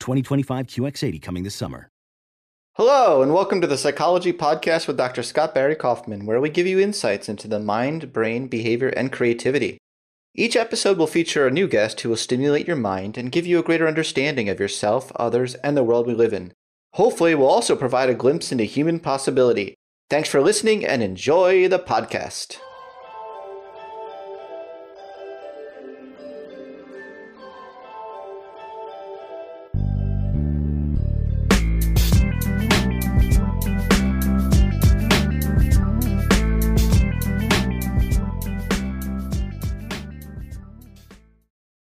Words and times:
2025 0.00 0.66
QX80 0.66 1.22
coming 1.22 1.42
this 1.42 1.54
summer. 1.54 1.88
Hello, 2.74 3.22
and 3.22 3.34
welcome 3.34 3.60
to 3.60 3.66
the 3.66 3.76
Psychology 3.76 4.32
Podcast 4.32 4.86
with 4.86 4.96
Dr. 4.96 5.24
Scott 5.24 5.52
Barry 5.52 5.74
Kaufman, 5.74 6.26
where 6.26 6.40
we 6.40 6.48
give 6.48 6.66
you 6.66 6.78
insights 6.78 7.28
into 7.28 7.48
the 7.48 7.58
mind, 7.58 8.12
brain, 8.12 8.46
behavior, 8.46 8.88
and 8.88 9.10
creativity. 9.10 9.78
Each 10.34 10.54
episode 10.54 10.96
will 10.96 11.08
feature 11.08 11.46
a 11.46 11.50
new 11.50 11.66
guest 11.66 12.00
who 12.00 12.10
will 12.10 12.16
stimulate 12.16 12.68
your 12.68 12.76
mind 12.76 13.18
and 13.18 13.32
give 13.32 13.46
you 13.46 13.58
a 13.58 13.64
greater 13.64 13.88
understanding 13.88 14.48
of 14.48 14.60
yourself, 14.60 15.10
others, 15.16 15.56
and 15.56 15.76
the 15.76 15.82
world 15.82 16.06
we 16.06 16.14
live 16.14 16.32
in. 16.32 16.52
Hopefully, 16.92 17.34
we'll 17.34 17.48
also 17.48 17.74
provide 17.74 18.08
a 18.08 18.14
glimpse 18.14 18.52
into 18.52 18.62
human 18.62 19.00
possibility. 19.00 19.74
Thanks 20.08 20.28
for 20.28 20.40
listening 20.40 20.86
and 20.86 21.02
enjoy 21.02 21.66
the 21.66 21.80
podcast. 21.80 22.58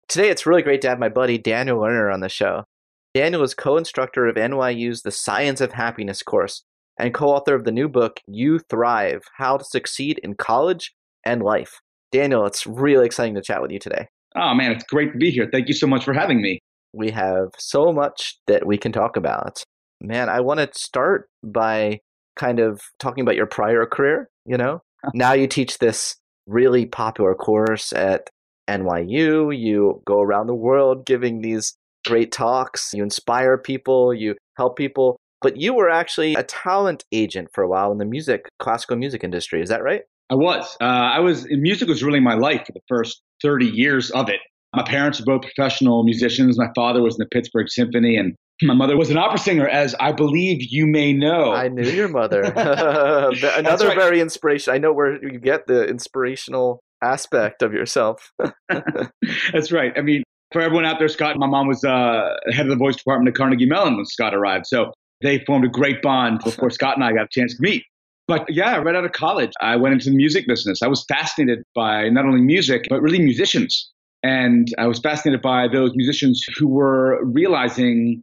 Today, 0.09 0.31
it's 0.31 0.47
really 0.47 0.63
great 0.63 0.81
to 0.81 0.89
have 0.89 0.99
my 0.99 1.11
buddy 1.11 1.37
Daniel 1.37 1.81
Lerner 1.81 2.13
on 2.13 2.21
the 2.21 2.31
show. 2.31 2.65
Daniel 3.13 3.43
is 3.43 3.53
co 3.53 3.77
instructor 3.77 4.27
of 4.27 4.37
NYU's 4.37 5.03
The 5.03 5.11
Science 5.11 5.61
of 5.61 5.73
Happiness 5.73 6.23
course 6.23 6.63
and 6.99 7.13
co 7.13 7.29
author 7.29 7.55
of 7.55 7.65
the 7.65 7.73
new 7.73 7.91
book, 7.91 8.19
U 8.27 8.59
Thrive 8.71 9.21
How 9.37 9.59
to 9.59 9.65
Succeed 9.65 10.19
in 10.23 10.35
College 10.35 10.95
and 11.27 11.43
Life. 11.43 11.81
Daniel, 12.11 12.47
it's 12.47 12.67
really 12.67 13.05
exciting 13.05 13.35
to 13.35 13.43
chat 13.43 13.61
with 13.61 13.71
you 13.71 13.79
today. 13.79 14.09
Oh, 14.35 14.55
man, 14.55 14.73
it's 14.73 14.85
great 14.85 15.13
to 15.13 15.19
be 15.19 15.31
here. 15.31 15.47
Thank 15.53 15.69
you 15.69 15.75
so 15.75 15.87
much 15.87 16.05
for 16.05 16.15
having 16.15 16.41
me. 16.41 16.59
We 16.95 17.11
have 17.11 17.51
so 17.59 17.93
much 17.93 18.39
that 18.47 18.67
we 18.67 18.79
can 18.79 18.93
talk 18.93 19.19
about. 19.19 19.63
Man, 20.01 20.31
I 20.31 20.41
want 20.41 20.61
to 20.61 20.71
start 20.73 21.29
by 21.45 22.01
kind 22.35 22.61
of 22.61 22.81
talking 22.99 23.21
about 23.21 23.37
your 23.37 23.47
prior 23.47 23.85
career. 23.85 24.31
You 24.47 24.57
know, 24.57 24.81
now 25.13 25.35
you 25.35 25.47
teach 25.47 25.79
this 25.79 26.17
really 26.47 26.87
popular 26.87 27.35
course 27.35 27.93
at 27.93 28.31
NYU, 28.69 29.57
you 29.57 30.03
go 30.07 30.21
around 30.21 30.47
the 30.47 30.55
world 30.55 31.07
giving 31.07 31.41
these 31.41 31.75
great 32.07 32.33
talks, 32.33 32.93
you 32.95 33.03
inspire 33.03 33.59
people, 33.59 34.15
you 34.15 34.35
help 34.57 34.77
people. 34.77 35.17
But 35.41 35.57
you 35.57 35.73
were 35.73 35.89
actually 35.89 36.35
a 36.35 36.43
talent 36.43 37.05
agent 37.13 37.49
for 37.53 37.63
a 37.63 37.69
while 37.69 37.93
in 37.93 37.99
the 37.99 38.05
music, 38.05 38.49
classical 38.59 38.97
music 38.97 39.23
industry. 39.23 39.63
Is 39.63 39.69
that 39.69 39.85
right? 39.85 40.03
I 40.31 40.35
was. 40.35 40.77
Uh, 40.81 40.85
I 40.85 41.21
was. 41.21 41.47
Music 41.49 41.89
was 41.89 42.03
really 42.03 42.21
my 42.21 42.35
life 42.35 42.63
for 42.67 42.73
the 42.73 42.81
first 42.89 43.23
30 43.43 43.67
years 43.67 44.11
of 44.11 44.29
it. 44.29 44.41
My 44.75 44.83
parents 44.83 45.21
were 45.21 45.39
both 45.39 45.43
professional 45.43 46.03
musicians. 46.05 46.59
My 46.59 46.71
father 46.75 47.03
was 47.03 47.15
in 47.15 47.21
the 47.21 47.29
Pittsburgh 47.33 47.69
Symphony, 47.69 48.17
and 48.17 48.35
my 48.63 48.75
mother 48.75 48.97
was 48.97 49.11
an 49.11 49.17
opera 49.17 49.39
singer, 49.39 49.69
as 49.69 49.95
I 50.01 50.13
believe 50.13 50.59
you 50.61 50.87
may 50.87 51.13
know. 51.13 51.53
I 51.53 51.69
knew 51.69 51.89
your 51.89 52.09
mother. 52.09 52.43
Another 52.43 53.89
right. 53.89 53.97
very 53.97 54.21
inspiration. 54.21 54.75
I 54.75 54.79
know 54.79 54.93
where 54.93 55.23
you 55.23 55.39
get 55.39 55.67
the 55.67 55.87
inspirational 55.87 56.81
aspect 57.03 57.63
of 57.63 57.73
yourself. 57.73 58.33
That's 59.53 59.73
right. 59.73 59.93
I 59.97 60.01
mean, 60.01 60.23
for 60.53 60.63
everyone 60.63 60.85
out 60.85 60.99
there, 60.99 61.09
Scott, 61.09 61.37
my 61.39 61.47
mom 61.47 61.69
was 61.69 61.85
uh, 61.85 62.37
head 62.51 62.67
of 62.67 62.71
the 62.71 62.77
voice 62.77 62.97
department 62.97 63.29
at 63.29 63.35
Carnegie 63.35 63.67
Mellon 63.67 63.97
when 63.97 64.07
Scott 64.07 64.35
arrived. 64.35 64.67
So 64.67 64.93
they 65.21 65.45
formed 65.45 65.65
a 65.65 65.69
great 65.69 66.01
bond 66.03 66.41
before 66.45 66.71
Scott 66.71 66.97
and 66.97 67.05
I 67.05 67.13
got 67.13 67.25
a 67.25 67.29
chance 67.31 67.57
to 67.57 67.63
meet. 67.63 67.85
But 68.27 68.45
yeah, 68.49 68.77
right 68.77 68.95
out 68.95 69.05
of 69.05 69.13
college, 69.13 69.53
I 69.61 69.77
went 69.77 69.95
into 69.95 70.11
the 70.11 70.17
music 70.17 70.47
business. 70.47 70.83
I 70.83 70.87
was 70.87 71.05
fascinated 71.09 71.63
by 71.75 72.11
not 72.11 72.27
only 72.27 72.43
music, 72.43 72.85
but 72.91 73.01
really 73.01 73.19
musicians. 73.19 73.91
And 74.23 74.69
I 74.79 74.87
was 74.87 74.99
fascinated 74.99 75.41
by 75.41 75.69
those 75.69 75.93
musicians 75.95 76.45
who 76.57 76.69
were 76.69 77.25
realizing 77.25 78.23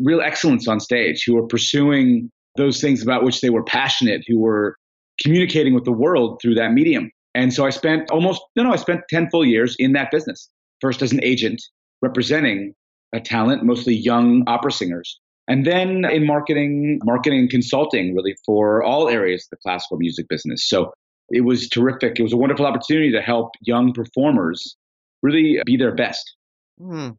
real 0.00 0.20
excellence 0.20 0.66
on 0.66 0.80
stage, 0.80 1.22
who 1.24 1.34
were 1.34 1.46
pursuing 1.46 2.30
those 2.56 2.80
things 2.80 3.02
about 3.02 3.22
which 3.22 3.40
they 3.40 3.50
were 3.50 3.62
passionate, 3.62 4.24
who 4.26 4.40
were 4.40 4.76
communicating 5.22 5.74
with 5.74 5.84
the 5.84 5.92
world 5.92 6.40
through 6.42 6.54
that 6.54 6.72
medium. 6.72 7.10
And 7.34 7.52
so 7.52 7.66
I 7.66 7.70
spent 7.70 8.10
almost, 8.10 8.42
no, 8.56 8.62
no, 8.62 8.72
I 8.72 8.76
spent 8.76 9.02
10 9.10 9.28
full 9.30 9.44
years 9.44 9.74
in 9.78 9.92
that 9.92 10.10
business. 10.10 10.48
First 10.80 11.02
as 11.02 11.12
an 11.12 11.22
agent 11.22 11.62
representing 12.00 12.74
a 13.12 13.20
talent, 13.20 13.64
mostly 13.64 13.94
young 13.94 14.44
opera 14.46 14.72
singers. 14.72 15.18
And 15.48 15.66
then 15.66 16.04
in 16.04 16.26
marketing, 16.26 17.00
marketing 17.04 17.40
and 17.40 17.50
consulting 17.50 18.14
really 18.14 18.36
for 18.46 18.82
all 18.82 19.08
areas 19.08 19.44
of 19.44 19.50
the 19.50 19.56
classical 19.62 19.98
music 19.98 20.28
business. 20.28 20.68
So 20.68 20.92
it 21.30 21.42
was 21.42 21.68
terrific. 21.68 22.18
It 22.18 22.22
was 22.22 22.32
a 22.32 22.36
wonderful 22.36 22.66
opportunity 22.66 23.10
to 23.12 23.20
help 23.20 23.50
young 23.60 23.92
performers 23.92 24.76
really 25.22 25.60
be 25.66 25.76
their 25.76 25.94
best. 25.94 26.34
Hmm. 26.78 27.10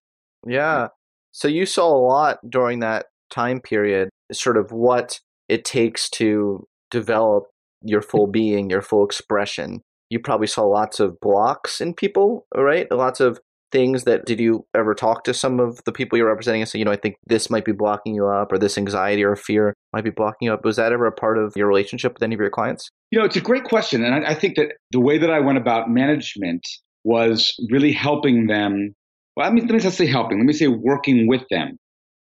Yeah. 0.48 0.88
So 1.32 1.48
you 1.48 1.66
saw 1.66 1.88
a 1.88 2.00
lot 2.00 2.40
during 2.50 2.80
that 2.80 3.08
time 3.30 3.60
period, 3.60 4.10
sort 4.32 4.58
of 4.58 4.72
what 4.72 5.20
it 5.50 5.66
takes 5.66 6.10
to 6.12 6.66
develop 6.90 7.46
your 7.82 8.02
full 8.02 8.28
being, 8.28 8.70
your 8.70 8.82
full 8.82 9.06
expression 9.06 9.82
you 10.10 10.20
probably 10.20 10.48
saw 10.48 10.64
lots 10.64 11.00
of 11.00 11.20
blocks 11.20 11.82
in 11.82 11.94
people, 11.94 12.46
right? 12.56 12.90
Lots 12.92 13.20
of 13.20 13.40
things 13.72 14.04
that 14.06 14.26
did 14.26 14.40
you 14.40 14.66
ever 14.74 14.94
talk 14.94 15.24
to 15.26 15.34
some 15.34 15.60
of 15.60 15.84
the 15.86 15.92
people 15.92 16.18
you're 16.18 16.28
representing 16.28 16.62
and 16.62 16.70
say, 16.70 16.80
you 16.80 16.86
know, 16.86 16.92
I 16.92 16.96
think 16.96 17.16
this 17.28 17.50
might 17.50 17.66
be 17.66 17.72
blocking 17.72 18.16
you 18.16 18.28
up 18.28 18.52
or 18.52 18.58
this 18.58 18.78
anxiety 18.78 19.24
or 19.24 19.36
fear 19.36 19.74
might 19.92 20.04
be 20.04 20.12
blocking 20.12 20.46
you 20.46 20.54
up. 20.54 20.64
Was 20.64 20.78
that 20.78 20.94
ever 20.94 21.06
a 21.06 21.12
part 21.12 21.38
of 21.38 21.54
your 21.56 21.68
relationship 21.68 22.14
with 22.14 22.24
any 22.24 22.36
of 22.36 22.40
your 22.40 22.50
clients? 22.50 22.90
You 23.12 23.20
know, 23.20 23.26
it's 23.26 23.36
a 23.36 23.42
great 23.42 23.66
question. 23.66 24.04
And 24.04 24.26
I, 24.26 24.32
I 24.32 24.34
think 24.34 24.56
that 24.56 24.74
the 24.92 25.00
way 25.00 25.18
that 25.18 25.30
I 25.30 25.40
went 25.40 25.58
about 25.58 25.90
management 25.90 26.62
was 27.04 27.54
really 27.70 27.92
helping 27.92 28.48
them. 28.48 28.94
Well, 29.36 29.48
I 29.48 29.52
mean, 29.52 29.68
let 29.68 29.76
me 29.76 29.84
not 29.84 29.94
say 29.94 30.08
helping, 30.08 30.38
let 30.38 30.46
me 30.46 30.54
say 30.54 30.68
working 30.68 31.28
with 31.28 31.44
them 31.50 31.78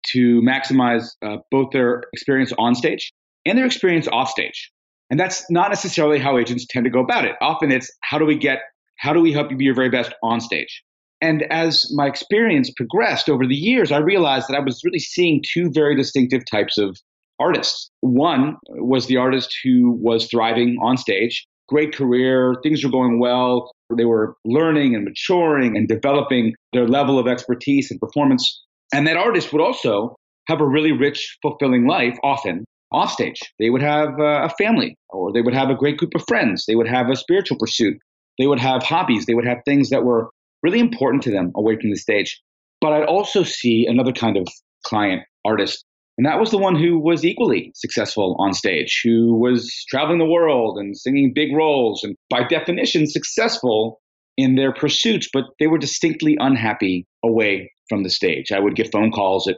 to 0.07 0.41
maximize 0.41 1.07
uh, 1.25 1.37
both 1.51 1.71
their 1.71 2.03
experience 2.13 2.51
on 2.57 2.75
stage 2.75 3.11
and 3.45 3.57
their 3.57 3.65
experience 3.65 4.07
off 4.07 4.29
stage. 4.29 4.71
And 5.09 5.19
that's 5.19 5.49
not 5.51 5.69
necessarily 5.69 6.19
how 6.19 6.37
agents 6.37 6.65
tend 6.69 6.85
to 6.85 6.89
go 6.89 6.99
about 6.99 7.25
it. 7.25 7.35
Often 7.41 7.71
it's 7.71 7.91
how 8.01 8.17
do 8.17 8.25
we 8.25 8.37
get, 8.37 8.59
how 8.97 9.13
do 9.13 9.21
we 9.21 9.31
help 9.33 9.51
you 9.51 9.57
be 9.57 9.65
your 9.65 9.75
very 9.75 9.89
best 9.89 10.13
on 10.23 10.39
stage? 10.39 10.83
And 11.21 11.43
as 11.51 11.85
my 11.93 12.07
experience 12.07 12.71
progressed 12.75 13.29
over 13.29 13.47
the 13.47 13.55
years, 13.55 13.91
I 13.91 13.99
realized 13.99 14.47
that 14.49 14.57
I 14.57 14.59
was 14.59 14.81
really 14.83 14.99
seeing 14.99 15.43
two 15.53 15.69
very 15.73 15.95
distinctive 15.95 16.43
types 16.49 16.77
of 16.77 16.97
artists. 17.39 17.89
One 18.01 18.57
was 18.69 19.07
the 19.07 19.17
artist 19.17 19.55
who 19.63 19.91
was 20.01 20.27
thriving 20.27 20.77
on 20.83 20.97
stage, 20.97 21.45
great 21.67 21.95
career, 21.95 22.55
things 22.63 22.83
were 22.83 22.91
going 22.91 23.19
well. 23.19 23.71
They 23.95 24.05
were 24.05 24.35
learning 24.45 24.95
and 24.95 25.03
maturing 25.05 25.77
and 25.77 25.87
developing 25.87 26.53
their 26.73 26.87
level 26.87 27.19
of 27.19 27.27
expertise 27.27 27.91
and 27.91 27.99
performance. 27.99 28.63
And 28.93 29.07
that 29.07 29.17
artist 29.17 29.51
would 29.53 29.61
also 29.61 30.15
have 30.47 30.61
a 30.61 30.67
really 30.67 30.91
rich, 30.91 31.37
fulfilling 31.41 31.87
life 31.87 32.17
often 32.23 32.65
off 32.95 33.11
stage. 33.11 33.39
They 33.59 33.69
would 33.69 33.81
have 33.81 34.19
uh, 34.19 34.47
a 34.47 34.49
family, 34.57 34.97
or 35.09 35.31
they 35.33 35.41
would 35.41 35.53
have 35.53 35.69
a 35.69 35.75
great 35.75 35.97
group 35.97 36.11
of 36.15 36.23
friends. 36.27 36.65
They 36.67 36.75
would 36.75 36.87
have 36.87 37.09
a 37.09 37.15
spiritual 37.15 37.57
pursuit. 37.57 37.97
They 38.39 38.47
would 38.47 38.59
have 38.59 38.83
hobbies. 38.83 39.25
They 39.25 39.33
would 39.33 39.47
have 39.47 39.59
things 39.65 39.89
that 39.89 40.03
were 40.03 40.29
really 40.63 40.79
important 40.79 41.23
to 41.23 41.31
them 41.31 41.51
away 41.55 41.77
from 41.79 41.89
the 41.91 41.97
stage. 41.97 42.41
But 42.81 42.93
I'd 42.93 43.05
also 43.05 43.43
see 43.43 43.85
another 43.87 44.11
kind 44.11 44.37
of 44.37 44.47
client, 44.83 45.23
artist, 45.45 45.85
and 46.17 46.25
that 46.25 46.39
was 46.39 46.51
the 46.51 46.57
one 46.57 46.75
who 46.75 46.97
was 46.97 47.25
equally 47.25 47.71
successful 47.75 48.37
on 48.39 48.53
stage, 48.53 49.01
who 49.03 49.37
was 49.37 49.69
traveling 49.89 50.19
the 50.19 50.25
world 50.25 50.77
and 50.77 50.97
singing 50.97 51.33
big 51.33 51.53
roles, 51.53 52.03
and 52.03 52.15
by 52.29 52.43
definition, 52.47 53.05
successful 53.05 54.01
in 54.37 54.55
their 54.55 54.73
pursuits, 54.73 55.27
but 55.31 55.45
they 55.59 55.67
were 55.67 55.77
distinctly 55.77 56.37
unhappy 56.39 57.05
away 57.23 57.71
from 57.89 58.03
the 58.03 58.09
stage. 58.09 58.51
I 58.51 58.59
would 58.59 58.75
get 58.75 58.91
phone 58.91 59.11
calls 59.11 59.47
at 59.47 59.57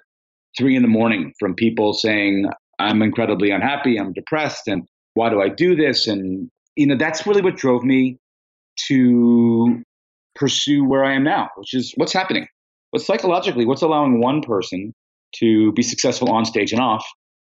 three 0.58 0.76
in 0.76 0.82
the 0.82 0.88
morning 0.88 1.34
from 1.40 1.54
people 1.54 1.94
saying, 1.94 2.48
I'm 2.80 3.02
incredibly 3.02 3.52
unhappy, 3.52 3.98
I'm 3.98 4.14
depressed, 4.14 4.68
and 4.68 4.84
why 5.14 5.30
do 5.30 5.42
I 5.42 5.50
do 5.50 5.76
this? 5.76 6.08
And, 6.08 6.50
you 6.76 6.88
know, 6.88 6.96
that's 6.98 7.26
really 7.26 7.42
what 7.42 7.56
drove 7.58 7.84
me 7.84 8.18
to 8.88 9.82
pursue 10.36 10.84
where 10.86 11.04
I 11.04 11.16
am 11.16 11.24
now, 11.24 11.50
which 11.56 11.74
is 11.74 11.94
what's 11.96 12.14
happening. 12.14 12.48
But 12.92 13.02
psychologically, 13.02 13.66
what's 13.66 13.82
allowing 13.82 14.22
one 14.22 14.42
person 14.42 14.94
to 15.38 15.72
be 15.74 15.82
successful 15.82 16.32
on 16.32 16.46
stage 16.46 16.72
and 16.72 16.82
off, 16.82 17.06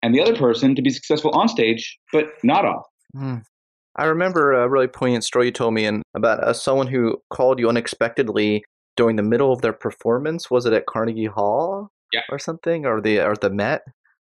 and 0.02 0.14
the 0.14 0.22
other 0.22 0.34
person 0.34 0.74
to 0.74 0.82
be 0.82 0.90
successful 0.90 1.30
on 1.32 1.48
stage 1.48 1.98
but 2.12 2.26
not 2.42 2.64
off? 2.64 2.86
Hmm. 3.14 3.36
I 3.96 4.04
remember 4.04 4.52
a 4.52 4.68
really 4.68 4.86
poignant 4.86 5.24
story 5.24 5.46
you 5.46 5.52
told 5.52 5.74
me 5.74 5.84
in, 5.84 6.02
about 6.14 6.42
uh, 6.42 6.52
someone 6.52 6.86
who 6.86 7.18
called 7.28 7.58
you 7.58 7.68
unexpectedly 7.68 8.64
during 8.96 9.16
the 9.16 9.22
middle 9.22 9.52
of 9.52 9.60
their 9.60 9.72
performance. 9.72 10.50
Was 10.50 10.64
it 10.64 10.72
at 10.72 10.86
Carnegie 10.86 11.26
Hall? 11.26 11.90
Yeah. 12.12 12.22
Or 12.30 12.38
something, 12.38 12.86
or 12.86 13.00
the 13.00 13.20
or 13.20 13.36
the 13.36 13.50
Met? 13.50 13.82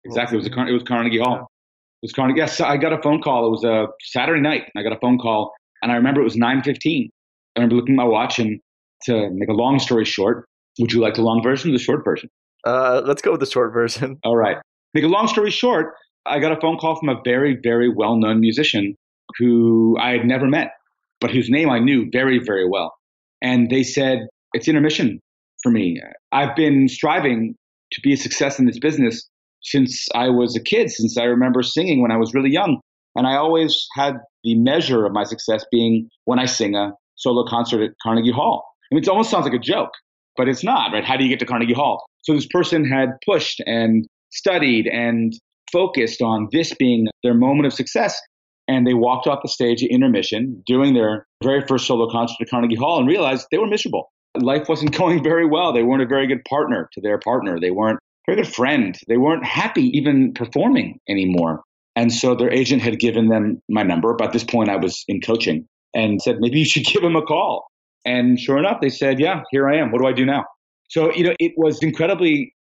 Exactly. 0.06 0.38
It 0.38 0.44
was 0.44 0.48
a 0.48 0.68
it 0.68 0.74
was 0.74 0.84
Carnegie 0.84 1.20
Hall. 1.20 1.36
Yeah. 1.36 1.42
It 1.42 2.06
was 2.06 2.14
Carnegie. 2.14 2.40
Yes, 2.40 2.60
I 2.60 2.78
got 2.78 2.94
a 2.94 3.02
phone 3.02 3.22
call. 3.22 3.46
It 3.48 3.50
was 3.52 3.64
a 3.64 3.88
Saturday 4.02 4.42
night. 4.42 4.64
I 4.76 4.84
got 4.84 4.94
a 4.94 5.00
phone 5.00 5.18
call, 5.18 5.54
and 5.82 5.92
I 5.92 5.96
remember 5.96 6.22
it 6.22 6.26
was 6.26 6.36
nine 6.36 6.64
fifteen. 6.64 7.10
I 7.56 7.60
remember 7.60 7.76
looking 7.76 7.96
at 7.96 7.98
my 7.98 8.06
watch, 8.06 8.40
and 8.40 8.60
to 9.04 9.30
make 9.32 9.50
a 9.50 9.54
long 9.54 9.80
story 9.80 10.06
short, 10.06 10.46
would 10.80 10.92
you 10.92 11.02
like 11.02 11.16
the 11.16 11.22
long 11.22 11.44
version 11.44 11.70
or 11.70 11.74
the 11.74 11.80
short 11.80 12.04
version? 12.04 12.30
Uh, 12.66 13.02
let's 13.06 13.22
go 13.22 13.32
with 13.32 13.40
the 13.40 13.46
short 13.46 13.74
version. 13.74 14.18
All 14.24 14.38
right. 14.38 14.58
Make 14.94 15.04
a 15.04 15.08
long 15.08 15.28
story 15.28 15.52
short, 15.52 15.94
I 16.26 16.40
got 16.40 16.52
a 16.52 16.60
phone 16.60 16.78
call 16.78 17.00
from 17.00 17.10
a 17.10 17.20
very, 17.24 17.58
very 17.62 17.90
well 17.90 18.16
known 18.16 18.40
musician 18.40 18.96
who 19.38 19.98
I 20.00 20.12
had 20.12 20.26
never 20.26 20.48
met, 20.48 20.72
but 21.20 21.32
whose 21.32 21.50
name 21.50 21.70
I 21.70 21.80
knew 21.80 22.10
very, 22.12 22.40
very 22.40 22.68
well. 22.68 22.94
And 23.42 23.70
they 23.70 23.84
said, 23.84 24.28
It's 24.54 24.68
intermission 24.68 25.20
for 25.64 25.72
me. 25.72 26.02
I've 26.32 26.56
been 26.56 26.88
striving 26.88 27.56
to 27.94 28.02
be 28.02 28.14
a 28.14 28.18
success 28.18 28.60
in 28.60 28.66
this 28.66 28.80
business 28.80 29.28
since 29.62 30.08
I 30.16 30.30
was 30.30 30.56
a 30.56 30.62
kid, 30.62 30.90
since 30.92 31.18
I 31.18 31.24
remember 31.24 31.64
singing 31.64 32.02
when 32.02 32.12
I 32.12 32.18
was 32.18 32.34
really 32.34 32.52
young. 32.52 32.80
And 33.16 33.28
I 33.28 33.36
always 33.36 33.86
had 33.96 34.16
the 34.44 34.56
measure 34.56 35.06
of 35.06 35.12
my 35.12 35.24
success 35.24 35.66
being 35.72 36.10
when 36.26 36.40
I 36.40 36.46
sing 36.46 36.76
a 36.76 36.94
solo 37.16 37.46
concert 37.48 37.84
at 37.84 37.92
Carnegie 38.02 38.32
Hall. 38.32 38.64
I 38.92 38.96
mean, 38.96 39.04
it 39.04 39.10
almost 39.10 39.30
sounds 39.30 39.46
like 39.46 39.54
a 39.54 39.60
joke, 39.60 39.92
but 40.38 40.48
it's 40.48 40.64
not, 40.64 40.92
right? 40.94 41.04
How 41.04 41.18
do 41.18 41.24
you 41.24 41.30
get 41.30 41.40
to 41.40 41.46
Carnegie 41.46 41.74
Hall? 41.74 42.04
So 42.24 42.34
this 42.34 42.48
person 42.48 42.86
had 42.86 43.10
pushed 43.26 43.62
and 43.66 44.06
studied 44.32 44.88
and 44.88 45.34
focused 45.72 46.22
on 46.22 46.48
this 46.52 46.74
being 46.76 47.08
their 47.24 47.34
moment 47.34 47.68
of 47.68 47.74
success. 47.74 48.20
And 48.68 48.88
they 48.88 48.94
walked 48.94 49.28
off 49.28 49.40
the 49.42 49.50
stage 49.50 49.84
at 49.84 49.90
intermission 49.90 50.64
doing 50.66 50.94
their 50.94 51.26
very 51.44 51.62
first 51.68 51.88
solo 51.88 52.10
concert 52.10 52.38
at 52.42 52.50
Carnegie 52.50 52.76
Hall 52.76 53.00
and 53.00 53.08
realized 53.08 53.48
they 53.52 53.58
were 53.58 53.68
miserable. 53.68 54.12
Life 54.40 54.70
wasn't 54.70 54.96
going 54.98 55.24
very 55.24 55.46
well. 55.46 55.74
They 55.74 55.84
weren't 55.84 56.04
a 56.04 56.08
very 56.08 56.28
good 56.28 56.44
partner 56.46 56.90
to 56.94 57.02
their 57.02 57.20
partner. 57.20 57.60
They 57.60 57.72
weren't 57.72 58.00
very 58.32 58.44
good 58.44 58.54
friend. 58.54 58.98
They 59.08 59.18
weren't 59.18 59.46
happy 59.46 59.86
even 59.98 60.34
performing 60.34 61.00
anymore. 61.10 61.64
And 61.96 62.14
so 62.14 62.36
their 62.36 62.52
agent 62.52 62.82
had 62.82 63.00
given 63.00 63.28
them 63.28 63.62
my 63.70 63.84
number. 63.84 64.14
By 64.14 64.28
this 64.28 64.44
point, 64.44 64.70
I 64.70 64.78
was 64.78 65.04
in 65.08 65.20
coaching 65.22 65.68
and 65.94 66.22
said, 66.22 66.38
maybe 66.40 66.60
you 66.60 66.66
should 66.66 66.86
give 66.94 67.04
him 67.04 67.16
a 67.16 67.22
call. 67.22 67.68
And 68.06 68.40
sure 68.40 68.58
enough, 68.58 68.80
they 68.82 68.90
said, 68.90 69.20
yeah, 69.20 69.42
here 69.52 69.70
I 69.70 69.78
am. 69.78 69.92
What 69.92 70.02
do 70.02 70.08
I 70.08 70.14
do 70.14 70.26
now? 70.26 70.46
So, 70.90 71.14
you 71.14 71.24
know, 71.24 71.34
it 71.40 71.54
was 71.58 71.80
incredibly 71.82 72.54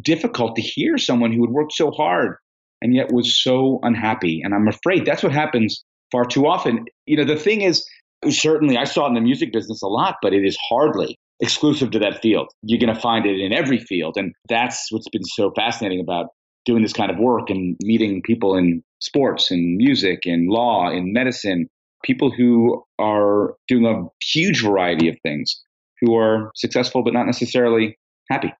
difficult 0.00 0.56
to 0.56 0.62
hear 0.62 0.98
someone 0.98 1.32
who 1.32 1.42
had 1.42 1.50
worked 1.50 1.72
so 1.72 1.90
hard 1.90 2.36
and 2.82 2.94
yet 2.94 3.12
was 3.12 3.42
so 3.42 3.78
unhappy. 3.82 4.40
And 4.42 4.54
I'm 4.54 4.68
afraid 4.68 5.04
that's 5.04 5.22
what 5.22 5.32
happens 5.32 5.84
far 6.10 6.24
too 6.24 6.46
often. 6.46 6.86
You 7.06 7.18
know, 7.18 7.24
the 7.24 7.36
thing 7.36 7.60
is, 7.60 7.86
certainly 8.28 8.76
I 8.76 8.84
saw 8.84 9.04
it 9.04 9.08
in 9.08 9.14
the 9.14 9.20
music 9.20 9.52
business 9.52 9.82
a 9.82 9.86
lot, 9.86 10.16
but 10.22 10.32
it 10.32 10.44
is 10.44 10.58
hardly 10.68 11.18
exclusive 11.40 11.90
to 11.92 11.98
that 11.98 12.20
field. 12.20 12.48
You're 12.62 12.80
going 12.80 12.94
to 12.94 13.00
find 13.00 13.26
it 13.26 13.40
in 13.40 13.52
every 13.52 13.78
field. 13.78 14.16
And 14.16 14.34
that's 14.48 14.90
what's 14.90 15.08
been 15.08 15.24
so 15.24 15.52
fascinating 15.56 16.00
about 16.00 16.28
doing 16.64 16.82
this 16.82 16.92
kind 16.92 17.10
of 17.10 17.18
work 17.18 17.48
and 17.48 17.76
meeting 17.82 18.22
people 18.22 18.56
in 18.56 18.82
sports 19.00 19.50
and 19.50 19.76
music 19.76 20.20
and 20.26 20.48
law 20.48 20.88
and 20.88 21.12
medicine, 21.12 21.68
people 22.04 22.30
who 22.30 22.84
are 22.98 23.54
doing 23.68 23.86
a 23.86 24.04
huge 24.24 24.62
variety 24.62 25.08
of 25.08 25.16
things, 25.22 25.60
who 26.00 26.14
are 26.16 26.50
successful 26.54 27.02
but 27.02 27.14
not 27.14 27.26
necessarily 27.26 27.98
happy. 28.30 28.52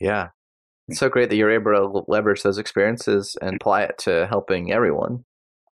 Yeah. 0.00 0.28
It's 0.88 1.00
so 1.00 1.08
great 1.08 1.30
that 1.30 1.36
you're 1.36 1.50
able 1.50 1.72
to 1.72 2.04
leverage 2.10 2.42
those 2.42 2.58
experiences 2.58 3.36
and 3.40 3.56
apply 3.56 3.82
it 3.84 3.98
to 3.98 4.26
helping 4.28 4.72
everyone. 4.72 5.24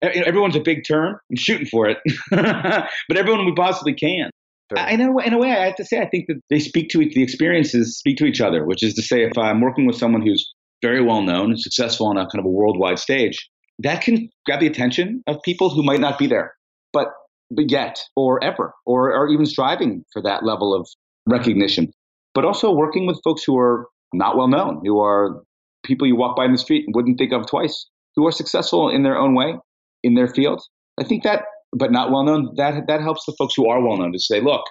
Everyone's 0.02 0.56
a 0.56 0.62
big 0.62 0.84
term. 0.88 1.20
I'm 1.30 1.36
shooting 1.36 1.68
for 1.68 1.88
it, 1.88 1.98
but 2.32 3.18
everyone 3.18 3.46
we 3.46 3.54
possibly 3.54 3.94
can. 3.94 4.32
In, 4.78 5.02
a 5.02 5.12
way, 5.12 5.26
in 5.26 5.34
a 5.34 5.38
way, 5.38 5.52
I 5.52 5.66
have 5.66 5.76
to 5.76 5.86
say, 5.86 6.00
I 6.00 6.08
think 6.08 6.28
that 6.28 6.40
they 6.50 6.60
speak 6.60 6.90
to 6.90 7.02
each 7.02 7.14
the 7.14 7.24
experiences 7.24 7.98
speak 7.98 8.18
to 8.18 8.26
each 8.26 8.42
other. 8.42 8.66
Which 8.66 8.84
is 8.84 8.94
to 8.96 9.02
say, 9.02 9.24
if 9.24 9.38
I'm 9.38 9.62
working 9.62 9.86
with 9.86 9.98
someone 9.98 10.22
who's 10.22 10.52
very 10.82 11.04
well 11.04 11.22
known 11.22 11.52
and 11.52 11.60
successful 11.60 12.08
on 12.08 12.18
a 12.18 12.26
kind 12.28 12.40
of 12.40 12.46
a 12.46 12.50
worldwide 12.50 13.00
stage, 13.00 13.50
that 13.80 14.02
can 14.02 14.30
grab 14.46 14.60
the 14.60 14.68
attention 14.68 15.24
of 15.28 15.42
people 15.44 15.70
who 15.70 15.84
might 15.84 16.00
not 16.00 16.18
be 16.18 16.28
there, 16.28 16.54
but, 16.94 17.08
but 17.50 17.70
yet 17.70 18.00
or 18.16 18.44
ever, 18.44 18.74
or, 18.86 19.14
are 19.14 19.28
even 19.28 19.46
striving 19.46 20.04
for 20.14 20.22
that 20.22 20.44
level 20.44 20.74
of 20.74 20.88
recognition. 21.28 21.92
But 22.34 22.46
also 22.46 22.72
working 22.74 23.06
with 23.06 23.20
folks 23.24 23.44
who 23.44 23.58
are 23.58 23.88
not 24.14 24.38
well 24.38 24.48
known, 24.48 24.82
who 24.86 25.00
are 25.00 25.44
people 25.84 26.08
you 26.08 26.16
walk 26.16 26.36
by 26.36 26.46
in 26.46 26.52
the 26.52 26.58
street 26.58 26.86
and 26.86 26.96
wouldn't 26.96 27.18
think 27.18 27.34
of 27.34 27.48
twice, 27.48 27.88
who 28.16 28.26
are 28.28 28.32
successful 28.32 28.90
in 28.90 29.04
their 29.04 29.18
own 29.18 29.36
way, 29.36 29.56
in 30.04 30.16
their 30.16 30.28
field. 30.28 30.62
I 31.00 31.04
think 31.04 31.24
that, 31.24 31.44
but 31.74 31.92
not 31.92 32.12
well 32.12 32.24
known, 32.24 32.54
that, 32.58 32.88
that 32.88 33.02
helps 33.02 33.26
the 33.26 33.34
folks 33.38 33.56
who 33.56 33.70
are 33.70 33.82
well 33.82 33.98
known 33.98 34.12
to 34.14 34.20
say, 34.20 34.42
look, 34.42 34.64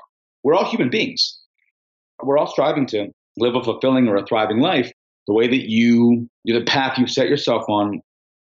we're 0.43 0.55
all 0.55 0.69
human 0.69 0.91
beings. 0.91 1.39
We're 2.23 2.39
all 2.39 2.47
striving 2.47 2.87
to 2.89 3.09
live 3.37 3.55
a 3.55 3.63
fulfilling 3.63 4.09
or 4.09 4.17
a 4.17 4.27
thriving 4.27 4.59
life. 4.59 4.91
The 5.27 5.35
way 5.35 5.49
that 5.49 5.71
you, 5.71 6.29
the 6.45 6.65
path 6.65 6.99
you've 6.99 7.11
set 7.11 7.29
yourself 7.29 7.65
on 7.69 8.01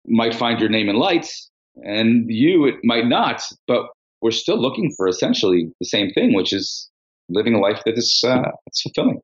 might 0.08 0.36
find 0.36 0.60
your 0.60 0.70
name 0.70 0.90
in 0.90 0.96
lights, 0.96 1.50
and 1.78 2.25
you, 2.28 2.66
it 2.66 2.75
might 2.84 3.08
not, 3.08 3.42
but 3.68 3.88
we're 4.22 4.32
still 4.32 4.60
looking 4.60 4.92
for 4.96 5.08
essentially 5.08 5.70
the 5.80 5.86
same 5.86 6.12
thing, 6.12 6.34
which 6.34 6.54
is 6.54 6.90
living 7.30 7.56
a 7.56 7.60
life 7.60 7.82
that 7.86 7.98
is 7.98 8.24
uh, 8.25 8.52
fulfilling. 8.84 9.20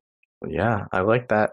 Yeah, 0.48 0.86
I 0.92 1.00
like 1.00 1.28
that. 1.28 1.50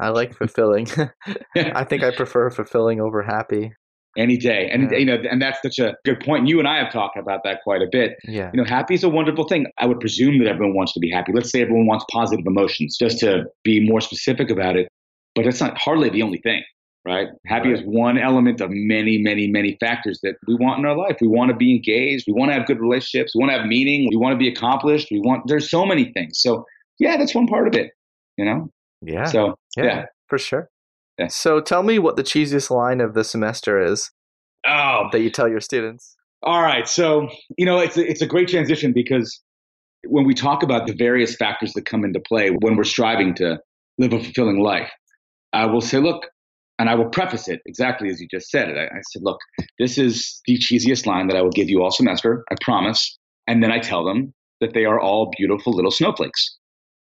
I 0.00 0.08
like 0.08 0.34
fulfilling. 0.34 0.88
I 1.56 1.84
think 1.84 2.02
I 2.02 2.14
prefer 2.14 2.50
fulfilling 2.50 3.00
over 3.00 3.22
happy. 3.22 3.72
Any 4.18 4.36
day, 4.36 4.68
and 4.70 4.90
yeah. 4.90 4.98
you 4.98 5.06
know, 5.06 5.22
and 5.30 5.40
that's 5.40 5.62
such 5.62 5.78
a 5.78 5.94
good 6.04 6.20
point. 6.20 6.48
You 6.48 6.58
and 6.58 6.66
I 6.66 6.76
have 6.82 6.92
talked 6.92 7.16
about 7.16 7.44
that 7.44 7.60
quite 7.62 7.82
a 7.82 7.86
bit. 7.90 8.16
Yeah, 8.24 8.50
you 8.52 8.60
know, 8.60 8.68
happy 8.68 8.94
is 8.94 9.04
a 9.04 9.08
wonderful 9.08 9.46
thing. 9.46 9.66
I 9.78 9.86
would 9.86 10.00
presume 10.00 10.38
that 10.40 10.48
everyone 10.48 10.74
wants 10.74 10.92
to 10.94 11.00
be 11.00 11.10
happy. 11.10 11.32
Let's 11.32 11.50
say 11.50 11.62
everyone 11.62 11.86
wants 11.86 12.04
positive 12.10 12.44
emotions, 12.46 12.96
just 12.98 13.20
to 13.20 13.44
be 13.62 13.88
more 13.88 14.00
specific 14.00 14.50
about 14.50 14.76
it. 14.76 14.88
But 15.34 15.44
that's 15.44 15.60
not 15.60 15.78
hardly 15.78 16.10
the 16.10 16.22
only 16.22 16.38
thing, 16.38 16.64
right? 17.06 17.28
Happy 17.46 17.70
right. 17.70 17.78
is 17.78 17.84
one 17.86 18.18
element 18.18 18.60
of 18.60 18.70
many, 18.72 19.18
many, 19.18 19.46
many 19.46 19.76
factors 19.78 20.18
that 20.24 20.34
we 20.48 20.56
want 20.56 20.80
in 20.80 20.84
our 20.84 20.96
life. 20.96 21.18
We 21.20 21.28
want 21.28 21.50
to 21.50 21.56
be 21.56 21.70
engaged. 21.70 22.24
We 22.26 22.32
want 22.32 22.50
to 22.50 22.54
have 22.54 22.66
good 22.66 22.80
relationships. 22.80 23.36
We 23.36 23.40
want 23.40 23.52
to 23.52 23.58
have 23.58 23.66
meaning. 23.66 24.08
We 24.10 24.16
want 24.16 24.32
to 24.32 24.38
be 24.38 24.48
accomplished. 24.48 25.08
We 25.12 25.20
want. 25.20 25.44
There's 25.46 25.70
so 25.70 25.86
many 25.86 26.12
things. 26.12 26.40
So 26.40 26.64
yeah, 26.98 27.16
that's 27.16 27.34
one 27.34 27.46
part 27.46 27.68
of 27.68 27.74
it 27.76 27.92
you 28.38 28.44
know? 28.44 28.70
Yeah. 29.02 29.26
So, 29.26 29.58
yeah, 29.76 29.84
yeah. 29.84 30.04
for 30.28 30.38
sure. 30.38 30.70
So 31.28 31.60
tell 31.60 31.82
me 31.82 31.98
what 31.98 32.16
the 32.16 32.22
cheesiest 32.22 32.70
line 32.70 33.00
of 33.00 33.14
the 33.14 33.24
semester 33.24 33.80
is. 33.80 34.10
Oh, 34.66 35.08
that 35.12 35.20
you 35.20 35.30
tell 35.30 35.48
your 35.48 35.60
students. 35.60 36.16
All 36.42 36.62
right. 36.62 36.86
So, 36.88 37.28
you 37.56 37.66
know, 37.66 37.78
it's 37.78 37.96
a, 37.96 38.08
it's 38.08 38.22
a 38.22 38.26
great 38.26 38.48
transition 38.48 38.92
because 38.92 39.40
when 40.06 40.24
we 40.24 40.34
talk 40.34 40.62
about 40.62 40.86
the 40.86 40.94
various 40.94 41.34
factors 41.34 41.72
that 41.72 41.84
come 41.84 42.04
into 42.04 42.20
play 42.20 42.50
when 42.50 42.76
we're 42.76 42.84
striving 42.84 43.34
to 43.34 43.58
live 43.98 44.12
a 44.12 44.22
fulfilling 44.22 44.60
life, 44.60 44.90
I 45.52 45.66
will 45.66 45.80
say, 45.80 45.98
look, 45.98 46.26
and 46.78 46.88
I 46.88 46.94
will 46.94 47.08
preface 47.08 47.48
it 47.48 47.60
exactly 47.66 48.08
as 48.08 48.20
you 48.20 48.28
just 48.30 48.50
said 48.50 48.68
it. 48.68 48.78
I, 48.78 48.84
I 48.84 49.00
said, 49.10 49.22
look, 49.22 49.38
this 49.80 49.98
is 49.98 50.40
the 50.46 50.58
cheesiest 50.58 51.06
line 51.06 51.26
that 51.26 51.36
I 51.36 51.42
will 51.42 51.50
give 51.50 51.68
you 51.68 51.82
all 51.82 51.90
semester. 51.90 52.44
I 52.52 52.54
promise. 52.60 53.18
And 53.48 53.62
then 53.62 53.72
I 53.72 53.80
tell 53.80 54.04
them 54.04 54.32
that 54.60 54.74
they 54.74 54.84
are 54.84 55.00
all 55.00 55.32
beautiful 55.36 55.72
little 55.72 55.90
snowflakes 55.90 56.56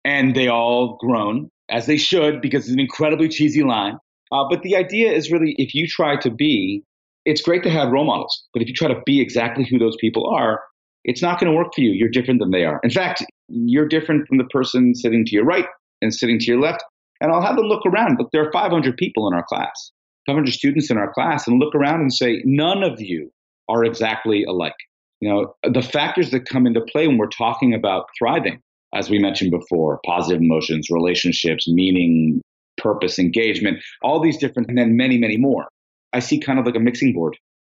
and 0.03 0.35
they 0.35 0.47
all 0.47 0.97
groan 0.99 1.49
as 1.71 1.85
they 1.85 1.97
should 1.97 2.41
because 2.41 2.65
it's 2.65 2.73
an 2.73 2.79
incredibly 2.79 3.29
cheesy 3.29 3.63
line. 3.63 3.97
Uh, 4.31 4.45
but 4.49 4.61
the 4.61 4.75
idea 4.75 5.11
is 5.11 5.31
really 5.31 5.55
if 5.57 5.73
you 5.73 5.87
try 5.87 6.15
to 6.17 6.29
be, 6.29 6.83
it's 7.25 7.41
great 7.41 7.63
to 7.63 7.69
have 7.69 7.91
role 7.91 8.05
models, 8.05 8.47
but 8.53 8.61
if 8.61 8.67
you 8.67 8.73
try 8.73 8.87
to 8.87 9.01
be 9.05 9.21
exactly 9.21 9.65
who 9.65 9.77
those 9.77 9.95
people 9.99 10.29
are, 10.29 10.61
it's 11.03 11.21
not 11.21 11.39
going 11.39 11.51
to 11.51 11.57
work 11.57 11.73
for 11.73 11.81
you. 11.81 11.91
You're 11.91 12.09
different 12.09 12.39
than 12.39 12.51
they 12.51 12.63
are. 12.63 12.79
In 12.83 12.91
fact, 12.91 13.25
you're 13.47 13.87
different 13.87 14.27
from 14.27 14.37
the 14.37 14.43
person 14.45 14.93
sitting 14.93 15.25
to 15.25 15.31
your 15.31 15.45
right 15.45 15.65
and 16.01 16.13
sitting 16.13 16.39
to 16.39 16.45
your 16.45 16.59
left. 16.59 16.83
And 17.19 17.31
I'll 17.31 17.41
have 17.41 17.55
them 17.55 17.65
look 17.65 17.85
around. 17.85 18.19
There 18.31 18.45
are 18.45 18.51
500 18.51 18.97
people 18.97 19.27
in 19.27 19.33
our 19.33 19.43
class. 19.43 19.91
500 20.27 20.51
students 20.51 20.91
in 20.91 20.97
our 20.97 21.11
class 21.11 21.47
and 21.47 21.59
look 21.59 21.73
around 21.73 22.01
and 22.01 22.13
say, 22.13 22.41
none 22.45 22.83
of 22.83 23.01
you 23.01 23.31
are 23.69 23.83
exactly 23.83 24.43
alike. 24.43 24.75
You 25.19 25.29
know, 25.29 25.55
the 25.71 25.81
factors 25.81 26.31
that 26.31 26.45
come 26.45 26.65
into 26.65 26.81
play 26.81 27.07
when 27.07 27.17
we're 27.17 27.27
talking 27.27 27.73
about 27.73 28.05
thriving, 28.17 28.61
as 28.93 29.09
we 29.09 29.19
mentioned 29.19 29.51
before, 29.51 29.99
positive 30.05 30.41
emotions, 30.41 30.89
relationships, 30.89 31.67
meaning, 31.67 32.41
purpose, 32.77 33.19
engagement, 33.19 33.79
all 34.01 34.19
these 34.19 34.37
different, 34.37 34.69
and 34.69 34.77
then 34.77 34.97
many, 34.97 35.17
many 35.17 35.37
more. 35.37 35.67
I 36.13 36.19
see 36.19 36.39
kind 36.39 36.59
of 36.59 36.65
like 36.65 36.75
a 36.75 36.79
mixing 36.79 37.13
board 37.13 37.37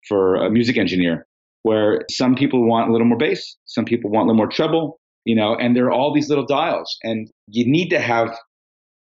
for 0.09 0.37
a 0.37 0.50
music 0.50 0.76
engineer 0.76 1.26
where 1.62 2.04
some 2.11 2.35
people 2.35 2.66
want 2.66 2.88
a 2.88 2.92
little 2.92 3.07
more 3.07 3.19
bass, 3.19 3.57
some 3.66 3.85
people 3.85 4.11
want 4.11 4.25
a 4.25 4.26
little 4.28 4.37
more 4.37 4.49
treble, 4.49 4.99
you 5.25 5.35
know, 5.35 5.54
and 5.54 5.76
there 5.76 5.87
are 5.87 5.92
all 5.92 6.12
these 6.12 6.28
little 6.28 6.47
dials. 6.47 6.97
And 7.02 7.31
you 7.47 7.71
need 7.71 7.88
to 7.90 8.00
have 8.00 8.35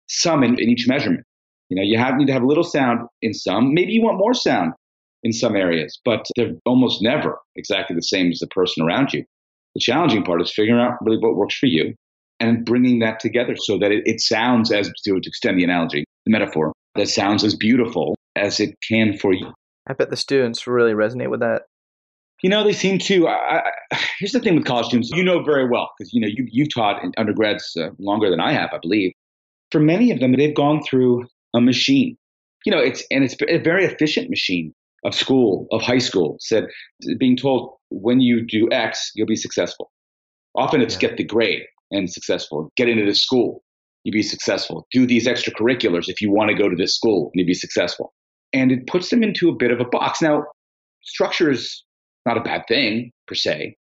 some 0.07 0.43
in, 0.43 0.53
in 0.59 0.69
each 0.69 0.87
measurement. 0.87 1.23
You 1.69 1.75
know, 1.75 1.83
you 1.83 1.97
have, 1.97 2.15
need 2.15 2.27
to 2.27 2.33
have 2.33 2.43
a 2.43 2.47
little 2.47 2.63
sound 2.63 3.01
in 3.21 3.33
some. 3.33 3.73
Maybe 3.73 3.91
you 3.91 4.01
want 4.01 4.17
more 4.17 4.33
sound 4.33 4.73
in 5.23 5.33
some 5.33 5.55
areas, 5.55 5.99
but 6.05 6.25
they're 6.35 6.53
almost 6.65 7.01
never 7.01 7.37
exactly 7.55 7.95
the 7.95 8.01
same 8.01 8.31
as 8.31 8.39
the 8.39 8.47
person 8.47 8.85
around 8.85 9.13
you. 9.13 9.25
The 9.77 9.81
challenging 9.81 10.23
part 10.23 10.41
is 10.41 10.51
figuring 10.51 10.81
out 10.81 10.93
really 11.01 11.19
what 11.19 11.35
works 11.35 11.55
for 11.55 11.67
you 11.67 11.93
and 12.39 12.65
bringing 12.65 12.97
that 13.01 13.19
together 13.19 13.55
so 13.55 13.77
that 13.77 13.91
it, 13.91 14.07
it 14.07 14.19
sounds 14.19 14.71
as, 14.71 14.91
to 15.05 15.17
extend 15.17 15.59
the 15.59 15.63
analogy, 15.63 16.03
the 16.25 16.31
metaphor, 16.31 16.73
that 16.95 17.09
sounds 17.09 17.43
as 17.43 17.55
beautiful 17.55 18.15
as 18.35 18.59
it 18.59 18.73
can 18.89 19.15
for 19.15 19.33
you. 19.33 19.53
I 19.87 19.93
bet 19.93 20.09
the 20.09 20.15
students 20.15 20.65
really 20.65 20.93
resonate 20.93 21.29
with 21.29 21.41
that. 21.41 21.65
You 22.41 22.49
know, 22.49 22.63
they 22.63 22.73
seem 22.73 22.97
to. 22.97 23.27
I, 23.27 23.59
I, 23.91 23.99
here's 24.17 24.31
the 24.31 24.39
thing 24.39 24.55
with 24.55 24.65
college 24.65 24.87
students. 24.87 25.11
You 25.11 25.23
know 25.23 25.43
very 25.43 25.69
well 25.69 25.91
because 25.95 26.11
you 26.11 26.21
know 26.21 26.27
you 26.27 26.47
you've 26.51 26.73
taught 26.73 27.03
undergrads 27.15 27.77
uh, 27.79 27.89
longer 27.99 28.31
than 28.31 28.39
I 28.39 28.53
have, 28.53 28.71
I 28.73 28.79
believe. 28.81 29.11
For 29.71 29.79
many 29.79 30.09
of 30.09 30.19
them, 30.19 30.31
they've 30.31 30.55
gone 30.55 30.81
through 30.81 31.27
a 31.53 31.61
machine. 31.61 32.17
You 32.65 32.71
know, 32.71 32.79
it's 32.79 33.03
and 33.11 33.23
it's 33.23 33.35
a 33.47 33.59
very 33.59 33.85
efficient 33.85 34.31
machine 34.31 34.73
of 35.03 35.13
school, 35.13 35.67
of 35.71 35.81
high 35.81 35.97
school. 35.99 36.37
Said 36.39 36.65
being 37.17 37.37
told 37.37 37.75
when 37.89 38.19
you 38.19 38.45
do 38.45 38.67
X, 38.71 39.11
you'll 39.15 39.27
be 39.27 39.35
successful. 39.35 39.91
Often 40.55 40.81
it's 40.81 40.95
yeah. 40.95 41.09
get 41.09 41.17
the 41.17 41.23
grade 41.23 41.63
and 41.91 42.11
successful. 42.11 42.71
Get 42.75 42.89
into 42.89 43.05
this 43.05 43.21
school, 43.21 43.63
you 44.03 44.11
be 44.11 44.23
successful. 44.23 44.87
Do 44.91 45.05
these 45.05 45.27
extracurriculars 45.27 46.05
if 46.07 46.21
you 46.21 46.31
want 46.31 46.49
to 46.49 46.57
go 46.57 46.69
to 46.69 46.75
this 46.75 46.95
school, 46.95 47.29
and 47.33 47.39
you 47.39 47.45
be 47.45 47.53
successful. 47.53 48.13
And 48.53 48.71
it 48.71 48.87
puts 48.87 49.09
them 49.09 49.23
into 49.23 49.49
a 49.49 49.55
bit 49.55 49.71
of 49.71 49.79
a 49.79 49.85
box. 49.85 50.21
Now, 50.21 50.43
structure 51.03 51.51
is 51.51 51.83
not 52.25 52.37
a 52.37 52.41
bad 52.41 52.63
thing 52.67 53.11
per 53.27 53.35
se, 53.35 53.75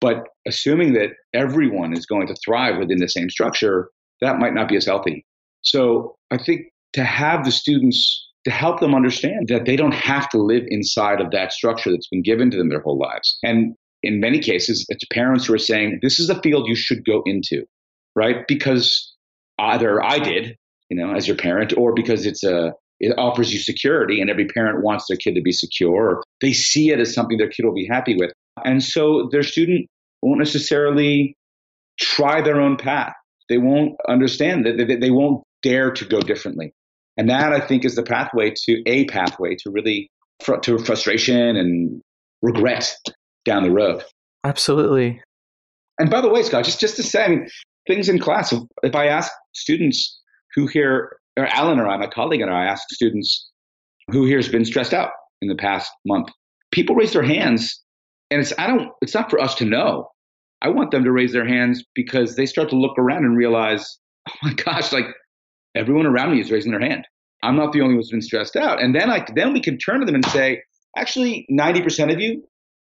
but 0.00 0.24
assuming 0.46 0.92
that 0.94 1.10
everyone 1.34 1.92
is 1.92 2.06
going 2.06 2.26
to 2.28 2.36
thrive 2.44 2.78
within 2.78 2.98
the 2.98 3.08
same 3.08 3.30
structure, 3.30 3.90
that 4.20 4.38
might 4.38 4.54
not 4.54 4.68
be 4.68 4.76
as 4.76 4.86
healthy. 4.86 5.24
So 5.62 6.16
I 6.30 6.38
think 6.38 6.62
to 6.94 7.04
have 7.04 7.44
the 7.44 7.50
students 7.50 8.27
to 8.48 8.54
help 8.54 8.80
them 8.80 8.94
understand 8.94 9.48
that 9.48 9.66
they 9.66 9.76
don't 9.76 9.92
have 9.92 10.26
to 10.30 10.38
live 10.38 10.64
inside 10.68 11.20
of 11.20 11.30
that 11.32 11.52
structure 11.52 11.90
that's 11.90 12.08
been 12.08 12.22
given 12.22 12.50
to 12.50 12.56
them 12.56 12.70
their 12.70 12.80
whole 12.80 12.98
lives. 12.98 13.38
And 13.42 13.74
in 14.02 14.20
many 14.20 14.38
cases, 14.38 14.86
it's 14.88 15.04
parents 15.12 15.44
who 15.46 15.54
are 15.54 15.58
saying, 15.58 15.98
this 16.00 16.18
is 16.18 16.30
a 16.30 16.40
field 16.40 16.66
you 16.66 16.74
should 16.74 17.04
go 17.04 17.22
into, 17.26 17.64
right? 18.16 18.46
Because 18.48 19.14
either 19.58 20.02
I 20.02 20.18
did, 20.18 20.56
you 20.88 20.96
know, 20.96 21.14
as 21.14 21.28
your 21.28 21.36
parent, 21.36 21.74
or 21.76 21.92
because 21.92 22.24
it's 22.24 22.42
a 22.42 22.72
it 23.00 23.16
offers 23.16 23.52
you 23.52 23.60
security 23.60 24.20
and 24.20 24.28
every 24.28 24.46
parent 24.46 24.82
wants 24.82 25.04
their 25.08 25.16
kid 25.16 25.34
to 25.34 25.42
be 25.42 25.52
secure 25.52 25.92
or 25.92 26.24
they 26.40 26.52
see 26.52 26.90
it 26.90 26.98
as 26.98 27.14
something 27.14 27.38
their 27.38 27.48
kid 27.48 27.64
will 27.64 27.74
be 27.74 27.86
happy 27.86 28.16
with 28.16 28.32
and 28.64 28.82
so 28.82 29.28
their 29.30 29.44
student 29.44 29.86
won't 30.20 30.40
necessarily 30.40 31.36
try 32.00 32.40
their 32.40 32.60
own 32.60 32.76
path 32.76 33.12
they 33.48 33.58
won't 33.58 33.94
understand 34.08 34.66
that 34.66 34.98
they 35.00 35.10
won't 35.12 35.44
dare 35.62 35.92
to 35.92 36.04
go 36.04 36.20
differently 36.20 36.72
and 37.18 37.28
that 37.28 37.52
i 37.52 37.60
think 37.60 37.84
is 37.84 37.94
the 37.94 38.02
pathway 38.02 38.52
to 38.64 38.82
a 38.86 39.04
pathway 39.06 39.54
to 39.54 39.70
really 39.70 40.10
to 40.62 40.78
frustration 40.78 41.56
and 41.56 42.00
regret 42.40 42.96
down 43.44 43.62
the 43.62 43.70
road 43.70 44.02
absolutely 44.44 45.20
and 45.98 46.10
by 46.10 46.20
the 46.20 46.28
way 46.28 46.42
scott 46.42 46.64
just 46.64 46.80
just 46.80 46.96
to 46.96 47.02
say 47.02 47.24
i 47.24 47.28
mean 47.28 47.46
things 47.86 48.08
in 48.08 48.18
class 48.18 48.52
if, 48.52 48.62
if 48.82 48.94
i 48.94 49.06
ask 49.06 49.30
students 49.52 50.20
who 50.54 50.66
here 50.66 51.18
or 51.38 51.46
Alan 51.46 51.78
or 51.78 51.88
I, 51.88 51.96
my 51.96 52.08
colleague 52.08 52.40
and 52.40 52.50
I, 52.50 52.64
ask 52.64 52.82
students 52.90 53.48
who 54.10 54.24
here 54.26 54.38
has 54.38 54.48
been 54.48 54.64
stressed 54.64 54.92
out 54.92 55.10
in 55.40 55.48
the 55.48 55.54
past 55.54 55.90
month. 56.04 56.28
People 56.72 56.96
raise 56.96 57.12
their 57.12 57.22
hands, 57.22 57.80
and 58.30 58.40
it's 58.40 58.52
I 58.58 58.66
don't. 58.66 58.90
It's 59.00 59.14
not 59.14 59.30
for 59.30 59.40
us 59.40 59.54
to 59.56 59.64
know. 59.64 60.08
I 60.60 60.68
want 60.68 60.90
them 60.90 61.04
to 61.04 61.12
raise 61.12 61.32
their 61.32 61.46
hands 61.46 61.84
because 61.94 62.34
they 62.34 62.44
start 62.44 62.68
to 62.70 62.76
look 62.76 62.98
around 62.98 63.24
and 63.24 63.36
realize, 63.36 63.98
oh 64.28 64.34
my 64.42 64.52
gosh, 64.54 64.92
like 64.92 65.06
everyone 65.74 66.06
around 66.06 66.32
me 66.32 66.40
is 66.40 66.50
raising 66.50 66.72
their 66.72 66.80
hand. 66.80 67.06
I'm 67.42 67.56
not 67.56 67.72
the 67.72 67.80
only 67.80 67.94
one 67.94 68.02
who's 68.02 68.10
been 68.10 68.22
stressed 68.22 68.56
out. 68.56 68.82
And 68.82 68.94
then 68.94 69.10
I 69.10 69.24
then 69.34 69.52
we 69.52 69.60
can 69.60 69.78
turn 69.78 70.00
to 70.00 70.06
them 70.06 70.14
and 70.14 70.26
say, 70.26 70.62
actually, 70.96 71.46
90% 71.50 72.12
of 72.12 72.20
you 72.20 72.42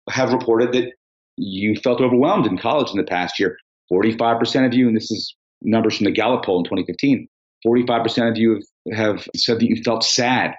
have 0.10 0.32
reported 0.32 0.72
that 0.74 0.94
you 1.38 1.76
felt 1.76 2.02
overwhelmed 2.02 2.46
in 2.46 2.58
college 2.58 2.90
in 2.92 2.98
the 2.98 3.04
past 3.04 3.40
year. 3.40 3.58
45% 3.92 4.66
of 4.66 4.74
you, 4.74 4.88
and 4.88 4.96
this 4.96 5.12
is 5.12 5.36
numbers 5.62 5.98
from 5.98 6.06
the 6.06 6.12
Gallup 6.12 6.46
poll 6.46 6.60
in 6.60 6.64
2015, 6.64 7.28
45% 7.66 8.32
of 8.32 8.38
you 8.38 8.62
have, 8.94 9.28
said 9.36 9.60
that 9.60 9.66
you 9.66 9.82
felt 9.84 10.04
sad 10.04 10.56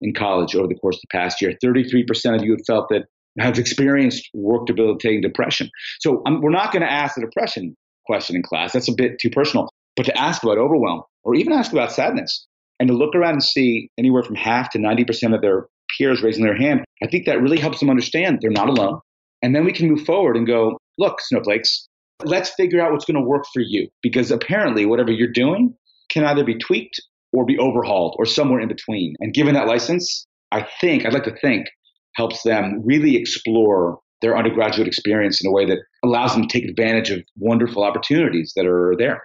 in 0.00 0.14
college 0.14 0.54
over 0.54 0.68
the 0.68 0.74
course 0.76 0.96
of 0.96 1.02
the 1.02 1.18
past 1.18 1.42
year. 1.42 1.52
33% 1.62 2.36
of 2.36 2.44
you 2.44 2.52
have 2.52 2.64
felt 2.66 2.88
that 2.90 3.04
have 3.38 3.58
experienced 3.58 4.28
work 4.34 4.66
debilitating 4.66 5.20
depression. 5.20 5.70
So 6.00 6.22
um, 6.26 6.40
we're 6.40 6.50
not 6.50 6.72
going 6.72 6.82
to 6.82 6.90
ask 6.90 7.14
the 7.14 7.20
depression 7.22 7.76
question 8.06 8.36
in 8.36 8.42
class. 8.42 8.72
That's 8.72 8.88
a 8.88 8.94
bit 8.94 9.18
too 9.20 9.30
personal. 9.30 9.68
But 10.00 10.06
to 10.06 10.18
ask 10.18 10.42
about 10.42 10.56
overwhelm 10.56 11.02
or 11.24 11.34
even 11.34 11.52
ask 11.52 11.72
about 11.72 11.92
sadness 11.92 12.46
and 12.78 12.88
to 12.88 12.96
look 12.96 13.14
around 13.14 13.34
and 13.34 13.44
see 13.44 13.90
anywhere 13.98 14.22
from 14.22 14.34
half 14.34 14.70
to 14.70 14.78
90% 14.78 15.34
of 15.34 15.42
their 15.42 15.66
peers 15.98 16.22
raising 16.22 16.42
their 16.42 16.56
hand, 16.56 16.86
I 17.02 17.06
think 17.06 17.26
that 17.26 17.42
really 17.42 17.58
helps 17.58 17.80
them 17.80 17.90
understand 17.90 18.38
they're 18.40 18.50
not 18.50 18.70
alone. 18.70 19.00
And 19.42 19.54
then 19.54 19.66
we 19.66 19.74
can 19.74 19.90
move 19.90 20.06
forward 20.06 20.38
and 20.38 20.46
go, 20.46 20.78
look, 20.96 21.20
snowflakes, 21.20 21.86
let's 22.24 22.48
figure 22.54 22.80
out 22.80 22.92
what's 22.92 23.04
going 23.04 23.22
to 23.22 23.28
work 23.28 23.44
for 23.52 23.60
you. 23.60 23.88
Because 24.02 24.30
apparently, 24.30 24.86
whatever 24.86 25.12
you're 25.12 25.30
doing 25.30 25.74
can 26.10 26.24
either 26.24 26.44
be 26.44 26.56
tweaked 26.56 26.98
or 27.34 27.44
be 27.44 27.58
overhauled 27.58 28.16
or 28.18 28.24
somewhere 28.24 28.60
in 28.60 28.68
between. 28.68 29.12
And 29.20 29.34
given 29.34 29.52
that 29.52 29.66
license, 29.66 30.26
I 30.50 30.66
think, 30.80 31.04
I'd 31.04 31.12
like 31.12 31.24
to 31.24 31.36
think, 31.42 31.66
helps 32.14 32.42
them 32.42 32.80
really 32.86 33.16
explore 33.16 33.98
their 34.22 34.34
undergraduate 34.34 34.88
experience 34.88 35.44
in 35.44 35.50
a 35.50 35.52
way 35.52 35.66
that 35.66 35.80
allows 36.02 36.32
them 36.32 36.46
to 36.46 36.48
take 36.48 36.66
advantage 36.66 37.10
of 37.10 37.22
wonderful 37.36 37.84
opportunities 37.84 38.54
that 38.56 38.64
are 38.64 38.94
there. 38.96 39.24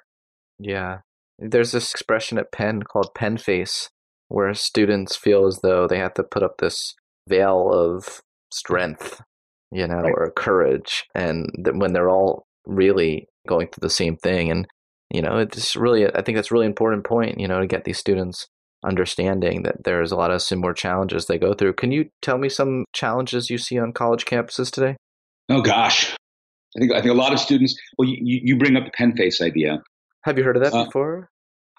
Yeah. 0.59 0.99
There's 1.37 1.71
this 1.71 1.91
expression 1.91 2.37
at 2.37 2.51
Penn 2.51 2.83
called 2.83 3.13
Penn 3.15 3.37
face, 3.37 3.89
where 4.29 4.53
students 4.53 5.15
feel 5.15 5.45
as 5.45 5.59
though 5.61 5.87
they 5.87 5.97
have 5.97 6.13
to 6.15 6.23
put 6.23 6.43
up 6.43 6.57
this 6.57 6.93
veil 7.27 7.71
of 7.71 8.21
strength, 8.53 9.21
you 9.71 9.87
know, 9.87 9.95
right. 9.95 10.13
or 10.15 10.31
courage. 10.31 11.05
And 11.13 11.49
when 11.73 11.93
they're 11.93 12.09
all 12.09 12.45
really 12.65 13.27
going 13.47 13.67
through 13.67 13.81
the 13.81 13.89
same 13.89 14.15
thing. 14.17 14.49
And 14.49 14.67
you 15.11 15.21
know 15.21 15.37
it's 15.37 15.75
really 15.75 16.05
i 16.13 16.21
think 16.21 16.35
that's 16.35 16.51
really 16.51 16.65
important 16.65 17.05
point 17.05 17.39
you 17.39 17.47
know 17.47 17.59
to 17.59 17.67
get 17.67 17.83
these 17.83 17.97
students 17.97 18.47
understanding 18.85 19.63
that 19.63 19.83
there's 19.83 20.11
a 20.11 20.15
lot 20.15 20.31
of 20.31 20.41
similar 20.41 20.73
challenges 20.73 21.25
they 21.25 21.37
go 21.37 21.53
through 21.53 21.73
can 21.73 21.91
you 21.91 22.05
tell 22.21 22.37
me 22.37 22.49
some 22.49 22.85
challenges 22.93 23.49
you 23.49 23.57
see 23.57 23.79
on 23.79 23.91
college 23.91 24.25
campuses 24.25 24.71
today 24.71 24.95
oh 25.49 25.61
gosh 25.61 26.15
i 26.75 26.79
think 26.79 26.91
i 26.91 27.01
think 27.01 27.11
a 27.11 27.17
lot 27.17 27.33
of 27.33 27.39
students 27.39 27.75
well 27.97 28.07
you, 28.07 28.39
you 28.43 28.57
bring 28.57 28.75
up 28.75 28.85
the 28.85 28.91
penn 28.91 29.15
face 29.15 29.41
idea 29.41 29.81
have 30.25 30.37
you 30.37 30.43
heard 30.43 30.57
of 30.57 30.63
that 30.63 30.73
uh, 30.73 30.85
before 30.85 31.29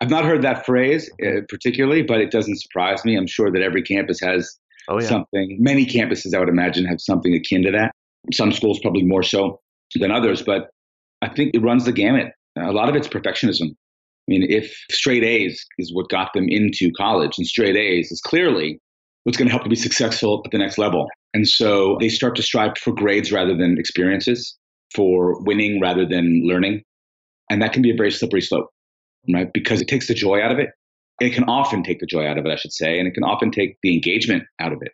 i've 0.01 0.11
not 0.11 0.25
heard 0.25 0.43
that 0.43 0.65
phrase 0.65 1.11
uh, 1.25 1.41
particularly 1.49 2.03
but 2.03 2.21
it 2.21 2.31
doesn't 2.31 2.61
surprise 2.61 3.05
me 3.05 3.17
i'm 3.17 3.27
sure 3.27 3.51
that 3.51 3.63
every 3.63 3.83
campus 3.83 4.19
has 4.21 4.57
oh, 4.89 5.01
yeah. 5.01 5.07
something 5.07 5.57
many 5.61 5.85
campuses 5.85 6.35
i 6.35 6.39
would 6.39 6.49
imagine 6.49 6.85
have 6.85 7.01
something 7.01 7.35
akin 7.35 7.63
to 7.63 7.71
that 7.71 7.93
some 8.33 8.53
schools 8.53 8.79
probably 8.81 9.03
more 9.03 9.23
so 9.23 9.61
than 9.97 10.11
others 10.11 10.43
but 10.43 10.71
i 11.23 11.29
think 11.29 11.51
it 11.55 11.63
runs 11.63 11.85
the 11.85 11.93
gamut 11.93 12.33
a 12.57 12.73
lot 12.73 12.89
of 12.89 12.97
it's 12.97 13.09
perfectionism. 13.09 13.71
I 13.71 14.29
mean, 14.29 14.47
if 14.49 14.75
straight 14.91 15.23
A's 15.23 15.65
is 15.79 15.95
what 15.95 16.09
got 16.09 16.33
them 16.35 16.47
into 16.49 16.91
college, 16.97 17.39
and 17.39 17.47
straight 17.47 17.77
A's 17.77 18.11
is 18.11 18.21
clearly 18.21 18.81
what's 19.25 19.37
going 19.39 19.47
to 19.47 19.53
help 19.53 19.63
them 19.63 19.71
be 19.71 19.77
successful 19.77 20.43
at 20.45 20.51
the 20.51 20.59
next 20.59 20.79
level. 20.79 21.07
And 21.35 21.49
so 21.49 21.97
they 22.01 22.09
start 22.09 22.35
to 22.37 22.43
strive 22.43 22.79
for 22.79 22.93
grades 22.93 23.31
rather 23.31 23.57
than 23.57 23.79
experiences, 23.79 24.57
for 24.95 25.41
winning 25.43 25.81
rather 25.81 26.07
than 26.07 26.43
learning. 26.45 26.83
And 27.51 27.63
that 27.63 27.73
can 27.73 27.83
be 27.83 27.91
a 27.91 27.97
very 27.97 28.11
slippery 28.11 28.41
slope, 28.41 28.71
right? 29.33 29.53
Because 29.53 29.81
it 29.81 29.89
takes 29.89 30.09
the 30.09 30.15
joy 30.15 30.41
out 30.41 30.53
of 30.53 30.59
it. 30.59 30.71
It 31.21 31.33
can 31.33 31.45
often 31.45 31.83
take 31.83 32.01
the 32.01 32.07
joy 32.07 32.27
out 32.27 32.39
of 32.39 32.45
it, 32.45 32.51
I 32.51 32.57
should 32.57 32.73
say, 32.73 32.99
and 32.99 33.09
it 33.09 33.15
can 33.15 33.25
often 33.25 33.51
take 33.51 33.79
the 33.83 33.95
engagement 33.95 34.45
out 34.61 34.73
of 34.73 34.83
it. 34.83 34.93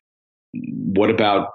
What 0.55 1.11
about 1.11 1.49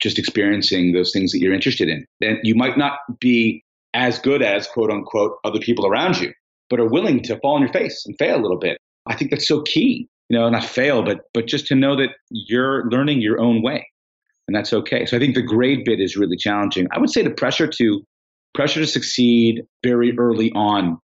just 0.00 0.18
experiencing 0.18 0.92
those 0.92 1.12
things 1.12 1.32
that 1.32 1.40
you're 1.40 1.54
interested 1.54 1.88
in? 1.88 2.04
And 2.20 2.38
you 2.42 2.54
might 2.54 2.76
not 2.76 2.98
be 3.18 3.64
as 3.94 4.18
good 4.18 4.42
as 4.42 4.66
quote 4.66 4.90
unquote 4.90 5.32
other 5.44 5.58
people 5.58 5.86
around 5.86 6.20
you, 6.20 6.32
but 6.70 6.80
are 6.80 6.88
willing 6.88 7.22
to 7.24 7.38
fall 7.40 7.56
on 7.56 7.62
your 7.62 7.72
face 7.72 8.04
and 8.06 8.16
fail 8.18 8.36
a 8.38 8.42
little 8.42 8.58
bit. 8.58 8.78
I 9.06 9.16
think 9.16 9.30
that's 9.30 9.48
so 9.48 9.62
key. 9.62 10.08
You 10.28 10.38
know, 10.38 10.48
not 10.48 10.64
fail, 10.64 11.02
but 11.02 11.22
but 11.34 11.46
just 11.46 11.66
to 11.66 11.74
know 11.74 11.96
that 11.96 12.10
you're 12.30 12.88
learning 12.90 13.20
your 13.20 13.40
own 13.40 13.62
way. 13.62 13.86
And 14.48 14.56
that's 14.56 14.72
okay. 14.72 15.04
So 15.04 15.16
I 15.16 15.20
think 15.20 15.34
the 15.34 15.42
grade 15.42 15.84
bit 15.84 16.00
is 16.00 16.16
really 16.16 16.36
challenging. 16.36 16.86
I 16.92 16.98
would 16.98 17.10
say 17.10 17.22
the 17.22 17.30
pressure 17.30 17.66
to 17.66 18.02
pressure 18.54 18.80
to 18.80 18.86
succeed 18.86 19.62
very 19.84 20.16
early 20.18 20.52
on 20.52 20.98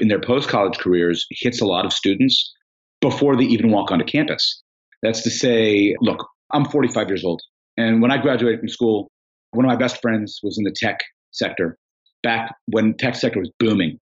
in 0.00 0.08
their 0.08 0.20
post 0.20 0.48
college 0.48 0.78
careers 0.78 1.26
hits 1.30 1.60
a 1.60 1.66
lot 1.66 1.84
of 1.84 1.92
students 1.92 2.52
before 3.00 3.36
they 3.36 3.44
even 3.44 3.70
walk 3.70 3.90
onto 3.90 4.04
campus. 4.04 4.62
That's 5.02 5.22
to 5.22 5.30
say, 5.30 5.96
look, 6.00 6.26
I'm 6.52 6.64
45 6.64 7.08
years 7.08 7.24
old. 7.24 7.42
And 7.76 8.00
when 8.00 8.12
I 8.12 8.18
graduated 8.18 8.60
from 8.60 8.68
school, 8.68 9.10
one 9.50 9.64
of 9.64 9.68
my 9.68 9.76
best 9.76 10.00
friends 10.00 10.38
was 10.42 10.56
in 10.58 10.64
the 10.64 10.74
tech 10.74 10.98
sector 11.32 11.76
back 12.22 12.54
when 12.66 12.96
tech 12.96 13.16
sector 13.16 13.40
was 13.40 13.50
booming. 13.58 13.98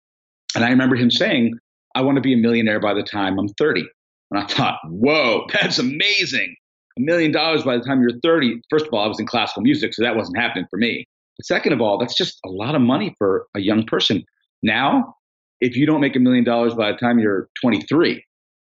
And 0.54 0.64
I 0.64 0.70
remember 0.70 0.96
him 0.96 1.10
saying, 1.10 1.54
I 1.94 2.02
want 2.02 2.16
to 2.16 2.22
be 2.22 2.32
a 2.32 2.36
millionaire 2.36 2.80
by 2.80 2.94
the 2.94 3.02
time 3.02 3.38
I'm 3.38 3.48
30. 3.58 3.84
And 4.30 4.42
I 4.42 4.46
thought, 4.46 4.78
whoa, 4.84 5.46
that's 5.52 5.78
amazing. 5.78 6.54
A 6.98 7.02
million 7.02 7.30
dollars 7.30 7.62
by 7.62 7.76
the 7.76 7.84
time 7.84 8.00
you're 8.00 8.18
30. 8.22 8.60
First 8.70 8.86
of 8.86 8.94
all, 8.94 9.04
I 9.04 9.06
was 9.06 9.20
in 9.20 9.26
classical 9.26 9.62
music, 9.62 9.92
so 9.92 10.02
that 10.02 10.16
wasn't 10.16 10.38
happening 10.38 10.66
for 10.70 10.78
me. 10.78 11.06
Second 11.42 11.72
of 11.72 11.80
all, 11.80 11.98
that's 11.98 12.16
just 12.16 12.38
a 12.44 12.48
lot 12.48 12.74
of 12.74 12.80
money 12.80 13.14
for 13.18 13.46
a 13.54 13.60
young 13.60 13.84
person. 13.84 14.24
Now, 14.62 15.14
if 15.60 15.76
you 15.76 15.86
don't 15.86 16.00
make 16.00 16.16
a 16.16 16.18
million 16.18 16.44
dollars 16.44 16.74
by 16.74 16.92
the 16.92 16.98
time 16.98 17.18
you're 17.18 17.48
23, 17.60 18.24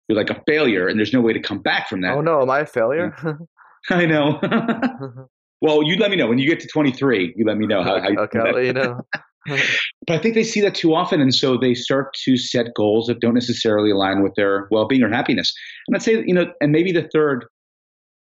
you're 0.08 0.18
like 0.18 0.30
a 0.30 0.40
failure 0.46 0.88
and 0.88 0.98
there's 0.98 1.12
no 1.12 1.20
way 1.20 1.32
to 1.32 1.40
come 1.40 1.60
back 1.60 1.88
from 1.88 2.00
that. 2.02 2.14
Oh 2.14 2.20
no, 2.20 2.42
am 2.42 2.50
I 2.50 2.60
a 2.60 2.66
failure? 2.66 3.14
I 3.90 4.06
know. 4.06 4.38
well, 5.60 5.82
you 5.82 5.96
let 5.96 6.10
me 6.10 6.16
know 6.16 6.28
when 6.28 6.38
you 6.38 6.48
get 6.48 6.60
to 6.60 6.68
23. 6.68 7.34
You 7.36 7.44
let 7.44 7.58
me 7.58 7.66
know 7.66 7.82
how. 7.82 8.00
how 8.00 8.08
you 8.08 8.18
okay, 8.20 8.38
I'll 8.38 8.52
let 8.52 8.64
you 8.64 8.72
know. 8.72 9.00
but 9.46 10.14
I 10.14 10.18
think 10.18 10.34
they 10.34 10.44
see 10.44 10.60
that 10.60 10.74
too 10.74 10.94
often, 10.94 11.20
and 11.20 11.34
so 11.34 11.56
they 11.56 11.74
start 11.74 12.14
to 12.24 12.36
set 12.36 12.74
goals 12.76 13.06
that 13.08 13.20
don't 13.20 13.34
necessarily 13.34 13.90
align 13.90 14.22
with 14.22 14.34
their 14.36 14.68
well-being 14.70 15.02
or 15.02 15.08
happiness. 15.08 15.52
And 15.88 15.96
I'd 15.96 16.02
say, 16.02 16.22
you 16.24 16.34
know, 16.34 16.52
and 16.60 16.70
maybe 16.70 16.92
the 16.92 17.08
third. 17.12 17.44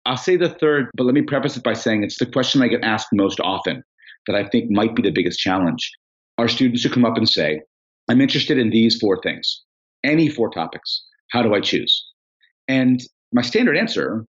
I'll 0.07 0.17
say 0.17 0.37
the 0.37 0.49
third, 0.49 0.91
but 0.97 1.05
let 1.05 1.15
me 1.15 1.21
preface 1.21 1.59
it 1.59 1.63
by 1.63 1.75
saying 1.75 2.05
it's 2.05 2.19
the 2.19 2.25
question 2.25 2.63
I 2.63 2.69
get 2.69 2.83
asked 2.83 3.09
most 3.13 3.39
often 3.39 3.85
that 4.31 4.39
I 4.39 4.49
think 4.49 4.71
might 4.71 4.95
be 4.95 5.03
the 5.03 5.11
biggest 5.11 5.39
challenge. 5.39 5.91
are 6.39 6.49
students 6.49 6.83
who 6.83 6.89
come 6.89 7.05
up 7.05 7.19
and 7.19 7.29
say, 7.29 7.61
"I'm 8.09 8.21
interested 8.23 8.57
in 8.57 8.71
these 8.71 8.97
four 8.97 9.21
things, 9.21 9.63
any 10.05 10.29
four 10.29 10.49
topics. 10.49 11.05
How 11.33 11.43
do 11.43 11.55
I 11.55 11.61
choose?" 11.61 11.93
And 12.67 12.99
my 13.33 13.43
standard 13.43 13.77
answer 13.77 14.25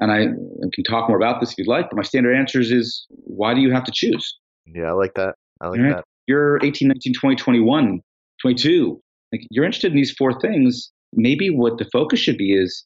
and 0.00 0.12
I 0.12 0.26
can 0.72 0.84
talk 0.84 1.08
more 1.08 1.16
about 1.16 1.40
this 1.40 1.52
if 1.52 1.58
you'd 1.58 1.68
like, 1.68 1.90
but 1.90 1.96
my 1.96 2.02
standard 2.02 2.36
answer 2.36 2.60
is 2.60 3.06
why 3.08 3.54
do 3.54 3.60
you 3.60 3.72
have 3.72 3.84
to 3.84 3.92
choose? 3.92 4.38
Yeah, 4.66 4.90
I 4.90 4.92
like 4.92 5.14
that. 5.14 5.34
I 5.60 5.68
like 5.68 5.80
right? 5.80 5.96
that. 5.96 6.04
You're 6.26 6.64
18, 6.64 6.88
19, 6.88 7.14
20, 7.14 7.36
21, 7.36 8.00
22. 8.40 9.00
Like 9.32 9.42
you're 9.50 9.64
interested 9.64 9.90
in 9.90 9.96
these 9.96 10.12
four 10.12 10.38
things. 10.40 10.92
Maybe 11.14 11.50
what 11.50 11.78
the 11.78 11.86
focus 11.92 12.20
should 12.20 12.38
be 12.38 12.52
is 12.52 12.84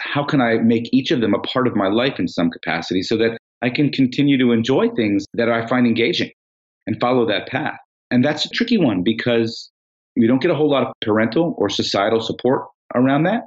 how 0.00 0.24
can 0.24 0.40
I 0.40 0.58
make 0.58 0.88
each 0.92 1.10
of 1.10 1.20
them 1.20 1.34
a 1.34 1.38
part 1.38 1.66
of 1.66 1.76
my 1.76 1.88
life 1.88 2.18
in 2.18 2.28
some 2.28 2.50
capacity 2.50 3.02
so 3.02 3.16
that 3.18 3.38
I 3.62 3.70
can 3.70 3.90
continue 3.90 4.38
to 4.38 4.52
enjoy 4.52 4.88
things 4.90 5.26
that 5.34 5.50
I 5.50 5.66
find 5.66 5.86
engaging 5.86 6.30
and 6.86 6.98
follow 7.00 7.26
that 7.26 7.48
path. 7.48 7.78
And 8.10 8.24
that's 8.24 8.44
a 8.44 8.48
tricky 8.48 8.78
one 8.78 9.02
because 9.02 9.70
you 10.16 10.26
don't 10.26 10.42
get 10.42 10.50
a 10.50 10.54
whole 10.54 10.70
lot 10.70 10.86
of 10.86 10.92
parental 11.02 11.54
or 11.58 11.68
societal 11.68 12.20
support 12.20 12.66
around 12.94 13.24
that. 13.24 13.42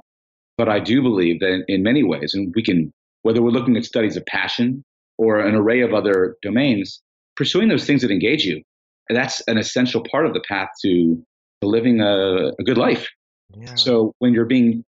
But 0.56 0.68
I 0.68 0.78
do 0.78 1.02
believe 1.02 1.40
that 1.40 1.64
in 1.66 1.82
many 1.82 2.04
ways, 2.04 2.32
and 2.32 2.52
we 2.54 2.62
can 2.62 2.92
whether 3.24 3.42
we're 3.42 3.50
looking 3.50 3.76
at 3.76 3.84
studies 3.84 4.16
of 4.16 4.24
passion 4.26 4.84
or 5.18 5.40
an 5.40 5.54
array 5.54 5.80
of 5.80 5.94
other 5.94 6.36
domains, 6.42 7.00
pursuing 7.36 7.68
those 7.68 7.86
things 7.86 8.02
that 8.02 8.10
engage 8.10 8.44
you, 8.44 8.62
that's 9.08 9.40
an 9.48 9.58
essential 9.58 10.04
part 10.10 10.26
of 10.26 10.34
the 10.34 10.42
path 10.46 10.68
to, 10.82 11.16
to 11.62 11.68
living 11.68 12.00
a, 12.00 12.52
a 12.58 12.62
good 12.62 12.76
life. 12.76 13.08
Yeah. 13.56 13.74
So 13.76 14.12
when 14.18 14.34
you're 14.34 14.44
being 14.44 14.84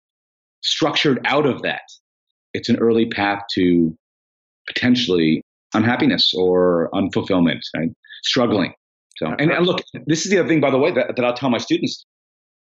structured 0.63 1.19
out 1.25 1.47
of 1.47 1.63
that, 1.63 1.83
it's 2.53 2.69
an 2.69 2.77
early 2.77 3.07
path 3.07 3.43
to 3.55 3.97
potentially 4.67 5.43
unhappiness 5.75 6.33
or 6.35 6.91
unfulfillment, 6.95 7.61
right? 7.77 7.91
struggling. 8.23 8.73
So, 9.17 9.27
and, 9.39 9.51
and, 9.51 9.67
look, 9.67 9.83
this 10.07 10.25
is 10.25 10.31
the 10.31 10.39
other 10.39 10.49
thing, 10.49 10.61
by 10.61 10.71
the 10.71 10.79
way, 10.79 10.93
that, 10.93 11.17
that 11.17 11.25
I'll 11.25 11.35
tell 11.35 11.49
my 11.49 11.59
students 11.59 12.05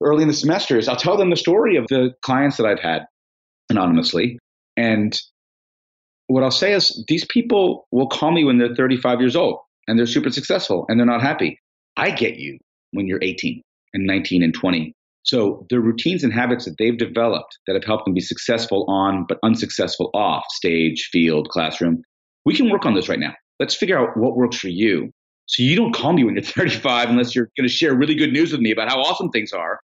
early 0.02 0.22
in 0.22 0.28
the 0.28 0.34
semester 0.34 0.78
is 0.78 0.88
I'll 0.88 0.96
tell 0.96 1.18
them 1.18 1.30
the 1.30 1.36
story 1.36 1.76
of 1.76 1.86
the 1.88 2.14
clients 2.22 2.58
that 2.58 2.66
I've 2.66 2.80
had 2.80 3.06
anonymously. 3.70 4.40
And 4.78 5.20
what 6.28 6.44
I'll 6.44 6.52
say 6.52 6.74
is 6.74 7.04
these 7.08 7.26
people 7.26 7.88
will 7.92 8.08
call 8.08 8.32
me 8.32 8.44
when 8.44 8.58
they're 8.58 8.76
35 8.76 9.20
years 9.20 9.36
old 9.36 9.60
and 9.88 10.00
they're 10.00 10.06
super 10.06 10.30
successful 10.30 10.86
and 10.88 11.00
they're 11.00 11.06
not 11.06 11.22
happy. 11.22 11.60
I 11.98 12.12
get 12.12 12.38
you 12.38 12.58
when 12.92 13.08
you're 13.08 13.20
18 13.22 13.62
and 13.94 14.06
19 14.06 14.44
and 14.44 14.54
20. 14.54 14.94
So 15.26 15.66
the 15.72 15.80
routines 15.80 16.24
and 16.24 16.32
habits 16.32 16.66
that 16.66 16.76
they've 16.78 16.98
developed 16.98 17.58
that 17.66 17.74
have 17.74 17.84
helped 17.84 18.06
them 18.06 18.14
be 18.14 18.22
successful 18.22 18.86
on 18.88 19.26
but 19.28 19.40
unsuccessful 19.44 20.12
off 20.14 20.44
stage, 20.52 21.10
field, 21.12 21.50
classroom, 21.50 22.04
we 22.46 22.56
can 22.56 22.70
work 22.70 22.86
on 22.86 22.94
this 22.94 23.10
right 23.10 23.20
now. 23.20 23.34
Let's 23.60 23.76
figure 23.76 23.98
out 23.98 24.16
what 24.16 24.38
works 24.38 24.58
for 24.58 24.68
you. 24.68 25.10
So 25.48 25.64
you 25.64 25.76
don't 25.76 25.96
call 25.96 26.14
me 26.14 26.24
when 26.24 26.36
you're 26.36 26.44
35 26.44 27.10
unless 27.10 27.36
you're 27.36 27.50
going 27.58 27.68
to 27.68 27.74
share 27.74 27.96
really 27.96 28.14
good 28.14 28.32
news 28.32 28.52
with 28.52 28.62
me 28.62 28.72
about 28.72 28.90
how 28.90 29.02
awesome 29.02 29.30
things 29.30 29.52
are, 29.52 29.80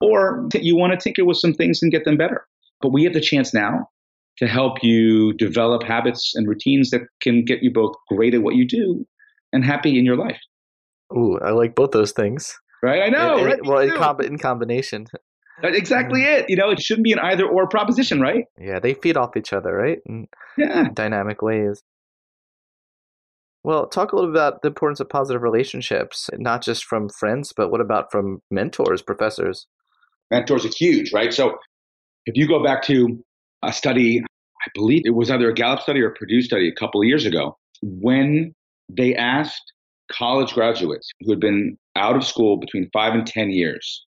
or 0.00 0.48
you 0.54 0.76
want 0.76 0.92
to 0.92 0.98
tinker 0.98 1.24
with 1.24 1.36
some 1.36 1.52
things 1.52 1.82
and 1.82 1.92
get 1.92 2.04
them 2.04 2.16
better. 2.16 2.46
But 2.80 2.92
we 2.92 3.04
have 3.04 3.12
the 3.12 3.20
chance 3.20 3.52
now 3.52 3.88
to 4.38 4.46
help 4.46 4.82
you 4.82 5.34
develop 5.34 5.82
habits 5.82 6.34
and 6.34 6.48
routines 6.48 6.90
that 6.90 7.02
can 7.22 7.44
get 7.44 7.62
you 7.62 7.70
both 7.70 7.94
great 8.08 8.34
at 8.34 8.42
what 8.42 8.54
you 8.54 8.66
do 8.66 9.06
and 9.52 9.64
happy 9.64 9.98
in 9.98 10.04
your 10.06 10.16
life. 10.16 10.40
Ooh, 11.12 11.38
I 11.38 11.50
like 11.50 11.74
both 11.74 11.90
those 11.90 12.12
things. 12.12 12.58
Right, 12.86 13.02
I 13.02 13.08
know. 13.08 13.44
right? 13.44 13.58
Well, 13.64 13.80
in, 13.80 13.90
com- 13.90 14.20
in 14.20 14.38
combination. 14.38 15.06
That's 15.60 15.76
exactly 15.76 16.20
mm. 16.20 16.38
it. 16.38 16.44
You 16.48 16.54
know, 16.54 16.70
it 16.70 16.80
shouldn't 16.80 17.02
be 17.02 17.10
an 17.10 17.18
either 17.18 17.44
or 17.44 17.66
proposition, 17.66 18.20
right? 18.20 18.44
Yeah, 18.60 18.78
they 18.78 18.94
feed 18.94 19.16
off 19.16 19.36
each 19.36 19.52
other, 19.52 19.74
right? 19.74 19.98
In 20.06 20.28
yeah. 20.56 20.90
Dynamic 20.94 21.42
ways. 21.42 21.82
Well, 23.64 23.88
talk 23.88 24.12
a 24.12 24.14
little 24.14 24.30
bit 24.30 24.36
about 24.40 24.62
the 24.62 24.68
importance 24.68 25.00
of 25.00 25.08
positive 25.08 25.42
relationships, 25.42 26.30
not 26.34 26.62
just 26.62 26.84
from 26.84 27.08
friends, 27.08 27.52
but 27.56 27.72
what 27.72 27.80
about 27.80 28.12
from 28.12 28.40
mentors, 28.52 29.02
professors? 29.02 29.66
Mentors 30.30 30.64
are 30.64 30.70
huge, 30.76 31.12
right? 31.12 31.34
So 31.34 31.58
if 32.26 32.36
you 32.36 32.46
go 32.46 32.62
back 32.62 32.84
to 32.84 33.18
a 33.64 33.72
study, 33.72 34.20
I 34.20 34.70
believe 34.74 35.02
it 35.04 35.16
was 35.16 35.28
either 35.28 35.50
a 35.50 35.54
Gallup 35.54 35.80
study 35.80 36.02
or 36.02 36.10
a 36.10 36.14
Purdue 36.14 36.40
study 36.40 36.68
a 36.68 36.74
couple 36.78 37.00
of 37.00 37.08
years 37.08 37.26
ago, 37.26 37.58
when 37.82 38.54
they 38.88 39.16
asked 39.16 39.72
college 40.12 40.52
graduates 40.52 41.10
who 41.22 41.32
had 41.32 41.40
been 41.40 41.76
out 41.96 42.16
of 42.16 42.24
school 42.24 42.58
between 42.58 42.90
five 42.92 43.14
and 43.14 43.26
10 43.26 43.50
years 43.50 44.04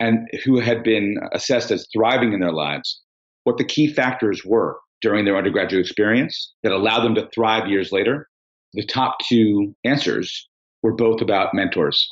and 0.00 0.28
who 0.44 0.60
had 0.60 0.82
been 0.82 1.16
assessed 1.32 1.70
as 1.70 1.86
thriving 1.92 2.32
in 2.32 2.40
their 2.40 2.52
lives, 2.52 3.00
what 3.44 3.56
the 3.56 3.64
key 3.64 3.92
factors 3.92 4.44
were 4.44 4.78
during 5.02 5.24
their 5.24 5.36
undergraduate 5.36 5.84
experience 5.84 6.54
that 6.62 6.72
allowed 6.72 7.04
them 7.04 7.14
to 7.14 7.28
thrive 7.34 7.68
years 7.68 7.92
later. 7.92 8.28
The 8.74 8.84
top 8.84 9.18
two 9.26 9.74
answers 9.84 10.48
were 10.82 10.94
both 10.94 11.20
about 11.20 11.54
mentors 11.54 12.08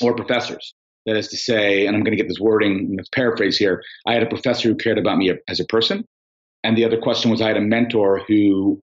or 0.00 0.14
professors. 0.14 0.74
That 1.06 1.16
is 1.16 1.28
to 1.28 1.36
say, 1.36 1.86
and 1.86 1.96
I'm 1.96 2.02
going 2.02 2.16
to 2.16 2.22
get 2.22 2.28
this 2.28 2.40
wording, 2.40 2.94
let's 2.96 3.08
paraphrase 3.08 3.56
here. 3.56 3.82
I 4.06 4.14
had 4.14 4.22
a 4.22 4.28
professor 4.28 4.68
who 4.68 4.76
cared 4.76 4.98
about 4.98 5.18
me 5.18 5.32
as 5.48 5.60
a 5.60 5.64
person. 5.64 6.04
And 6.64 6.76
the 6.76 6.84
other 6.84 7.00
question 7.00 7.30
was 7.30 7.40
I 7.40 7.48
had 7.48 7.56
a 7.56 7.60
mentor 7.60 8.22
who 8.26 8.80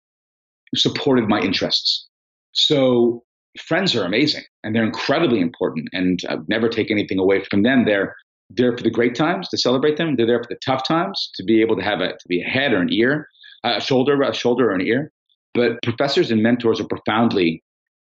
supported 0.75 1.29
my 1.29 1.39
interests. 1.39 2.07
So 2.51 3.23
friends 3.57 3.95
are 3.95 4.03
amazing 4.03 4.43
and 4.63 4.75
they're 4.75 4.83
incredibly 4.83 5.39
important. 5.39 5.89
And 5.93 6.21
I 6.29 6.37
never 6.47 6.69
take 6.69 6.91
anything 6.91 7.19
away 7.19 7.43
from 7.49 7.63
them. 7.63 7.85
They're 7.85 8.15
there 8.49 8.75
for 8.75 8.83
the 8.83 8.89
great 8.89 9.15
times 9.15 9.47
to 9.49 9.57
celebrate 9.57 9.97
them. 9.97 10.15
They're 10.15 10.25
there 10.25 10.43
for 10.43 10.49
the 10.49 10.59
tough 10.65 10.87
times 10.87 11.29
to 11.35 11.43
be 11.43 11.61
able 11.61 11.75
to 11.75 11.83
have 11.83 12.01
a 12.01 12.09
to 12.09 12.27
be 12.27 12.41
a 12.41 12.49
head 12.49 12.73
or 12.73 12.81
an 12.81 12.91
ear, 12.91 13.27
a 13.63 13.79
shoulder, 13.79 14.21
a 14.21 14.33
shoulder 14.33 14.71
or 14.71 14.75
an 14.75 14.81
ear. 14.81 15.11
But 15.53 15.81
professors 15.83 16.31
and 16.31 16.43
mentors 16.43 16.79
are 16.79 16.87
profoundly 16.87 17.63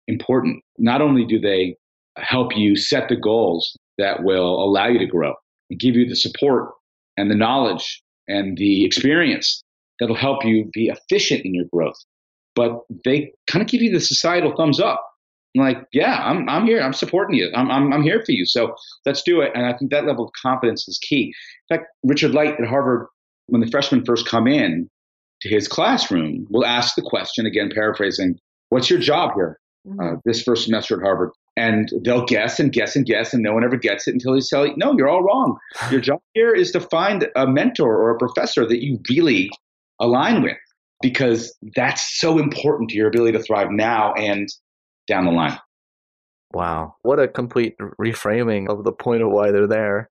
important. 0.08 0.62
Not 0.78 1.00
only 1.00 1.24
do 1.24 1.38
they 1.38 1.76
help 2.16 2.56
you 2.56 2.76
set 2.76 3.08
the 3.08 3.16
goals 3.16 3.76
that 3.98 4.22
will 4.22 4.62
allow 4.62 4.88
you 4.88 4.98
to 4.98 5.06
grow 5.06 5.34
and 5.70 5.80
give 5.80 5.94
you 5.94 6.08
the 6.08 6.16
support 6.16 6.70
and 7.16 7.30
the 7.30 7.34
knowledge 7.34 8.02
and 8.28 8.56
the 8.56 8.84
experience 8.84 9.62
that'll 9.98 10.16
help 10.16 10.44
you 10.44 10.70
be 10.72 10.88
efficient 10.88 11.44
in 11.44 11.54
your 11.54 11.66
growth. 11.72 11.96
But 12.54 12.80
they 13.04 13.32
kind 13.46 13.62
of 13.62 13.68
give 13.68 13.82
you 13.82 13.92
the 13.92 14.00
societal 14.00 14.54
thumbs 14.56 14.80
up. 14.80 15.04
Like, 15.54 15.78
yeah, 15.92 16.20
I'm, 16.22 16.48
I'm 16.48 16.66
here. 16.66 16.80
I'm 16.80 16.92
supporting 16.92 17.36
you. 17.36 17.50
I'm, 17.54 17.70
I'm, 17.70 17.92
I'm 17.92 18.02
here 18.02 18.22
for 18.24 18.32
you. 18.32 18.44
So 18.44 18.74
let's 19.06 19.22
do 19.22 19.40
it. 19.40 19.52
And 19.54 19.66
I 19.66 19.76
think 19.76 19.90
that 19.90 20.06
level 20.06 20.26
of 20.26 20.32
confidence 20.40 20.88
is 20.88 20.98
key. 20.98 21.32
In 21.70 21.76
fact, 21.76 21.88
Richard 22.02 22.32
Light 22.32 22.60
at 22.60 22.66
Harvard, 22.66 23.06
when 23.46 23.60
the 23.60 23.70
freshmen 23.70 24.04
first 24.04 24.26
come 24.26 24.46
in 24.46 24.88
to 25.42 25.48
his 25.48 25.68
classroom, 25.68 26.46
will 26.50 26.64
ask 26.66 26.96
the 26.96 27.02
question, 27.02 27.46
again, 27.46 27.70
paraphrasing, 27.72 28.36
what's 28.70 28.90
your 28.90 28.98
job 28.98 29.32
here 29.34 29.60
mm-hmm. 29.86 30.00
uh, 30.00 30.18
this 30.24 30.42
first 30.42 30.64
semester 30.64 30.96
at 30.96 31.04
Harvard? 31.04 31.30
and 31.56 31.90
they'll 32.02 32.24
guess 32.24 32.58
and 32.58 32.72
guess 32.72 32.96
and 32.96 33.06
guess, 33.06 33.32
and 33.32 33.42
no 33.42 33.52
one 33.52 33.64
ever 33.64 33.76
gets 33.76 34.08
it 34.08 34.14
until 34.14 34.34
they 34.34 34.40
say, 34.40 34.74
"No, 34.76 34.92
you're 34.96 35.08
all 35.08 35.22
wrong. 35.22 35.56
Your 35.90 36.00
job 36.00 36.20
here 36.32 36.52
is 36.52 36.72
to 36.72 36.80
find 36.80 37.28
a 37.36 37.46
mentor 37.46 37.96
or 37.96 38.10
a 38.10 38.18
professor 38.18 38.66
that 38.66 38.82
you 38.82 38.98
really 39.08 39.50
align 40.00 40.42
with, 40.42 40.56
because 41.00 41.56
that's 41.76 42.18
so 42.18 42.38
important 42.38 42.90
to 42.90 42.96
your 42.96 43.06
ability 43.06 43.38
to 43.38 43.42
thrive 43.44 43.70
now 43.70 44.12
and 44.14 44.48
down 45.06 45.24
the 45.24 45.32
line." 45.32 45.58
Wow, 46.52 46.94
what 47.02 47.18
a 47.18 47.26
complete 47.26 47.76
reframing 48.00 48.68
of 48.68 48.84
the 48.84 48.92
point 48.92 49.22
of 49.22 49.30
why 49.30 49.50
they're 49.50 49.66
there. 49.66 50.10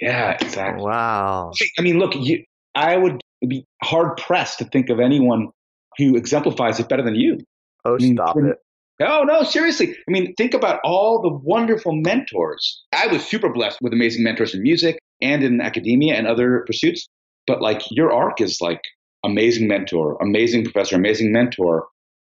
Yeah, 0.00 0.36
exactly. 0.40 0.84
Wow. 0.84 1.52
I 1.78 1.82
mean, 1.82 1.98
look, 1.98 2.14
you, 2.16 2.44
I 2.74 2.96
would 2.96 3.20
be 3.46 3.66
hard 3.82 4.16
pressed 4.16 4.58
to 4.58 4.64
think 4.64 4.88
of 4.88 5.00
anyone 5.00 5.50
who 5.98 6.16
exemplifies 6.16 6.80
it 6.80 6.88
better 6.88 7.02
than 7.02 7.14
you. 7.14 7.38
Oh, 7.84 7.94
I 7.94 7.98
mean, 7.98 8.16
stop 8.16 8.36
it. 8.36 8.56
No, 9.00 9.24
no, 9.24 9.42
seriously. 9.42 9.94
I 10.08 10.10
mean, 10.10 10.34
think 10.36 10.54
about 10.54 10.80
all 10.84 11.20
the 11.20 11.32
wonderful 11.32 11.92
mentors. 11.92 12.84
I 12.92 13.06
was 13.08 13.24
super 13.24 13.48
blessed 13.48 13.78
with 13.82 13.92
amazing 13.92 14.22
mentors 14.22 14.54
in 14.54 14.62
music 14.62 14.98
and 15.20 15.42
in 15.42 15.60
academia 15.60 16.14
and 16.14 16.26
other 16.26 16.62
pursuits. 16.66 17.06
But 17.46 17.60
like 17.60 17.82
your 17.90 18.12
arc 18.12 18.40
is 18.40 18.60
like 18.60 18.80
amazing 19.24 19.66
mentor, 19.66 20.16
amazing 20.20 20.64
professor, 20.64 20.96
amazing 20.96 21.32
mentor. 21.32 21.86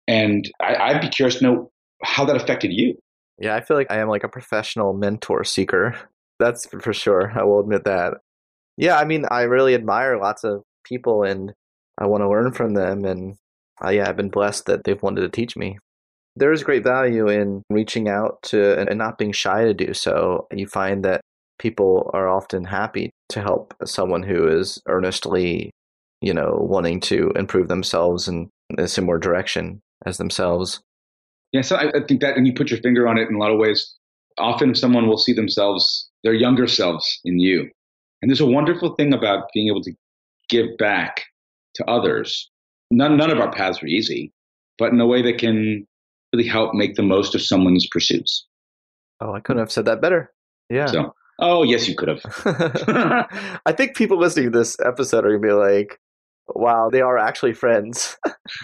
And 0.09 0.51
I, 0.61 0.93
would 0.93 1.03
be 1.03 1.09
curious 1.09 1.37
to 1.37 1.45
know 1.45 1.71
how 2.03 2.25
that 2.25 2.37
affected 2.37 2.73
you. 2.73 2.97
Yeah, 3.39 3.55
I 3.55 3.61
feel 3.61 3.77
like 3.77 3.91
I 3.91 3.99
am 3.99 4.09
like 4.09 4.25
a 4.25 4.29
professional 4.29 4.93
mentor 4.93 5.45
seeker. 5.45 5.97
That's 6.39 6.67
for 6.67 6.93
sure. 6.93 7.33
I 7.37 7.45
will 7.45 7.61
admit 7.61 7.85
that. 7.85 8.15
Yeah, 8.77 8.99
I 8.99 9.05
mean, 9.05 9.25
I 9.31 9.43
really 9.43 9.75
admire 9.75 10.19
lots 10.19 10.45
of 10.45 10.63
people 10.85 11.23
and 11.23 11.53
I 11.99 12.07
want 12.07 12.23
to 12.23 12.29
learn 12.29 12.53
from 12.53 12.75
them. 12.75 13.05
And 13.05 13.37
uh, 13.85 13.91
yeah, 13.91 14.09
I've 14.09 14.17
been 14.17 14.31
blessed 14.31 14.67
that 14.67 14.85
they've 14.85 15.03
wanted 15.03 15.23
to 15.23 15.29
teach 15.29 15.57
me. 15.57 15.79
There 16.37 16.53
is 16.53 16.65
great 16.65 16.83
value 16.83 17.29
in 17.29 17.63
reaching 17.71 18.09
out 18.09 18.43
to 18.45 18.79
and 18.79 18.99
not 18.99 19.19
being 19.19 19.33
shy 19.33 19.65
to 19.65 19.75
do 19.75 19.95
so. 19.95 20.49
You 20.53 20.67
find 20.67 21.05
that 21.05 21.21
people 21.59 22.11
are 22.13 22.29
often 22.29 22.65
happy 22.65 23.11
to 23.29 23.41
help 23.41 23.75
someone 23.85 24.25
who 24.25 24.49
is 24.49 24.81
earnestly, 24.89 25.71
you 26.21 26.35
know, 26.35 26.57
wanting 26.61 27.01
to 27.01 27.31
improve 27.37 27.69
themselves 27.69 28.27
in 28.27 28.51
a 28.77 28.89
similar 28.89 29.19
direction 29.19 29.81
as 30.05 30.17
themselves. 30.17 30.81
Yeah, 31.55 31.61
so 31.61 31.77
I, 31.77 31.85
I 31.91 32.01
think 32.07 32.21
that, 32.21 32.37
and 32.37 32.49
you 32.49 32.53
put 32.53 32.73
your 32.73 32.81
finger 32.81 33.07
on 33.07 33.17
it 33.17 33.29
in 33.29 33.37
a 33.37 33.39
lot 33.39 33.53
of 33.53 33.61
ways. 33.61 33.95
Often 34.39 34.75
someone 34.75 35.07
will 35.07 35.17
see 35.17 35.33
themselves, 35.33 36.11
their 36.25 36.35
younger 36.35 36.67
selves 36.67 37.21
in 37.25 37.39
you. 37.39 37.71
And 38.21 38.29
there's 38.29 38.41
a 38.41 38.47
wonderful 38.47 38.97
thing 38.97 39.15
about 39.15 39.45
being 39.55 39.69
able 39.69 39.83
to 39.83 39.93
give 40.49 40.67
back 40.79 41.23
to 41.77 41.85
others. 41.89 42.51
None, 42.91 43.17
none 43.17 43.31
of 43.31 43.39
our 43.39 43.53
paths 43.53 43.81
are 43.85 43.87
easy, 43.87 44.33
but 44.79 44.93
in 44.93 45.01
a 45.01 45.07
way 45.07 45.23
that 45.23 45.39
can 45.39 45.87
really 46.33 46.49
help 46.49 46.75
make 46.75 46.97
the 46.97 47.05
most 47.05 47.37
of 47.37 47.43
someone's 47.43 47.87
pursuits. 47.87 48.47
Oh, 49.21 49.33
I 49.33 49.39
couldn't 49.39 49.61
have 49.61 49.71
said 49.71 49.85
that 49.85 50.01
better. 50.01 50.33
Yeah. 50.71 50.87
So, 50.87 51.15
oh, 51.39 51.63
yes, 51.63 51.87
you 51.87 51.95
could 51.95 52.09
have. 52.09 52.23
I 53.65 53.73
think 53.73 53.95
people 53.95 54.19
listening 54.19 54.51
to 54.51 54.59
this 54.59 54.77
episode 54.85 55.25
are 55.25 55.39
going 55.39 55.43
to 55.43 55.49
be 55.49 55.53
like, 55.53 56.01
wow, 56.49 56.91
they 56.91 57.01
are 57.01 57.17
actually 57.17 57.53
friends. 57.53 58.17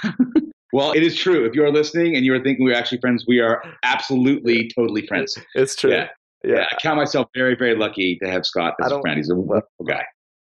well, 0.73 0.93
it 0.93 1.03
is 1.03 1.17
true. 1.17 1.45
If 1.45 1.55
you're 1.55 1.73
listening 1.73 2.17
and 2.17 2.25
you're 2.25 2.43
thinking 2.43 2.65
we're 2.65 2.75
actually 2.75 3.01
friends, 3.01 3.25
we 3.27 3.41
are 3.41 3.63
absolutely, 3.83 4.71
totally 4.75 5.07
friends. 5.07 5.37
It's 5.55 5.75
true. 5.75 5.91
Yeah. 5.91 6.09
Yeah. 6.45 6.57
yeah. 6.57 6.67
I 6.71 6.77
count 6.81 6.97
myself 6.97 7.29
very, 7.35 7.57
very 7.57 7.77
lucky 7.77 8.19
to 8.23 8.31
have 8.31 8.47
Scott 8.47 8.75
as 8.83 8.93
a 8.93 9.01
friend. 9.01 9.17
He's 9.17 9.31
a 9.31 9.35
wonderful 9.35 9.85
guy. 9.87 10.05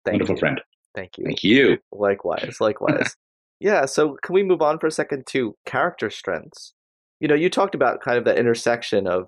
Wonderful 0.06 0.36
you. 0.36 0.39
friend. 0.39 0.62
Thank 0.93 1.17
you. 1.17 1.25
Thank 1.25 1.43
you. 1.43 1.78
Likewise. 1.91 2.58
Likewise. 2.60 3.15
yeah. 3.60 3.86
So, 3.86 4.17
can 4.23 4.34
we 4.34 4.43
move 4.43 4.62
on 4.62 4.80
for 4.80 4.88
a 4.88 4.91
second 4.91 5.28
to 5.28 5.56
character 5.65 6.10
strengths? 6.10 6.73
You 7.19 7.28
know, 7.28 7.36
you 7.36 7.49
talked 7.49 7.75
about 7.75 8.01
kind 8.01 8.17
of 8.17 8.25
the 8.25 8.38
intersection 8.38 9.08
of 9.08 9.28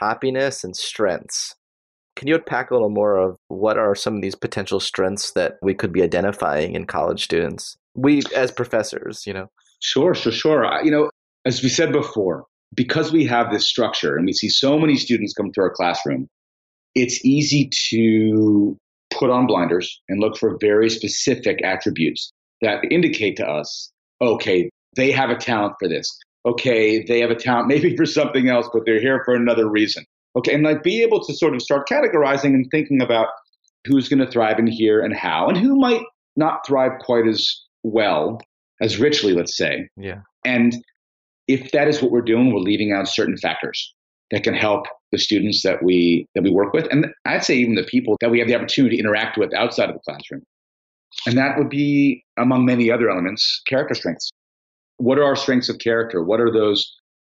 happiness 0.00 0.64
and 0.64 0.76
strengths. 0.76 1.54
Can 2.16 2.28
you 2.28 2.36
unpack 2.36 2.70
a 2.70 2.74
little 2.74 2.88
more 2.88 3.16
of 3.16 3.36
what 3.48 3.76
are 3.78 3.94
some 3.94 4.16
of 4.16 4.22
these 4.22 4.34
potential 4.34 4.80
strengths 4.80 5.32
that 5.32 5.58
we 5.60 5.74
could 5.74 5.92
be 5.92 6.02
identifying 6.02 6.74
in 6.74 6.86
college 6.86 7.22
students? 7.22 7.76
We, 7.94 8.22
as 8.34 8.50
professors, 8.50 9.26
you 9.26 9.34
know? 9.34 9.50
Sure, 9.80 10.14
sure, 10.14 10.32
sure. 10.32 10.80
You 10.82 10.90
know, 10.90 11.10
as 11.44 11.62
we 11.62 11.68
said 11.68 11.92
before, 11.92 12.44
because 12.74 13.12
we 13.12 13.24
have 13.26 13.52
this 13.52 13.66
structure 13.66 14.16
and 14.16 14.26
we 14.26 14.32
see 14.32 14.48
so 14.48 14.78
many 14.78 14.96
students 14.96 15.32
come 15.32 15.50
to 15.52 15.60
our 15.60 15.70
classroom, 15.70 16.28
it's 16.94 17.24
easy 17.24 17.70
to 17.90 18.76
put 19.10 19.30
on 19.30 19.46
blinders 19.46 20.00
and 20.08 20.20
look 20.20 20.36
for 20.36 20.56
very 20.60 20.90
specific 20.90 21.62
attributes 21.64 22.32
that 22.62 22.84
indicate 22.90 23.36
to 23.36 23.46
us, 23.46 23.92
okay, 24.20 24.70
they 24.96 25.12
have 25.12 25.30
a 25.30 25.36
talent 25.36 25.74
for 25.78 25.88
this. 25.88 26.18
Okay, 26.46 27.04
they 27.04 27.20
have 27.20 27.30
a 27.30 27.34
talent 27.36 27.68
maybe 27.68 27.96
for 27.96 28.06
something 28.06 28.48
else, 28.48 28.68
but 28.72 28.82
they're 28.86 29.00
here 29.00 29.22
for 29.24 29.34
another 29.34 29.68
reason. 29.68 30.04
Okay, 30.36 30.54
and 30.54 30.64
like 30.64 30.82
be 30.82 31.02
able 31.02 31.24
to 31.24 31.34
sort 31.34 31.54
of 31.54 31.62
start 31.62 31.88
categorizing 31.88 32.54
and 32.54 32.66
thinking 32.70 33.00
about 33.00 33.28
who's 33.86 34.08
going 34.08 34.18
to 34.18 34.30
thrive 34.30 34.58
in 34.58 34.66
here 34.66 35.00
and 35.00 35.14
how, 35.14 35.48
and 35.48 35.56
who 35.56 35.78
might 35.78 36.02
not 36.36 36.66
thrive 36.66 36.92
quite 37.00 37.26
as 37.26 37.62
well, 37.82 38.40
as 38.80 38.98
richly, 38.98 39.32
let's 39.32 39.56
say. 39.56 39.88
Yeah. 39.96 40.20
And 40.44 40.76
if 41.48 41.72
that 41.72 41.88
is 41.88 42.02
what 42.02 42.10
we're 42.10 42.22
doing, 42.22 42.52
we're 42.52 42.60
leaving 42.60 42.92
out 42.92 43.08
certain 43.08 43.36
factors 43.36 43.94
that 44.30 44.42
can 44.42 44.54
help 44.54 44.86
the 45.12 45.18
students 45.18 45.62
that 45.62 45.82
we 45.82 46.26
that 46.34 46.42
we 46.42 46.50
work 46.50 46.72
with, 46.72 46.86
and 46.90 47.06
I'd 47.24 47.44
say 47.44 47.54
even 47.56 47.76
the 47.76 47.84
people 47.84 48.16
that 48.20 48.30
we 48.30 48.40
have 48.40 48.48
the 48.48 48.56
opportunity 48.56 48.96
to 48.96 49.00
interact 49.00 49.38
with 49.38 49.54
outside 49.54 49.88
of 49.88 49.94
the 49.94 50.00
classroom. 50.00 50.42
And 51.26 51.38
that 51.38 51.56
would 51.56 51.70
be, 51.70 52.24
among 52.36 52.66
many 52.66 52.90
other 52.90 53.08
elements, 53.08 53.62
character 53.66 53.94
strengths. 53.94 54.30
What 54.98 55.18
are 55.18 55.24
our 55.24 55.36
strengths 55.36 55.68
of 55.68 55.78
character? 55.78 56.22
What 56.22 56.40
are 56.40 56.52
those 56.52 56.92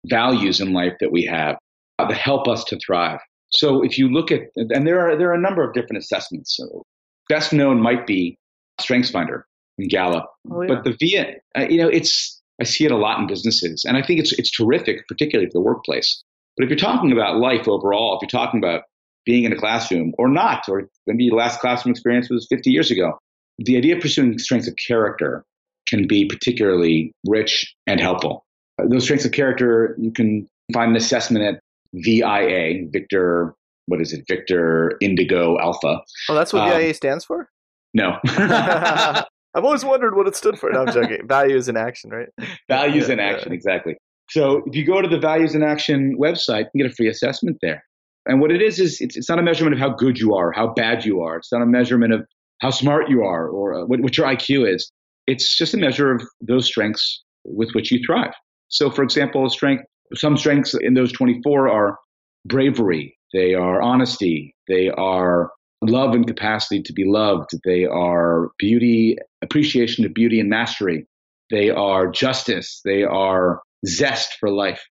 values 0.06 0.60
in 0.60 0.72
life 0.72 0.94
that 1.00 1.12
we 1.12 1.24
have 1.24 1.56
that 1.98 2.12
help 2.12 2.48
us 2.48 2.64
to 2.64 2.78
thrive? 2.84 3.20
So 3.50 3.82
if 3.82 3.98
you 3.98 4.08
look 4.08 4.32
at, 4.32 4.42
and 4.56 4.86
there 4.86 5.00
are 5.00 5.16
there 5.16 5.30
are 5.30 5.34
a 5.34 5.40
number 5.40 5.62
of 5.62 5.74
different 5.74 6.02
assessments. 6.02 6.56
So 6.56 6.82
best 7.28 7.52
known 7.52 7.80
might 7.80 8.06
be 8.06 8.36
StrengthsFinder 8.80 9.42
in 9.42 9.42
Gallup, 9.88 10.26
oh, 10.50 10.62
yeah. 10.62 10.68
but 10.68 10.84
the 10.84 10.96
VIA, 10.98 11.36
uh, 11.56 11.66
you 11.68 11.78
know, 11.78 11.88
it's 11.88 12.40
I 12.60 12.64
see 12.64 12.84
it 12.84 12.90
a 12.90 12.96
lot 12.96 13.18
in 13.20 13.26
businesses, 13.26 13.84
and 13.86 13.96
I 13.96 14.02
think 14.02 14.20
it's 14.20 14.32
it's 14.32 14.50
terrific, 14.50 15.06
particularly 15.08 15.48
for 15.48 15.54
the 15.54 15.60
workplace. 15.62 16.22
But 16.56 16.64
if 16.64 16.70
you're 16.70 16.78
talking 16.78 17.12
about 17.12 17.38
life 17.38 17.68
overall, 17.68 18.16
if 18.16 18.22
you're 18.22 18.40
talking 18.40 18.58
about 18.62 18.82
being 19.24 19.44
in 19.44 19.52
a 19.52 19.56
classroom 19.56 20.12
or 20.18 20.28
not, 20.28 20.64
or 20.68 20.88
maybe 21.06 21.24
your 21.24 21.36
last 21.36 21.60
classroom 21.60 21.92
experience 21.92 22.28
was 22.28 22.46
50 22.50 22.70
years 22.70 22.90
ago, 22.90 23.18
the 23.58 23.76
idea 23.76 23.96
of 23.96 24.02
pursuing 24.02 24.38
strengths 24.38 24.68
of 24.68 24.74
character 24.76 25.44
can 25.88 26.06
be 26.06 26.26
particularly 26.26 27.12
rich 27.26 27.74
and 27.86 28.00
helpful. 28.00 28.44
Uh, 28.80 28.86
those 28.88 29.04
strengths 29.04 29.24
of 29.24 29.32
character, 29.32 29.96
you 29.98 30.12
can 30.12 30.46
find 30.72 30.90
an 30.90 30.96
assessment 30.96 31.44
at 31.44 31.60
VIA, 31.94 32.86
Victor, 32.90 33.54
what 33.86 34.00
is 34.00 34.12
it, 34.12 34.24
Victor 34.28 34.96
Indigo 35.00 35.58
Alpha. 35.58 36.00
Oh, 36.28 36.34
that's 36.34 36.52
what 36.52 36.62
um, 36.62 36.78
VIA 36.78 36.94
stands 36.94 37.24
for? 37.24 37.48
No. 37.92 38.18
I've 39.54 39.64
always 39.64 39.84
wondered 39.84 40.14
what 40.14 40.26
it 40.26 40.36
stood 40.36 40.58
for. 40.58 40.70
No, 40.70 40.82
I'm 40.82 40.92
joking. 40.92 41.20
Values 41.26 41.68
in 41.68 41.76
action, 41.76 42.10
right? 42.10 42.28
Values 42.68 43.08
yeah, 43.08 43.14
in 43.14 43.20
action, 43.20 43.52
yeah. 43.52 43.56
exactly. 43.56 43.96
So 44.30 44.62
if 44.66 44.76
you 44.76 44.86
go 44.86 45.02
to 45.02 45.08
the 45.08 45.18
Values 45.18 45.56
in 45.56 45.62
Action 45.64 46.16
website, 46.16 46.66
you 46.72 46.84
get 46.84 46.92
a 46.92 46.94
free 46.94 47.08
assessment 47.08 47.58
there. 47.62 47.82
And 48.26 48.40
what 48.40 48.52
it 48.52 48.62
is 48.62 48.78
is 48.78 49.00
it's, 49.00 49.16
it's 49.16 49.28
not 49.28 49.40
a 49.40 49.42
measurement 49.42 49.74
of 49.74 49.80
how 49.80 49.90
good 49.90 50.18
you 50.18 50.34
are, 50.34 50.52
how 50.52 50.72
bad 50.72 51.04
you 51.04 51.20
are. 51.20 51.36
It's 51.36 51.50
not 51.50 51.62
a 51.62 51.66
measurement 51.66 52.12
of 52.12 52.24
how 52.60 52.70
smart 52.70 53.08
you 53.08 53.22
are 53.22 53.48
or 53.48 53.74
uh, 53.74 53.86
what, 53.86 54.00
what 54.00 54.16
your 54.16 54.26
IQ 54.26 54.72
is. 54.72 54.90
It's 55.26 55.56
just 55.56 55.74
a 55.74 55.78
measure 55.78 56.12
of 56.12 56.22
those 56.40 56.66
strengths 56.66 57.22
with 57.44 57.70
which 57.72 57.90
you 57.90 58.00
thrive. 58.06 58.32
So, 58.68 58.90
for 58.90 59.02
example, 59.02 59.48
strength, 59.50 59.84
some 60.14 60.36
strengths 60.36 60.74
in 60.74 60.94
those 60.94 61.12
24 61.12 61.68
are 61.68 61.98
bravery, 62.46 63.16
they 63.32 63.54
are 63.54 63.82
honesty, 63.82 64.54
they 64.68 64.90
are 64.90 65.50
love 65.82 66.14
and 66.14 66.26
capacity 66.26 66.82
to 66.82 66.92
be 66.92 67.04
loved. 67.04 67.50
They 67.64 67.84
are 67.84 68.50
beauty, 68.58 69.16
appreciation 69.42 70.04
of 70.04 70.14
beauty 70.14 70.40
and 70.40 70.50
mastery. 70.50 71.06
They 71.50 71.70
are 71.70 72.10
justice. 72.10 72.80
They 72.84 73.02
are 73.02 73.60
zest 73.86 74.36
for 74.38 74.50
life. 74.50 74.82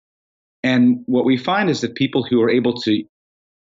And 0.64 1.04
what 1.06 1.26
we 1.26 1.38
find 1.38 1.70
is 1.70 1.82
that 1.82 1.96
people 1.96 2.24
who 2.24 2.42
are 2.42 2.50
able 2.50 2.74
to 2.82 3.04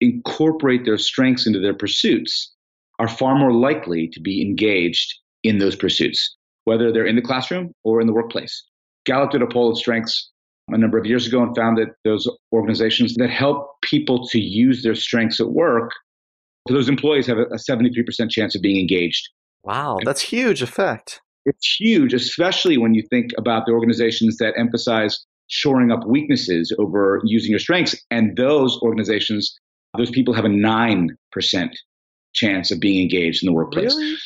incorporate 0.00 0.84
their 0.84 0.98
strengths 0.98 1.46
into 1.46 1.60
their 1.60 1.74
pursuits 1.74 2.52
are 2.98 3.08
far 3.08 3.38
more 3.38 3.52
likely 3.52 4.08
to 4.08 4.20
be 4.20 4.42
engaged 4.42 5.14
in 5.44 5.58
those 5.58 5.76
pursuits, 5.76 6.36
whether 6.64 6.90
they're 6.92 7.06
in 7.06 7.16
the 7.16 7.22
classroom 7.22 7.72
or 7.84 8.00
in 8.00 8.06
the 8.06 8.12
workplace. 8.12 8.64
Gallup 9.04 9.30
did 9.30 9.42
a 9.42 9.46
poll 9.46 9.70
of 9.70 9.78
strengths 9.78 10.30
a 10.68 10.76
number 10.76 10.98
of 10.98 11.06
years 11.06 11.26
ago 11.26 11.42
and 11.42 11.56
found 11.56 11.78
that 11.78 11.94
those 12.04 12.28
organizations 12.52 13.14
that 13.14 13.30
help 13.30 13.80
people 13.82 14.26
to 14.28 14.40
use 14.40 14.82
their 14.82 14.94
strengths 14.94 15.40
at 15.40 15.50
work 15.50 15.92
so 16.68 16.74
those 16.74 16.88
employees 16.88 17.26
have 17.26 17.38
a, 17.38 17.46
73% 17.46 18.30
chance 18.30 18.54
of 18.54 18.62
being 18.62 18.78
engaged. 18.78 19.26
Wow, 19.64 19.98
that's 20.04 20.20
huge 20.20 20.62
effect. 20.62 21.20
It's 21.46 21.76
huge, 21.80 22.12
especially 22.12 22.76
when 22.76 22.94
you 22.94 23.02
think 23.08 23.30
about 23.38 23.64
the 23.66 23.72
organizations 23.72 24.36
that 24.36 24.52
emphasize 24.58 25.24
shoring 25.48 25.90
up 25.90 26.06
weaknesses 26.06 26.74
over 26.78 27.20
using 27.24 27.50
your 27.50 27.58
strengths. 27.58 27.96
And 28.10 28.36
those 28.36 28.78
organizations, 28.82 29.58
those 29.96 30.10
people 30.10 30.34
have 30.34 30.44
a 30.44 30.48
9% 30.48 31.08
chance 32.34 32.70
of 32.70 32.80
being 32.80 33.00
engaged 33.00 33.42
in 33.42 33.46
the 33.46 33.54
workplace. 33.54 33.94
Really? 33.96 34.16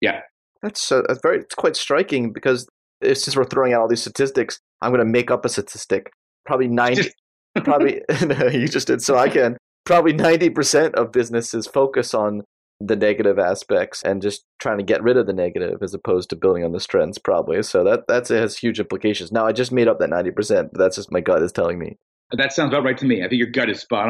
Yeah. 0.00 0.20
That's, 0.60 0.90
uh, 0.90 1.02
that's 1.06 1.20
very, 1.22 1.38
it's 1.38 1.54
quite 1.54 1.76
striking 1.76 2.32
because 2.32 2.66
it's 3.00 3.24
just 3.24 3.36
we're 3.36 3.44
throwing 3.44 3.74
out 3.74 3.80
all 3.80 3.88
these 3.88 4.00
statistics. 4.00 4.58
I'm 4.80 4.90
going 4.90 5.04
to 5.04 5.10
make 5.10 5.30
up 5.30 5.44
a 5.44 5.48
statistic. 5.48 6.10
Probably 6.44 6.66
90, 6.66 7.10
probably, 7.62 8.02
no, 8.26 8.48
you 8.48 8.66
just 8.66 8.88
did 8.88 9.02
so 9.02 9.16
I 9.16 9.28
can 9.28 9.56
probably 9.84 10.12
90% 10.12 10.94
of 10.94 11.12
businesses 11.12 11.66
focus 11.66 12.14
on 12.14 12.42
the 12.80 12.96
negative 12.96 13.38
aspects 13.38 14.02
and 14.02 14.20
just 14.20 14.44
trying 14.58 14.78
to 14.78 14.84
get 14.84 15.02
rid 15.02 15.16
of 15.16 15.26
the 15.26 15.32
negative 15.32 15.82
as 15.82 15.94
opposed 15.94 16.30
to 16.30 16.36
building 16.36 16.64
on 16.64 16.72
the 16.72 16.80
strengths 16.80 17.18
probably. 17.18 17.62
So 17.62 17.84
that 17.84 18.04
that's 18.08 18.30
it 18.30 18.40
has 18.40 18.58
huge 18.58 18.80
implications. 18.80 19.30
Now 19.30 19.46
i 19.46 19.52
just 19.52 19.72
made 19.72 19.88
up 19.88 19.98
that 20.00 20.10
90% 20.10 20.70
but 20.72 20.78
that's 20.78 20.96
just 20.96 21.12
my 21.12 21.20
gut 21.20 21.42
is 21.42 21.52
telling 21.52 21.78
me. 21.78 21.96
That 22.32 22.52
sounds 22.52 22.72
about 22.72 22.84
right 22.84 22.98
to 22.98 23.04
me. 23.04 23.22
I 23.22 23.28
think 23.28 23.38
your 23.38 23.50
gut 23.50 23.70
is 23.70 23.80
spot 23.80 24.08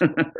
on. 0.00 0.16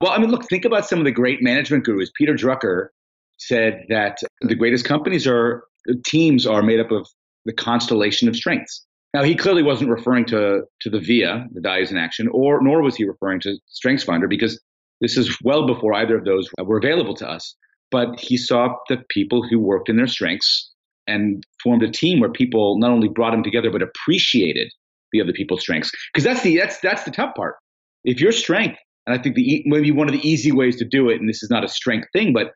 Well 0.00 0.12
i 0.12 0.18
mean 0.18 0.30
look 0.30 0.44
think 0.44 0.64
about 0.64 0.86
some 0.86 1.00
of 1.00 1.04
the 1.04 1.10
great 1.10 1.42
management 1.42 1.84
gurus. 1.84 2.12
Peter 2.14 2.32
drucker 2.32 2.90
said 3.38 3.84
that 3.88 4.18
the 4.42 4.54
greatest 4.54 4.84
companies 4.84 5.26
are 5.26 5.64
teams 6.04 6.46
are 6.46 6.62
made 6.62 6.78
up 6.78 6.92
of 6.92 7.08
the 7.44 7.52
constellation 7.52 8.28
of 8.28 8.36
strengths 8.36 8.86
now, 9.14 9.22
he 9.22 9.34
clearly 9.34 9.62
wasn't 9.62 9.90
referring 9.90 10.26
to, 10.26 10.62
to 10.80 10.90
the 10.90 11.00
VIA, 11.00 11.46
the 11.52 11.60
values 11.60 11.90
in 11.90 11.96
action, 11.96 12.28
or 12.28 12.62
nor 12.62 12.82
was 12.82 12.96
he 12.96 13.04
referring 13.04 13.40
to 13.40 13.56
StrengthsFinder 13.84 14.28
because 14.28 14.60
this 15.00 15.16
is 15.16 15.36
well 15.42 15.66
before 15.66 15.94
either 15.94 16.18
of 16.18 16.24
those 16.24 16.48
were 16.62 16.78
available 16.78 17.14
to 17.14 17.28
us. 17.28 17.54
But 17.90 18.20
he 18.20 18.36
saw 18.36 18.74
the 18.88 18.98
people 19.08 19.42
who 19.42 19.58
worked 19.58 19.88
in 19.88 19.96
their 19.96 20.06
strengths 20.06 20.70
and 21.06 21.42
formed 21.62 21.82
a 21.82 21.90
team 21.90 22.20
where 22.20 22.30
people 22.30 22.78
not 22.78 22.90
only 22.90 23.08
brought 23.08 23.30
them 23.30 23.42
together 23.42 23.70
but 23.70 23.82
appreciated 23.82 24.70
the 25.12 25.22
other 25.22 25.32
people's 25.32 25.62
strengths. 25.62 25.90
Because 26.12 26.24
that's 26.24 26.42
the 26.42 26.58
that's 26.58 26.78
that's 26.80 27.04
the 27.04 27.10
tough 27.10 27.34
part. 27.34 27.56
If 28.04 28.20
your 28.20 28.32
strength, 28.32 28.78
and 29.06 29.18
I 29.18 29.22
think 29.22 29.36
the 29.36 29.62
maybe 29.64 29.90
one 29.90 30.08
of 30.08 30.12
the 30.12 30.28
easy 30.28 30.52
ways 30.52 30.76
to 30.76 30.84
do 30.84 31.08
it, 31.08 31.18
and 31.18 31.28
this 31.28 31.42
is 31.42 31.48
not 31.48 31.64
a 31.64 31.68
strength 31.68 32.08
thing, 32.12 32.34
but 32.34 32.52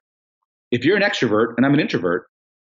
if 0.71 0.85
you're 0.85 0.99
an 0.99 1.03
extrovert 1.03 1.55
and 1.57 1.65
I'm 1.65 1.73
an 1.73 1.81
introvert, 1.81 2.27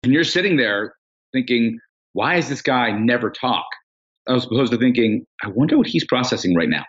and 0.03 0.13
you're 0.13 0.25
sitting 0.25 0.57
there 0.57 0.95
thinking, 1.33 1.79
why 2.13 2.37
is 2.37 2.49
this 2.49 2.63
guy 2.63 2.91
never 2.91 3.31
talk? 3.31 3.65
As 4.29 4.45
opposed 4.45 4.73
to 4.73 4.79
thinking, 4.79 5.25
I 5.43 5.49
wonder 5.49 5.77
what 5.77 5.87
he's 5.87 6.07
processing 6.07 6.55
right 6.55 6.69
now. 6.69 6.85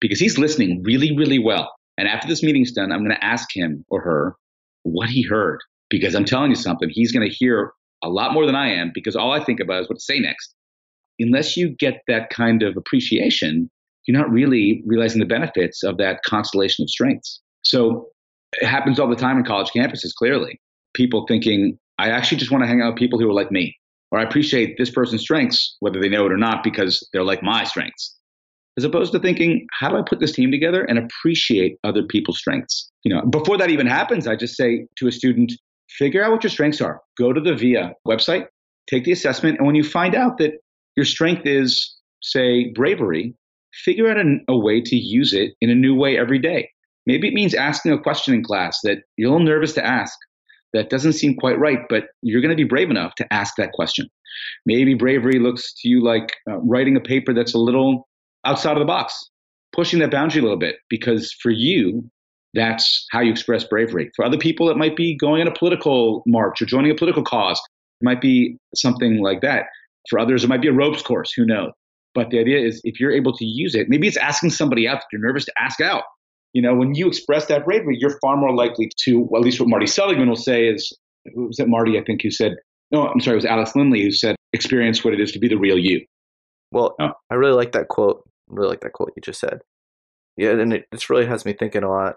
Because 0.00 0.20
he's 0.20 0.38
listening 0.38 0.82
really, 0.84 1.16
really 1.16 1.38
well. 1.38 1.72
And 1.96 2.06
after 2.08 2.28
this 2.28 2.42
meeting's 2.42 2.72
done, 2.72 2.92
I'm 2.92 3.04
going 3.04 3.16
to 3.16 3.24
ask 3.24 3.48
him 3.54 3.84
or 3.88 4.02
her 4.02 4.36
what 4.82 5.08
he 5.08 5.22
heard. 5.22 5.60
Because 5.88 6.14
I'm 6.14 6.24
telling 6.24 6.50
you 6.50 6.56
something, 6.56 6.90
he's 6.90 7.12
going 7.12 7.26
to 7.26 7.34
hear 7.34 7.72
a 8.02 8.08
lot 8.08 8.32
more 8.32 8.44
than 8.44 8.54
I 8.54 8.72
am 8.72 8.90
because 8.92 9.16
all 9.16 9.32
I 9.32 9.42
think 9.42 9.60
about 9.60 9.82
is 9.82 9.88
what 9.88 9.98
to 9.98 10.04
say 10.04 10.18
next. 10.18 10.54
Unless 11.18 11.56
you 11.56 11.74
get 11.78 12.02
that 12.08 12.28
kind 12.30 12.62
of 12.62 12.76
appreciation, 12.76 13.70
you're 14.06 14.18
not 14.18 14.30
really 14.30 14.82
realizing 14.84 15.20
the 15.20 15.26
benefits 15.26 15.82
of 15.82 15.96
that 15.98 16.22
constellation 16.24 16.82
of 16.82 16.90
strengths. 16.90 17.40
So 17.62 18.08
it 18.60 18.66
happens 18.66 19.00
all 19.00 19.08
the 19.08 19.16
time 19.16 19.38
in 19.38 19.44
college 19.44 19.70
campuses, 19.74 20.14
clearly. 20.14 20.60
People 20.94 21.24
thinking, 21.26 21.78
I 21.98 22.10
actually 22.10 22.38
just 22.38 22.50
want 22.50 22.64
to 22.64 22.68
hang 22.68 22.82
out 22.82 22.92
with 22.92 22.98
people 22.98 23.18
who 23.18 23.28
are 23.28 23.34
like 23.34 23.50
me, 23.50 23.76
or 24.10 24.18
I 24.18 24.22
appreciate 24.22 24.76
this 24.78 24.90
person's 24.90 25.22
strengths, 25.22 25.76
whether 25.80 26.00
they 26.00 26.08
know 26.08 26.26
it 26.26 26.32
or 26.32 26.36
not, 26.36 26.62
because 26.62 27.06
they're 27.12 27.24
like 27.24 27.42
my 27.42 27.64
strengths. 27.64 28.14
As 28.78 28.84
opposed 28.84 29.12
to 29.12 29.18
thinking, 29.18 29.66
how 29.80 29.88
do 29.88 29.96
I 29.96 30.02
put 30.06 30.20
this 30.20 30.32
team 30.32 30.50
together 30.50 30.84
and 30.84 30.98
appreciate 30.98 31.78
other 31.82 32.02
people's 32.02 32.38
strengths? 32.38 32.90
You 33.04 33.14
know, 33.14 33.22
before 33.22 33.56
that 33.58 33.70
even 33.70 33.86
happens, 33.86 34.26
I 34.26 34.36
just 34.36 34.56
say 34.56 34.86
to 34.98 35.08
a 35.08 35.12
student, 35.12 35.52
figure 35.88 36.22
out 36.22 36.32
what 36.32 36.44
your 36.44 36.50
strengths 36.50 36.80
are. 36.80 37.00
Go 37.18 37.32
to 37.32 37.40
the 37.40 37.54
VIA 37.54 37.94
website, 38.06 38.46
take 38.88 39.04
the 39.04 39.12
assessment, 39.12 39.58
and 39.58 39.66
when 39.66 39.76
you 39.76 39.84
find 39.84 40.14
out 40.14 40.38
that 40.38 40.52
your 40.94 41.06
strength 41.06 41.46
is, 41.46 41.94
say, 42.22 42.70
bravery, 42.74 43.34
figure 43.84 44.10
out 44.10 44.18
a, 44.18 44.38
a 44.48 44.58
way 44.58 44.80
to 44.80 44.96
use 44.96 45.32
it 45.32 45.52
in 45.60 45.70
a 45.70 45.74
new 45.74 45.94
way 45.94 46.18
every 46.18 46.38
day. 46.38 46.70
Maybe 47.06 47.28
it 47.28 47.34
means 47.34 47.54
asking 47.54 47.92
a 47.92 47.98
question 47.98 48.34
in 48.34 48.42
class 48.42 48.78
that 48.82 48.98
you're 49.16 49.30
a 49.30 49.32
little 49.32 49.46
nervous 49.46 49.74
to 49.74 49.86
ask, 49.86 50.18
that 50.76 50.90
doesn't 50.90 51.14
seem 51.14 51.36
quite 51.36 51.58
right, 51.58 51.80
but 51.88 52.04
you're 52.22 52.40
going 52.40 52.50
to 52.50 52.56
be 52.56 52.68
brave 52.68 52.90
enough 52.90 53.14
to 53.16 53.32
ask 53.32 53.54
that 53.56 53.72
question. 53.72 54.08
Maybe 54.66 54.94
bravery 54.94 55.38
looks 55.38 55.72
to 55.80 55.88
you 55.88 56.04
like 56.04 56.36
uh, 56.48 56.58
writing 56.58 56.96
a 56.96 57.00
paper 57.00 57.32
that's 57.32 57.54
a 57.54 57.58
little 57.58 58.06
outside 58.44 58.72
of 58.72 58.80
the 58.80 58.84
box, 58.84 59.18
pushing 59.72 59.98
that 60.00 60.10
boundary 60.10 60.40
a 60.40 60.42
little 60.42 60.58
bit, 60.58 60.76
because 60.90 61.32
for 61.42 61.50
you, 61.50 62.08
that's 62.54 63.06
how 63.10 63.20
you 63.20 63.30
express 63.30 63.64
bravery. 63.64 64.10
For 64.14 64.24
other 64.24 64.38
people, 64.38 64.70
it 64.70 64.76
might 64.76 64.96
be 64.96 65.16
going 65.16 65.40
on 65.40 65.48
a 65.48 65.54
political 65.54 66.22
march 66.26 66.60
or 66.60 66.66
joining 66.66 66.90
a 66.90 66.94
political 66.94 67.24
cause. 67.24 67.58
It 68.00 68.04
might 68.04 68.20
be 68.20 68.56
something 68.74 69.22
like 69.22 69.40
that. 69.40 69.64
For 70.10 70.18
others, 70.18 70.44
it 70.44 70.48
might 70.48 70.62
be 70.62 70.68
a 70.68 70.72
ropes 70.72 71.02
course. 71.02 71.32
Who 71.36 71.44
knows? 71.44 71.72
But 72.14 72.30
the 72.30 72.38
idea 72.38 72.60
is 72.60 72.80
if 72.84 73.00
you're 73.00 73.12
able 73.12 73.36
to 73.36 73.44
use 73.44 73.74
it, 73.74 73.88
maybe 73.88 74.06
it's 74.06 74.16
asking 74.16 74.50
somebody 74.50 74.86
out 74.86 74.98
that 74.98 75.06
you're 75.12 75.20
nervous 75.20 75.44
to 75.46 75.52
ask 75.58 75.80
out. 75.80 76.04
You 76.56 76.62
know, 76.62 76.74
when 76.74 76.94
you 76.94 77.06
express 77.06 77.44
that 77.48 77.66
bravery, 77.66 77.98
you're 78.00 78.18
far 78.20 78.34
more 78.34 78.56
likely 78.56 78.90
to, 79.04 79.18
well, 79.28 79.42
at 79.42 79.44
least 79.44 79.60
what 79.60 79.68
Marty 79.68 79.86
Seligman 79.86 80.26
will 80.26 80.36
say 80.36 80.68
is, 80.68 80.90
was 81.34 81.58
it 81.58 81.68
Marty, 81.68 81.98
I 81.98 82.02
think, 82.02 82.22
who 82.22 82.30
said, 82.30 82.52
no, 82.90 83.06
I'm 83.06 83.20
sorry, 83.20 83.34
it 83.34 83.42
was 83.42 83.44
Alex 83.44 83.76
Linley 83.76 84.02
who 84.02 84.10
said, 84.10 84.36
experience 84.54 85.04
what 85.04 85.12
it 85.12 85.20
is 85.20 85.32
to 85.32 85.38
be 85.38 85.48
the 85.48 85.58
real 85.58 85.76
you. 85.76 86.00
Well, 86.72 86.96
oh. 86.98 87.10
I 87.30 87.34
really 87.34 87.52
like 87.52 87.72
that 87.72 87.88
quote. 87.88 88.22
I 88.50 88.54
really 88.54 88.70
like 88.70 88.80
that 88.80 88.94
quote 88.94 89.12
you 89.14 89.20
just 89.20 89.38
said. 89.38 89.58
Yeah, 90.38 90.52
and 90.52 90.72
it 90.72 90.86
really 91.10 91.26
has 91.26 91.44
me 91.44 91.52
thinking 91.52 91.82
a 91.82 91.90
lot. 91.90 92.14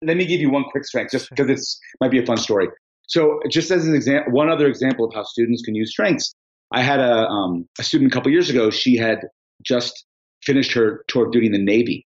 Let 0.00 0.16
me 0.16 0.24
give 0.24 0.40
you 0.40 0.48
one 0.48 0.64
quick 0.70 0.86
strength, 0.86 1.10
just 1.12 1.28
because 1.28 1.50
it's 1.50 1.78
might 2.00 2.10
be 2.10 2.18
a 2.18 2.24
fun 2.24 2.38
story. 2.38 2.68
So, 3.08 3.40
just 3.50 3.70
as 3.70 3.86
an 3.86 3.94
example, 3.94 4.32
one 4.32 4.48
other 4.48 4.68
example 4.68 5.04
of 5.04 5.12
how 5.12 5.22
students 5.24 5.60
can 5.60 5.74
use 5.74 5.90
strengths. 5.90 6.32
I 6.72 6.80
had 6.80 6.98
a, 6.98 7.26
um, 7.26 7.68
a 7.78 7.82
student 7.82 8.10
a 8.10 8.14
couple 8.14 8.32
years 8.32 8.48
ago. 8.48 8.70
She 8.70 8.96
had 8.96 9.18
just 9.62 10.06
finished 10.42 10.72
her 10.72 11.04
tour 11.08 11.26
of 11.26 11.32
duty 11.32 11.48
in 11.48 11.52
the 11.52 11.62
Navy, 11.62 12.06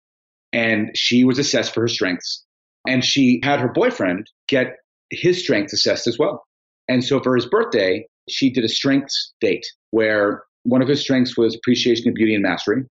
and 0.57 0.91
she 0.95 1.23
was 1.23 1.39
assessed 1.39 1.75
for 1.75 1.83
her 1.83 1.89
strengths. 1.89 2.43
And 2.89 3.05
she 3.05 3.41
had 3.45 3.61
her 3.61 3.69
boyfriend 3.69 4.31
get 4.49 4.79
his 5.11 5.39
strengths 5.39 5.75
assessed 5.75 6.07
as 6.07 6.19
well. 6.19 6.45
And 6.89 7.05
so 7.05 7.21
for 7.21 7.37
his 7.37 7.45
birthday, 7.45 8.07
she 8.29 8.51
did 8.51 8.65
a 8.65 8.69
strengths 8.69 9.35
date 9.41 9.67
where 9.91 10.45
one 10.63 10.81
of 10.81 10.89
his 10.89 11.01
strengths 11.01 11.37
was 11.37 11.55
appreciation 11.55 12.09
of 12.09 12.15
beauty 12.15 12.35
and 12.35 12.43
mastery. 12.43 12.85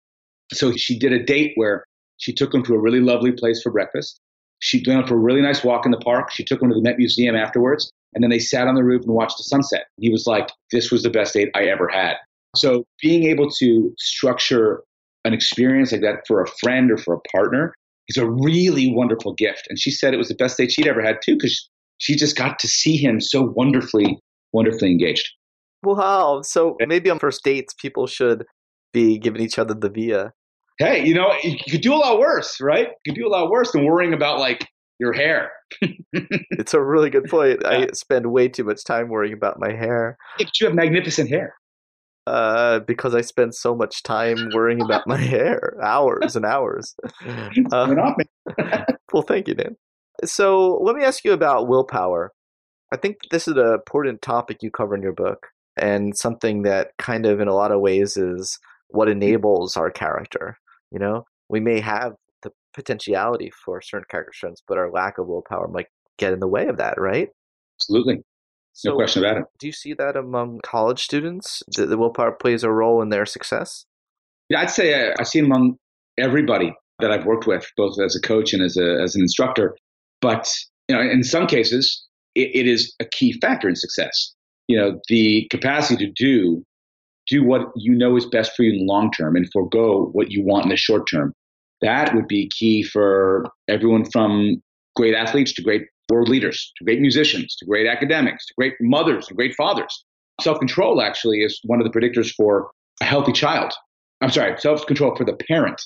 So 0.52 0.72
she 0.76 0.96
did 0.96 1.12
a 1.12 1.22
date 1.22 1.52
where 1.56 1.84
she 2.18 2.32
took 2.32 2.54
him 2.54 2.62
to 2.64 2.74
a 2.74 2.78
really 2.78 3.00
lovely 3.00 3.32
place 3.32 3.60
for 3.62 3.72
breakfast. 3.72 4.20
She 4.60 4.82
went 4.86 5.08
for 5.08 5.14
a 5.14 5.18
really 5.18 5.42
nice 5.42 5.64
walk 5.64 5.84
in 5.84 5.90
the 5.90 5.98
park. 5.98 6.30
She 6.30 6.44
took 6.44 6.62
him 6.62 6.68
to 6.68 6.74
the 6.74 6.82
Met 6.82 6.98
Museum 6.98 7.34
afterwards. 7.34 7.90
And 8.14 8.22
then 8.22 8.30
they 8.30 8.38
sat 8.38 8.68
on 8.68 8.76
the 8.76 8.84
roof 8.84 9.02
and 9.02 9.12
watched 9.12 9.38
the 9.38 9.44
sunset. 9.44 9.86
He 9.98 10.08
was 10.08 10.26
like, 10.26 10.48
This 10.70 10.92
was 10.92 11.02
the 11.02 11.10
best 11.10 11.34
date 11.34 11.50
I 11.54 11.64
ever 11.64 11.88
had. 11.88 12.14
So 12.54 12.84
being 13.02 13.24
able 13.24 13.50
to 13.58 13.92
structure 13.98 14.82
an 15.26 15.34
experience 15.34 15.92
like 15.92 16.00
that 16.02 16.20
for 16.26 16.42
a 16.42 16.46
friend 16.60 16.90
or 16.90 16.96
for 16.96 17.14
a 17.14 17.20
partner 17.36 17.74
is 18.08 18.16
a 18.16 18.30
really 18.30 18.92
wonderful 18.92 19.34
gift. 19.34 19.66
And 19.68 19.78
she 19.78 19.90
said 19.90 20.14
it 20.14 20.18
was 20.18 20.28
the 20.28 20.34
best 20.34 20.56
date 20.56 20.72
she'd 20.72 20.86
ever 20.86 21.02
had 21.02 21.18
too, 21.24 21.34
because 21.34 21.68
she 21.98 22.14
just 22.14 22.36
got 22.36 22.58
to 22.60 22.68
see 22.68 22.96
him 22.96 23.20
so 23.20 23.52
wonderfully, 23.56 24.18
wonderfully 24.52 24.90
engaged. 24.90 25.28
Wow. 25.82 26.42
So 26.42 26.76
maybe 26.86 27.10
on 27.10 27.18
first 27.18 27.42
dates, 27.44 27.74
people 27.74 28.06
should 28.06 28.44
be 28.92 29.18
giving 29.18 29.42
each 29.42 29.58
other 29.58 29.74
the 29.74 29.90
via. 29.90 30.32
Hey, 30.78 31.04
you 31.04 31.14
know, 31.14 31.34
you 31.42 31.56
could 31.70 31.80
do 31.80 31.94
a 31.94 31.96
lot 31.96 32.18
worse, 32.18 32.60
right? 32.60 32.88
You 33.04 33.12
could 33.12 33.18
do 33.18 33.26
a 33.26 33.30
lot 33.30 33.50
worse 33.50 33.72
than 33.72 33.84
worrying 33.84 34.12
about 34.12 34.38
like 34.38 34.66
your 34.98 35.12
hair. 35.12 35.50
it's 36.12 36.74
a 36.74 36.82
really 36.82 37.10
good 37.10 37.24
point. 37.24 37.60
Yeah. 37.62 37.68
I 37.68 37.86
spend 37.92 38.30
way 38.30 38.48
too 38.48 38.64
much 38.64 38.84
time 38.84 39.08
worrying 39.08 39.32
about 39.32 39.58
my 39.58 39.72
hair. 39.72 40.16
But 40.38 40.48
you 40.60 40.66
have 40.66 40.76
magnificent 40.76 41.28
hair. 41.28 41.54
Uh, 42.26 42.80
because 42.80 43.14
I 43.14 43.20
spend 43.20 43.54
so 43.54 43.74
much 43.74 44.02
time 44.02 44.36
worrying 44.52 44.82
about 44.82 45.06
my 45.06 45.16
hair, 45.34 45.76
hours 45.80 46.34
and 46.34 46.44
hours. 46.44 46.94
Uh, 47.72 48.14
well, 49.12 49.22
thank 49.22 49.46
you, 49.46 49.54
Dan. 49.54 49.76
So 50.24 50.78
let 50.82 50.96
me 50.96 51.04
ask 51.04 51.24
you 51.24 51.32
about 51.32 51.68
willpower. 51.68 52.32
I 52.92 52.96
think 52.96 53.18
this 53.30 53.46
is 53.46 53.56
an 53.56 53.74
important 53.74 54.22
topic 54.22 54.58
you 54.62 54.70
cover 54.70 54.96
in 54.96 55.02
your 55.02 55.12
book, 55.12 55.46
and 55.76 56.16
something 56.16 56.62
that 56.62 56.90
kind 56.98 57.26
of, 57.26 57.40
in 57.40 57.48
a 57.48 57.54
lot 57.54 57.70
of 57.70 57.80
ways, 57.80 58.16
is 58.16 58.58
what 58.88 59.08
enables 59.08 59.76
our 59.76 59.90
character. 59.90 60.58
You 60.90 60.98
know, 60.98 61.26
we 61.48 61.60
may 61.60 61.80
have 61.80 62.14
the 62.42 62.50
potentiality 62.74 63.52
for 63.64 63.80
certain 63.80 64.06
character 64.10 64.32
strengths, 64.34 64.62
but 64.66 64.78
our 64.78 64.90
lack 64.90 65.18
of 65.18 65.26
willpower 65.26 65.68
might 65.68 65.88
get 66.18 66.32
in 66.32 66.40
the 66.40 66.48
way 66.48 66.66
of 66.66 66.78
that, 66.78 67.00
right? 67.00 67.28
Absolutely. 67.76 68.22
No 68.84 68.94
question 68.94 69.24
about 69.24 69.38
it. 69.38 69.44
Do 69.58 69.66
you 69.66 69.72
see 69.72 69.94
that 69.94 70.16
among 70.16 70.60
college 70.62 71.02
students? 71.02 71.62
The, 71.68 71.86
the 71.86 71.96
willpower 71.96 72.32
plays 72.32 72.62
a 72.62 72.70
role 72.70 73.00
in 73.02 73.08
their 73.08 73.26
success? 73.26 73.86
Yeah, 74.48 74.60
I'd 74.60 74.70
say 74.70 74.94
I, 74.94 75.08
uh, 75.08 75.14
I 75.20 75.22
see 75.24 75.38
it 75.40 75.44
among 75.44 75.76
everybody 76.18 76.74
that 77.00 77.10
I've 77.10 77.26
worked 77.26 77.46
with, 77.46 77.66
both 77.76 77.98
as 78.00 78.16
a 78.16 78.20
coach 78.20 78.52
and 78.52 78.62
as 78.62 78.76
a 78.76 79.00
as 79.02 79.14
an 79.14 79.22
instructor. 79.22 79.76
But 80.20 80.48
you 80.88 80.96
know, 80.96 81.02
in 81.02 81.24
some 81.24 81.46
cases, 81.46 82.04
it, 82.34 82.50
it 82.54 82.66
is 82.66 82.94
a 83.00 83.04
key 83.04 83.32
factor 83.40 83.68
in 83.68 83.76
success. 83.76 84.34
You 84.68 84.78
know, 84.78 85.00
the 85.08 85.46
capacity 85.50 86.06
to 86.06 86.12
do 86.12 86.62
do 87.28 87.44
what 87.44 87.62
you 87.74 87.92
know 87.92 88.16
is 88.16 88.24
best 88.26 88.52
for 88.56 88.62
you 88.62 88.72
in 88.72 88.86
the 88.86 88.92
long 88.92 89.10
term 89.10 89.36
and 89.36 89.48
forego 89.52 90.10
what 90.12 90.30
you 90.30 90.44
want 90.44 90.64
in 90.64 90.70
the 90.70 90.76
short 90.76 91.08
term. 91.10 91.32
That 91.82 92.14
would 92.14 92.28
be 92.28 92.48
key 92.48 92.82
for 92.82 93.50
everyone 93.68 94.04
from 94.10 94.62
great 94.94 95.14
athletes 95.14 95.52
to 95.54 95.62
great 95.62 95.82
world 96.10 96.28
leaders, 96.28 96.72
to 96.78 96.84
great 96.84 97.00
musicians, 97.00 97.56
to 97.56 97.66
great 97.66 97.86
academics, 97.86 98.46
to 98.46 98.54
great 98.56 98.74
mothers, 98.80 99.26
to 99.26 99.34
great 99.34 99.54
fathers. 99.54 100.04
Self 100.40 100.58
control 100.58 101.00
actually 101.00 101.42
is 101.42 101.60
one 101.64 101.80
of 101.80 101.90
the 101.90 101.98
predictors 101.98 102.32
for 102.34 102.70
a 103.00 103.04
healthy 103.04 103.32
child. 103.32 103.72
I'm 104.20 104.30
sorry, 104.30 104.58
self 104.58 104.86
control 104.86 105.14
for 105.16 105.24
the 105.24 105.36
parent 105.48 105.80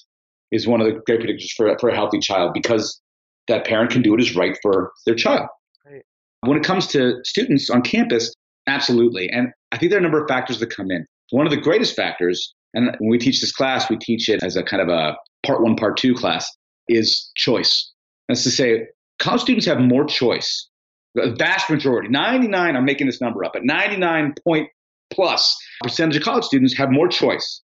is 0.51 0.67
one 0.67 0.81
of 0.81 0.87
the 0.87 1.01
great 1.07 1.21
predictors 1.21 1.51
for, 1.57 1.77
for 1.79 1.89
a 1.89 1.95
healthy 1.95 2.19
child 2.19 2.53
because 2.55 3.01
that 3.49 3.65
parent 3.65 3.91
can 3.91 4.03
do 4.03 4.11
what 4.11 4.21
is 4.21 4.37
right 4.37 4.57
for 4.63 4.93
their 5.07 5.15
child. 5.15 5.47
Right. 5.87 6.03
When 6.43 6.57
it 6.57 6.65
comes 6.65 6.87
to 6.89 7.21
students 7.25 7.71
on 7.71 7.83
campus, 7.83 8.33
absolutely. 8.67 9.29
And 9.31 9.49
I 9.73 9.79
think 9.79 9.91
there 9.91 9.99
are 9.99 10.01
a 10.01 10.03
number 10.03 10.23
of 10.23 10.29
factors 10.29 10.59
that 10.61 10.75
come 10.75 10.91
in. 10.91 11.07
One 11.31 11.47
of 11.47 11.51
the 11.51 11.61
greatest 11.61 11.95
factors, 11.95 12.53
and 12.75 12.97
when 12.99 13.11
we 13.11 13.19
teach 13.19 13.41
this 13.41 13.53
class, 13.53 13.89
we 13.89 13.97
teach 13.97 14.29
it 14.29 14.43
as 14.43 14.57
a 14.57 14.63
kind 14.63 14.83
of 14.83 14.89
a 14.89 15.17
part 15.47 15.63
one, 15.63 15.77
part 15.77 15.97
two 15.97 16.15
class, 16.15 16.51
is 16.89 17.31
choice. 17.37 17.91
That's 18.29 18.43
to 18.45 18.51
say, 18.51 18.87
college 19.21 19.43
students 19.43 19.67
have 19.67 19.79
more 19.79 20.05
choice. 20.05 20.69
The 21.15 21.35
vast 21.39 21.71
majority, 21.71 22.09
99, 22.09 22.77
I'm 22.77 22.85
making 22.85 23.07
this 23.07 23.21
number 23.21 23.45
up, 23.45 23.53
but 23.53 23.65
99 23.65 24.35
point 24.45 24.69
plus 25.13 25.57
percentage 25.83 26.17
of 26.17 26.23
college 26.23 26.45
students 26.45 26.77
have 26.77 26.91
more 26.91 27.09
choice 27.09 27.63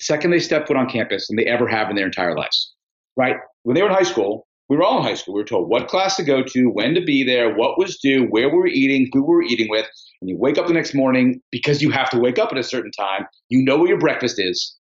second 0.00 0.30
they 0.30 0.38
step 0.38 0.66
foot 0.66 0.76
on 0.76 0.88
campus 0.88 1.28
than 1.28 1.36
they 1.36 1.44
ever 1.44 1.68
have 1.68 1.90
in 1.90 1.96
their 1.96 2.06
entire 2.06 2.34
lives. 2.34 2.74
Right? 3.16 3.36
When 3.62 3.74
they 3.74 3.82
were 3.82 3.88
in 3.88 3.94
high 3.94 4.02
school, 4.02 4.46
we 4.68 4.76
were 4.76 4.82
all 4.82 4.98
in 4.98 5.04
high 5.04 5.14
school. 5.14 5.34
We 5.34 5.40
were 5.40 5.46
told 5.46 5.68
what 5.68 5.88
class 5.88 6.16
to 6.16 6.22
go 6.22 6.42
to, 6.42 6.66
when 6.66 6.94
to 6.94 7.04
be 7.04 7.24
there, 7.24 7.54
what 7.54 7.78
was 7.78 7.98
due, 7.98 8.24
where 8.26 8.48
we 8.48 8.56
were 8.56 8.66
eating, 8.66 9.10
who 9.12 9.22
we 9.22 9.34
were 9.34 9.42
eating 9.42 9.68
with. 9.68 9.86
And 10.20 10.30
you 10.30 10.38
wake 10.38 10.58
up 10.58 10.66
the 10.66 10.74
next 10.74 10.94
morning 10.94 11.40
because 11.50 11.82
you 11.82 11.90
have 11.90 12.08
to 12.10 12.18
wake 12.18 12.38
up 12.38 12.52
at 12.52 12.58
a 12.58 12.62
certain 12.62 12.92
time. 12.92 13.26
You 13.48 13.64
know 13.64 13.78
where 13.78 13.88
your 13.88 13.98
breakfast 13.98 14.38
is, 14.38 14.76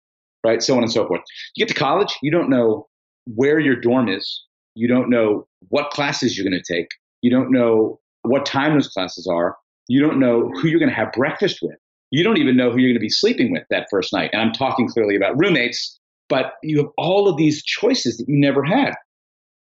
right? 0.44 0.62
So 0.62 0.76
on 0.76 0.82
and 0.82 0.92
so 0.92 1.06
forth. 1.06 1.20
You 1.54 1.66
get 1.66 1.74
to 1.74 1.78
college, 1.78 2.14
you 2.22 2.30
don't 2.30 2.50
know 2.50 2.88
where 3.26 3.60
your 3.60 3.76
dorm 3.76 4.08
is. 4.08 4.44
You 4.74 4.88
don't 4.88 5.10
know 5.10 5.46
what 5.68 5.90
classes 5.90 6.36
you're 6.36 6.48
going 6.48 6.60
to 6.60 6.74
take. 6.74 6.88
You 7.22 7.30
don't 7.30 7.50
know 7.50 8.00
what 8.22 8.46
time 8.46 8.74
those 8.74 8.88
classes 8.88 9.26
are. 9.26 9.56
You 9.88 10.00
don't 10.00 10.18
know 10.18 10.50
who 10.50 10.68
you're 10.68 10.80
going 10.80 10.90
to 10.90 10.94
have 10.94 11.12
breakfast 11.12 11.58
with. 11.62 11.76
You 12.10 12.22
don't 12.22 12.38
even 12.38 12.56
know 12.56 12.70
who 12.70 12.78
you're 12.78 12.90
going 12.90 12.94
to 12.94 13.00
be 13.00 13.08
sleeping 13.08 13.52
with 13.52 13.64
that 13.70 13.86
first 13.90 14.12
night. 14.12 14.30
And 14.32 14.40
I'm 14.40 14.52
talking 14.52 14.88
clearly 14.88 15.16
about 15.16 15.38
roommates, 15.38 15.98
but 16.28 16.54
you 16.62 16.78
have 16.78 16.88
all 16.96 17.28
of 17.28 17.36
these 17.36 17.62
choices 17.62 18.16
that 18.16 18.28
you 18.28 18.38
never 18.38 18.62
had. 18.62 18.94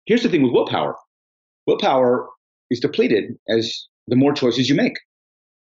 Here's 0.06 0.23
the 0.23 0.30
thing 0.30 0.43
with 0.43 0.54
willpower 0.54 0.95
willpower 1.65 2.28
is 2.69 2.80
depleted 2.80 3.36
as 3.49 3.88
the 4.08 4.15
more 4.15 4.34
choices 4.34 4.67
you 4.67 4.76
make. 4.76 4.97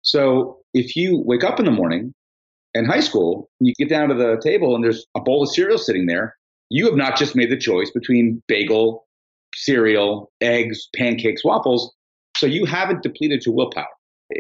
So 0.02 0.60
if 0.74 0.96
you 0.96 1.22
wake 1.26 1.44
up 1.44 1.60
in 1.60 1.66
the 1.66 1.72
morning 1.72 2.14
in 2.74 2.86
high 2.86 3.00
school, 3.00 3.50
you 3.60 3.74
get 3.78 3.90
down 3.90 4.10
to 4.10 4.16
the 4.16 4.42
table 4.44 4.76
and 4.76 4.84
there's 4.84 5.06
a 5.16 5.22
bowl 5.22 5.44
of 5.44 5.50
cereal 5.50 5.78
sitting 5.78 6.08
there, 6.08 6.36
you 6.70 6.86
have 6.86 6.96
not 6.96 7.16
just 7.16 7.36
made 7.36 7.52
the 7.52 7.58
choice 7.58 7.92
between 7.92 8.42
bagel, 8.48 9.06
cereal, 9.56 10.32
eggs, 10.42 10.88
pancakes, 10.96 11.44
waffles. 11.44 11.94
So 12.38 12.46
you 12.46 12.66
haven't 12.66 13.04
depleted 13.04 13.46
your 13.46 13.56
willpower. 13.56 13.88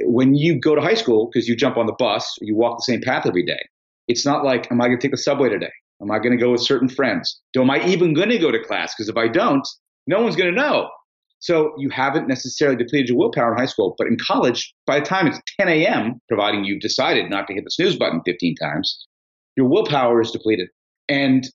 When 0.06 0.34
you 0.34 0.60
go 0.60 0.76
to 0.76 0.82
high 0.82 0.93
school, 0.95 1.30
because 1.32 1.47
you 1.47 1.56
jump 1.56 1.78
on 1.78 1.86
the 1.86 1.95
bus, 1.97 2.38
you 2.41 2.56
walk 2.56 2.78
the 2.78 2.84
same 2.84 3.02
path 3.02 3.26
every 3.26 3.45
day. 3.45 3.60
It's 4.08 4.26
not 4.26 4.43
like, 4.43 4.71
am 4.71 4.82
I 4.82 4.88
going 4.88 4.99
to 4.99 5.02
take 5.02 5.12
the 5.12 5.17
subway 5.17 5.49
today? 5.49 5.71
Am 6.02 6.12
I 6.12 6.17
going 6.17 6.32
to 6.32 6.38
go 6.38 6.52
with 6.52 6.62
certain 6.62 6.89
friends? 6.89 7.39
Am 7.56 7.69
I 7.69 7.86
even 7.86 8.13
going 8.13 8.30
to 8.30 8.38
go 8.38 8.52
to 8.52 8.63
class? 8.63 8.93
Because 8.93 9.10
if 9.10 9.17
I 9.17 9.28
don't, 9.28 9.67
no 10.08 10.21
one's 10.21 10.36
going 10.36 10.54
to 10.54 10.60
know. 10.60 10.89
So 11.39 11.73
you 11.78 11.89
haven't 11.89 12.28
necessarily 12.28 12.78
depleted 12.78 13.10
your 13.10 13.17
willpower 13.17 13.52
in 13.52 13.58
high 13.58 13.65
school, 13.65 13.95
but 13.97 14.08
in 14.08 14.17
college, 14.17 14.73
by 14.86 14.99
the 14.99 15.06
time 15.06 15.28
it's 15.28 15.39
10 15.60 15.67
a.m., 15.67 16.21
providing 16.30 16.63
you've 16.63 16.82
decided 16.82 17.30
not 17.30 17.47
to 17.47 17.54
hit 17.54 17.65
the 17.65 17.69
snooze 17.69 17.97
button 17.97 18.21
15 18.26 18.56
times, 18.56 19.08
your 19.58 19.67
willpower 19.67 20.21
is 20.21 20.32
depleted. 20.32 20.69
And 21.10 21.45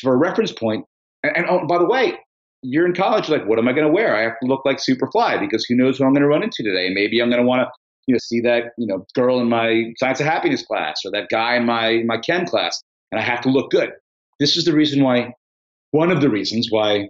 for 0.00 0.14
a 0.14 0.16
reference 0.16 0.50
point, 0.50 0.86
and, 1.22 1.36
and 1.36 1.46
oh, 1.48 1.66
by 1.66 1.78
the 1.78 1.84
way, 1.84 2.18
you're 2.64 2.86
in 2.86 2.94
college, 2.94 3.28
like, 3.28 3.46
what 3.46 3.58
am 3.58 3.68
I 3.68 3.72
going 3.72 3.86
to 3.86 3.92
wear? 3.92 4.16
I 4.16 4.22
have 4.22 4.38
to 4.40 4.46
look 4.46 4.64
like 4.64 4.78
Superfly 4.78 5.38
because 5.40 5.64
who 5.68 5.76
knows 5.76 5.98
who 5.98 6.04
I'm 6.04 6.12
going 6.12 6.22
to 6.22 6.28
run 6.28 6.42
into 6.42 6.62
today? 6.62 6.90
Maybe 6.92 7.20
I'm 7.20 7.30
going 7.30 7.42
to 7.42 7.46
want 7.46 7.60
to, 7.60 7.70
you 8.06 8.14
know, 8.14 8.18
see 8.22 8.40
that, 8.40 8.72
you 8.78 8.86
know, 8.86 9.06
girl 9.14 9.40
in 9.40 9.48
my 9.48 9.92
science 9.98 10.20
of 10.20 10.26
happiness 10.26 10.64
class 10.64 11.00
or 11.04 11.10
that 11.12 11.28
guy 11.30 11.56
in 11.56 11.64
my 11.64 12.02
my 12.06 12.18
chem 12.18 12.46
class, 12.46 12.82
and 13.12 13.20
I 13.20 13.24
have 13.24 13.40
to 13.42 13.50
look 13.50 13.70
good. 13.70 13.90
This 14.40 14.56
is 14.56 14.64
the 14.64 14.74
reason 14.74 15.02
why, 15.02 15.32
one 15.92 16.10
of 16.10 16.20
the 16.20 16.28
reasons 16.28 16.68
why 16.70 17.08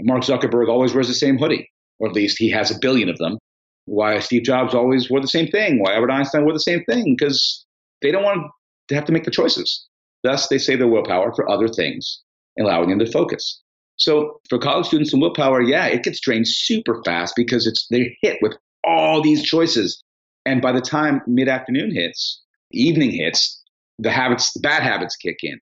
Mark 0.00 0.22
Zuckerberg 0.22 0.68
always 0.68 0.92
wears 0.92 1.08
the 1.08 1.14
same 1.14 1.38
hoodie 1.38 1.70
or 1.98 2.08
at 2.08 2.14
least 2.14 2.38
he 2.38 2.50
has 2.50 2.70
a 2.70 2.78
billion 2.78 3.08
of 3.08 3.18
them. 3.18 3.38
Why 3.86 4.18
Steve 4.18 4.44
Jobs 4.44 4.74
always 4.74 5.10
wore 5.10 5.20
the 5.20 5.28
same 5.28 5.48
thing? 5.48 5.80
Why 5.80 5.94
Albert 5.94 6.10
Einstein 6.10 6.44
wore 6.44 6.52
the 6.52 6.58
same 6.58 6.84
thing? 6.84 7.16
Because 7.16 7.64
they 8.02 8.10
don't 8.10 8.24
want 8.24 8.50
to 8.88 8.94
have 8.94 9.04
to 9.04 9.12
make 9.12 9.24
the 9.24 9.30
choices. 9.30 9.86
Thus, 10.22 10.48
they 10.48 10.58
save 10.58 10.78
their 10.78 10.88
willpower 10.88 11.32
for 11.34 11.48
other 11.50 11.68
things, 11.68 12.22
allowing 12.58 12.88
them 12.88 12.98
to 12.98 13.10
focus. 13.10 13.62
So 13.96 14.40
for 14.48 14.58
college 14.58 14.86
students 14.86 15.12
and 15.12 15.22
willpower, 15.22 15.62
yeah, 15.62 15.86
it 15.86 16.02
gets 16.02 16.20
drained 16.20 16.48
super 16.48 17.02
fast 17.04 17.34
because 17.36 17.66
it's 17.66 17.86
they're 17.90 18.08
hit 18.22 18.38
with 18.42 18.56
all 18.84 19.22
these 19.22 19.42
choices. 19.42 20.02
And 20.46 20.60
by 20.60 20.72
the 20.72 20.80
time 20.80 21.22
mid 21.26 21.48
afternoon 21.48 21.94
hits, 21.94 22.42
evening 22.72 23.12
hits, 23.12 23.62
the 23.98 24.10
habits, 24.10 24.52
the 24.52 24.60
bad 24.60 24.82
habits 24.82 25.16
kick 25.16 25.38
in. 25.42 25.58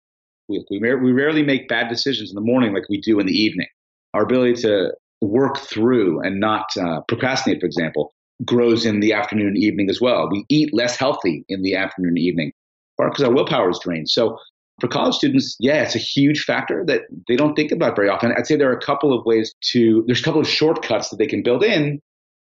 We, 0.48 0.64
we, 0.70 0.78
we 0.78 1.12
rarely 1.12 1.42
make 1.42 1.68
bad 1.68 1.88
decisions 1.88 2.30
in 2.30 2.34
the 2.34 2.40
morning 2.40 2.72
like 2.72 2.88
we 2.88 3.00
do 3.00 3.20
in 3.20 3.26
the 3.26 3.32
evening. 3.32 3.68
Our 4.14 4.22
ability 4.22 4.62
to 4.62 4.92
work 5.20 5.58
through 5.58 6.20
and 6.20 6.40
not 6.40 6.66
uh, 6.76 7.00
procrastinate, 7.08 7.60
for 7.60 7.66
example, 7.66 8.12
grows 8.44 8.84
in 8.84 9.00
the 9.00 9.12
afternoon 9.12 9.48
and 9.48 9.58
evening 9.58 9.88
as 9.88 10.00
well. 10.00 10.28
We 10.30 10.44
eat 10.48 10.74
less 10.74 10.96
healthy 10.96 11.44
in 11.48 11.62
the 11.62 11.76
afternoon 11.76 12.10
and 12.10 12.18
evening, 12.18 12.52
part 12.98 13.12
because 13.12 13.24
our 13.24 13.32
willpower 13.32 13.70
is 13.70 13.78
drained. 13.78 14.10
So 14.10 14.38
for 14.80 14.88
college 14.88 15.14
students, 15.14 15.56
yeah, 15.60 15.82
it's 15.82 15.94
a 15.94 15.98
huge 15.98 16.44
factor 16.44 16.84
that 16.86 17.02
they 17.28 17.36
don't 17.36 17.54
think 17.54 17.72
about 17.72 17.94
very 17.94 18.08
often. 18.08 18.32
I'd 18.36 18.46
say 18.46 18.56
there 18.56 18.70
are 18.70 18.76
a 18.76 18.80
couple 18.80 19.16
of 19.16 19.24
ways 19.24 19.54
to, 19.72 20.02
there's 20.06 20.20
a 20.20 20.24
couple 20.24 20.40
of 20.40 20.48
shortcuts 20.48 21.10
that 21.10 21.18
they 21.18 21.26
can 21.26 21.42
build 21.42 21.62
in 21.62 22.00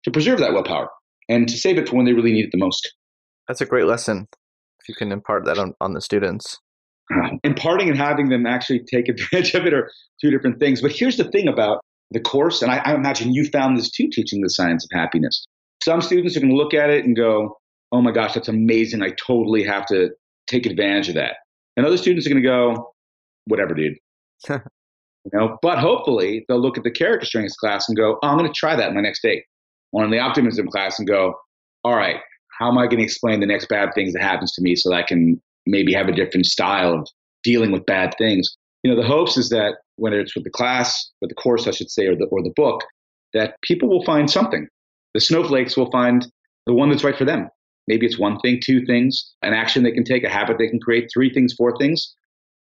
to 0.05 0.11
preserve 0.11 0.39
that 0.41 0.53
willpower 0.53 0.89
and 1.29 1.49
to 1.49 1.57
save 1.57 1.79
it 1.79 1.89
for 1.89 1.97
when 1.97 2.07
they 2.07 2.13
really 2.13 2.33
need 2.33 2.47
it 2.47 2.53
the 2.53 2.59
most. 2.59 2.93
That's 3.47 3.61
a 3.61 3.67
great 3.67 3.87
lesson 3.87 4.27
if 4.81 4.89
you 4.89 4.95
can 4.95 5.13
impart 5.13 5.45
that 5.45 5.59
on, 5.59 5.75
on 5.81 5.95
the 5.95 6.01
students. 6.01 6.59
Uh, 7.15 7.31
imparting 7.45 7.89
and 7.89 7.99
having 7.99 8.29
them 8.29 8.47
actually 8.47 8.81
take 8.93 9.09
advantage 9.09 9.55
of 9.55 9.67
it 9.67 9.75
are 9.75 9.91
two 10.21 10.31
different 10.31 10.59
things. 10.59 10.83
But 10.83 10.93
here's 10.93 11.17
the 11.17 11.31
thing 11.31 11.49
about 11.49 11.81
the 12.11 12.21
course, 12.21 12.63
and 12.63 12.71
I, 12.71 12.79
I 12.79 12.95
imagine 12.95 13.35
you 13.35 13.47
found 13.47 13.77
this 13.77 13.91
too, 13.91 14.09
teaching 14.11 14.41
the 14.41 14.49
science 14.49 14.85
of 14.85 14.99
happiness. 14.99 15.47
Some 15.85 16.01
students 16.01 16.37
are 16.37 16.41
going 16.41 16.51
to 16.51 16.57
look 16.57 16.75
at 16.75 16.91
it 16.91 17.05
and 17.05 17.15
go, 17.15 17.57
oh 17.93 18.03
my 18.03 18.11
gosh, 18.11 18.35
that's 18.35 18.49
amazing. 18.49 19.03
I 19.03 19.11
totally 19.11 19.63
have 19.65 19.87
to 19.87 20.11
take 20.47 20.67
advantage 20.67 21.09
of 21.09 21.15
that. 21.17 21.37
And 21.79 21.87
other 21.87 21.97
students 21.97 22.27
are 22.27 22.31
going 22.31 22.43
to 22.43 22.49
go, 22.49 22.93
whatever, 23.45 23.73
dude. 23.73 23.97
you 24.49 24.59
know, 25.33 25.59
but 25.63 25.79
hopefully 25.79 26.45
they'll 26.49 26.61
look 26.61 26.77
at 26.77 26.83
the 26.83 26.91
character 26.91 27.25
strengths 27.25 27.55
class 27.55 27.89
and 27.89 27.97
go, 27.97 28.19
oh, 28.21 28.29
I'm 28.29 28.37
going 28.37 28.53
to 28.53 28.55
try 28.55 28.75
that 28.75 28.89
in 28.89 28.97
my 28.97 29.01
next 29.01 29.23
date. 29.23 29.45
Or 29.93 30.05
in 30.05 30.11
the 30.11 30.19
optimism 30.19 30.67
class 30.67 30.99
and 30.99 31.07
go, 31.07 31.35
all 31.85 31.95
right, 31.95 32.17
how 32.59 32.69
am 32.69 32.79
I 32.79 32.87
going 32.87 32.99
to 32.99 33.05
explain 33.05 33.39
the 33.39 33.47
next 33.47 33.69
bad 33.69 33.91
things 33.95 34.13
that 34.15 34.23
happens 34.23 34.53
to 34.55 34.63
me 34.63 34.75
so 34.75 34.91
that 34.91 34.97
I 34.97 35.03
can 35.05 35.41
maybe 35.67 35.95
have 35.95 36.09
a 36.09 36.13
different 36.13 36.47
style 36.47 36.95
of 36.95 37.09
dealing 37.45 37.71
with 37.71 37.87
bad 37.87 38.13
things? 38.19 38.57
You 38.83 38.91
know, 38.91 39.01
the 39.01 39.07
hopes 39.07 39.37
is 39.37 39.49
that 39.51 39.77
whether 39.97 40.19
it's 40.19 40.35
with 40.35 40.43
the 40.43 40.51
class, 40.51 41.09
with 41.21 41.31
the 41.31 41.37
course, 41.37 41.69
I 41.69 41.71
should 41.71 41.93
say, 41.93 42.07
or 42.09 42.17
the, 42.17 42.25
or 42.25 42.43
the 42.43 42.53
book, 42.57 42.83
that 43.35 43.55
people 43.63 43.89
will 43.89 44.05
find 44.05 44.29
something. 44.29 44.67
The 45.15 45.21
snowflakes 45.21 45.77
will 45.77 45.93
find 45.93 46.27
the 46.67 46.75
one 46.75 46.91
that's 46.91 47.05
right 47.05 47.17
for 47.17 47.25
them. 47.25 47.49
Maybe 47.89 48.07
it's 48.07 48.19
one 48.19 48.39
thing, 48.41 48.61
two 48.63 48.85
things, 48.85 49.35
an 49.43 49.55
action 49.55 49.83
they 49.83 49.91
can 49.91 50.05
take, 50.05 50.23
a 50.23 50.29
habit 50.29 50.59
they 50.59 50.69
can 50.69 50.79
create, 50.79 51.09
three 51.13 51.33
things, 51.33 51.55
four 51.55 51.77
things. 51.79 52.15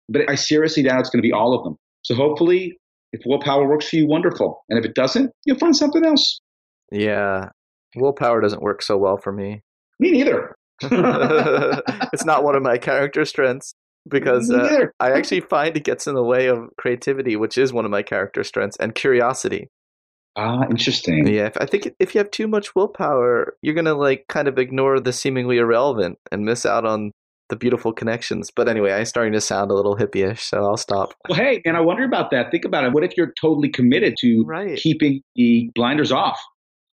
But 0.09 0.31
I 0.31 0.35
seriously 0.35 0.83
doubt 0.83 1.01
it's 1.01 1.11
going 1.11 1.23
to 1.23 1.27
be 1.27 1.33
all 1.33 1.57
of 1.57 1.65
them. 1.65 1.77
So 2.03 2.15
hopefully, 2.15 2.79
if 3.13 3.23
willpower 3.25 3.67
works 3.67 3.89
for 3.89 3.97
you, 3.97 4.07
wonderful. 4.07 4.63
And 4.69 4.79
if 4.79 4.85
it 4.85 4.95
doesn't, 4.95 5.31
you'll 5.47 5.59
find 5.59 5.75
something 5.75 6.05
else. 6.05 6.41
Yeah. 6.93 7.49
Willpower 7.97 8.43
doesn't 8.43 8.63
work 8.63 8.83
so 8.83 8.99
well 8.99 9.17
for 9.17 9.33
me. 9.33 9.63
Me 9.99 10.11
neither. 10.11 10.55
it's 10.83 12.25
not 12.25 12.45
one 12.45 12.55
of 12.55 12.63
my 12.63 12.77
character 12.77 13.25
strengths 13.25 13.75
because 14.09 14.51
uh, 14.51 14.87
I 15.01 15.13
actually 15.13 15.41
find 15.41 15.77
it 15.77 15.85
gets 15.85 16.07
in 16.07 16.15
the 16.15 16.23
way 16.23 16.49
of 16.49 16.69
creativity, 16.77 17.37
which 17.37 17.57
is 17.57 17.73
one 17.73 17.87
of 17.87 17.91
my 17.91 18.03
character 18.03 18.45
strengths, 18.45 18.77
and 18.79 18.95
curiosity. 18.95 19.71
Ah, 20.37 20.65
interesting. 20.69 21.27
Yeah, 21.27 21.51
I 21.61 21.67
think 21.67 21.95
if 22.01 22.15
you 22.15 22.19
have 22.19 22.31
too 22.31 22.49
much 22.49 22.75
willpower, 22.75 23.57
you're 23.63 23.75
gonna 23.75 23.95
like 23.95 24.27
kind 24.29 24.49
of 24.49 24.59
ignore 24.59 24.99
the 25.01 25.13
seemingly 25.13 25.59
irrelevant 25.59 26.19
and 26.33 26.45
miss 26.45 26.67
out 26.67 26.85
on 26.85 27.13
the 27.51 27.57
beautiful 27.57 27.93
connections. 27.93 28.51
But 28.51 28.69
anyway, 28.69 28.93
I'm 28.93 29.05
starting 29.05 29.33
to 29.35 29.41
sound 29.41 29.71
a 29.71 29.75
little 29.75 29.97
hippie-ish, 29.97 30.43
so 30.43 30.65
I'll 30.65 30.77
stop. 30.77 31.15
Well, 31.29 31.39
hey, 31.39 31.63
and 31.65 31.77
I 31.77 31.81
wonder 31.81 32.05
about 32.05 32.31
that. 32.31 32.51
Think 32.51 32.65
about 32.65 32.85
it. 32.85 32.93
What 32.93 33.05
if 33.05 33.17
you're 33.17 33.33
totally 33.41 33.69
committed 33.69 34.17
to 34.21 34.43
right. 34.47 34.77
keeping 34.77 35.21
the 35.37 35.71
blinders 35.75 36.11
off? 36.11 36.41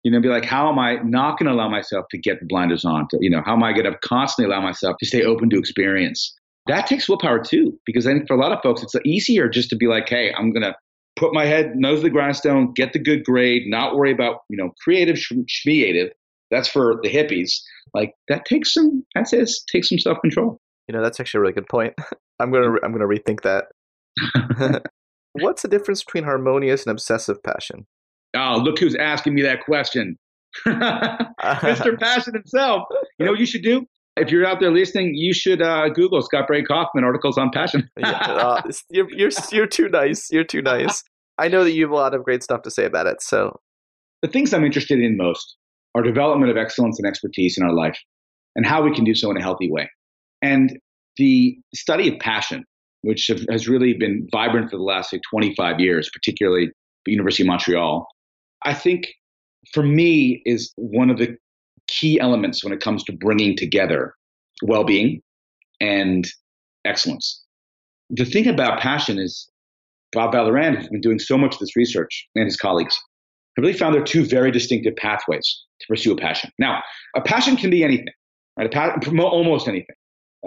You 0.02 0.10
know, 0.10 0.20
be 0.20 0.28
like, 0.28 0.44
how 0.44 0.68
am 0.68 0.78
I 0.78 0.96
not 1.04 1.38
going 1.38 1.46
to 1.46 1.52
allow 1.52 1.68
myself 1.68 2.06
to 2.10 2.18
get 2.18 2.40
the 2.40 2.46
blinders 2.46 2.84
on? 2.84 3.06
To, 3.10 3.18
you 3.20 3.30
know, 3.30 3.42
how 3.44 3.52
am 3.52 3.62
I 3.62 3.72
going 3.72 3.84
to 3.84 3.96
constantly 4.02 4.52
allow 4.52 4.62
myself 4.62 4.96
to 4.98 5.06
stay 5.06 5.22
open 5.22 5.50
to 5.50 5.58
experience? 5.58 6.34
that 6.66 6.86
takes 6.86 7.08
willpower 7.08 7.42
too, 7.42 7.78
because 7.84 8.06
I 8.06 8.12
think 8.12 8.26
for 8.26 8.34
a 8.34 8.40
lot 8.40 8.52
of 8.52 8.62
folks, 8.62 8.82
it's 8.82 8.94
easier 9.04 9.48
just 9.48 9.70
to 9.70 9.76
be 9.76 9.86
like, 9.86 10.08
hey, 10.08 10.32
I'm 10.36 10.52
going 10.52 10.62
to 10.62 10.74
put 11.16 11.34
my 11.34 11.44
head 11.44 11.76
nose 11.76 11.98
to 11.98 12.04
the 12.04 12.10
grindstone, 12.10 12.72
get 12.72 12.92
the 12.92 12.98
good 12.98 13.24
grade, 13.24 13.62
not 13.66 13.96
worry 13.96 14.12
about, 14.12 14.40
you 14.48 14.56
know, 14.56 14.72
creative, 14.82 15.16
schmeative. 15.16 16.10
That's 16.50 16.68
for 16.68 16.98
the 17.02 17.08
hippies. 17.08 17.52
Like 17.94 18.14
that 18.28 18.44
takes 18.44 18.74
some, 18.74 19.04
that 19.14 19.28
says 19.28 19.62
takes 19.70 19.88
some 19.88 19.98
self 19.98 20.18
control. 20.20 20.60
You 20.88 20.94
know, 20.94 21.02
that's 21.02 21.20
actually 21.20 21.38
a 21.38 21.42
really 21.42 21.52
good 21.52 21.68
point. 21.68 21.94
I'm 22.40 22.50
gonna 22.50 22.76
I'm 22.82 22.92
gonna 22.92 23.06
rethink 23.06 23.42
that. 23.42 23.66
What's 25.34 25.62
the 25.62 25.68
difference 25.68 26.02
between 26.02 26.24
harmonious 26.24 26.84
and 26.84 26.90
obsessive 26.90 27.42
passion? 27.42 27.86
Oh, 28.34 28.60
look 28.62 28.78
who's 28.78 28.96
asking 28.96 29.34
me 29.34 29.42
that 29.42 29.64
question. 29.64 30.16
Mr. 30.66 31.98
Passion 31.98 32.34
himself. 32.34 32.82
You 33.18 33.26
know 33.26 33.32
what 33.32 33.40
you 33.40 33.46
should 33.46 33.62
do? 33.62 33.86
If 34.16 34.30
you're 34.30 34.44
out 34.44 34.60
there 34.60 34.72
listening, 34.72 35.14
you 35.14 35.32
should 35.32 35.62
uh, 35.62 35.88
Google 35.88 36.20
Scott 36.22 36.48
Barry 36.48 36.64
Kaufman 36.64 37.04
articles 37.04 37.38
on 37.38 37.50
passion. 37.52 37.88
yeah, 37.96 38.10
uh, 38.10 38.62
you're, 38.90 39.10
you're 39.10 39.30
you're 39.52 39.66
too 39.66 39.88
nice. 39.88 40.30
You're 40.30 40.44
too 40.44 40.62
nice. 40.62 41.02
I 41.38 41.48
know 41.48 41.64
that 41.64 41.72
you 41.72 41.84
have 41.84 41.92
a 41.92 41.94
lot 41.94 42.14
of 42.14 42.24
great 42.24 42.42
stuff 42.42 42.62
to 42.62 42.70
say 42.70 42.84
about 42.84 43.06
it. 43.06 43.22
So, 43.22 43.58
the 44.22 44.28
things 44.28 44.52
I'm 44.52 44.64
interested 44.64 45.00
in 45.00 45.16
most 45.16 45.56
are 45.94 46.02
development 46.02 46.50
of 46.50 46.56
excellence 46.56 46.98
and 46.98 47.06
expertise 47.06 47.56
in 47.56 47.64
our 47.64 47.72
life, 47.72 47.98
and 48.56 48.66
how 48.66 48.82
we 48.82 48.94
can 48.94 49.04
do 49.04 49.14
so 49.14 49.30
in 49.30 49.36
a 49.36 49.42
healthy 49.42 49.70
way. 49.70 49.88
And 50.42 50.78
the 51.16 51.56
study 51.74 52.08
of 52.12 52.18
passion, 52.18 52.64
which 53.02 53.26
have, 53.28 53.40
has 53.50 53.68
really 53.68 53.94
been 53.94 54.28
vibrant 54.32 54.70
for 54.70 54.76
the 54.76 54.82
last 54.82 55.12
like 55.12 55.22
25 55.30 55.80
years, 55.80 56.10
particularly 56.12 56.70
the 57.04 57.12
University 57.12 57.42
of 57.42 57.48
Montreal, 57.48 58.06
I 58.64 58.74
think 58.74 59.08
for 59.72 59.82
me 59.82 60.42
is 60.44 60.72
one 60.76 61.10
of 61.10 61.18
the 61.18 61.36
key 61.90 62.18
elements 62.20 62.62
when 62.64 62.72
it 62.72 62.80
comes 62.80 63.02
to 63.04 63.12
bringing 63.12 63.56
together 63.56 64.14
well 64.62 64.84
being 64.84 65.20
and 65.80 66.26
excellence. 66.84 67.44
The 68.10 68.24
thing 68.24 68.46
about 68.46 68.80
passion 68.80 69.18
is 69.18 69.48
Bob 70.12 70.32
Vallerand 70.32 70.76
has 70.76 70.88
been 70.88 71.00
doing 71.00 71.18
so 71.18 71.36
much 71.38 71.54
of 71.54 71.60
this 71.60 71.76
research 71.76 72.28
and 72.34 72.44
his 72.44 72.56
colleagues 72.56 72.98
have 73.56 73.62
really 73.62 73.76
found 73.76 73.94
there 73.94 74.02
are 74.02 74.06
two 74.06 74.24
very 74.24 74.50
distinctive 74.50 74.96
pathways 74.96 75.64
to 75.80 75.86
pursue 75.88 76.12
a 76.12 76.16
passion. 76.16 76.50
Now, 76.58 76.82
a 77.16 77.20
passion 77.20 77.56
can 77.56 77.70
be 77.70 77.84
anything, 77.84 78.12
right? 78.56 78.74
Almost 79.18 79.68
anything. 79.68 79.96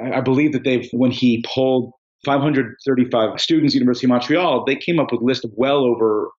I, 0.02 0.14
I 0.18 0.22
believe 0.22 0.54
that 0.54 0.64
they've, 0.64 0.88
when 0.91 1.12
he 1.12 1.44
polled 1.48 1.91
535 2.26 3.39
students 3.39 3.74
at 3.74 3.80
University 3.80 4.08
of 4.08 4.10
Montreal, 4.10 4.66
they 4.66 4.76
came 4.76 5.00
up 5.00 5.12
with 5.12 5.22
a 5.22 5.26
list 5.26 5.44
of 5.44 5.52
well 5.56 5.84
over 5.84 6.30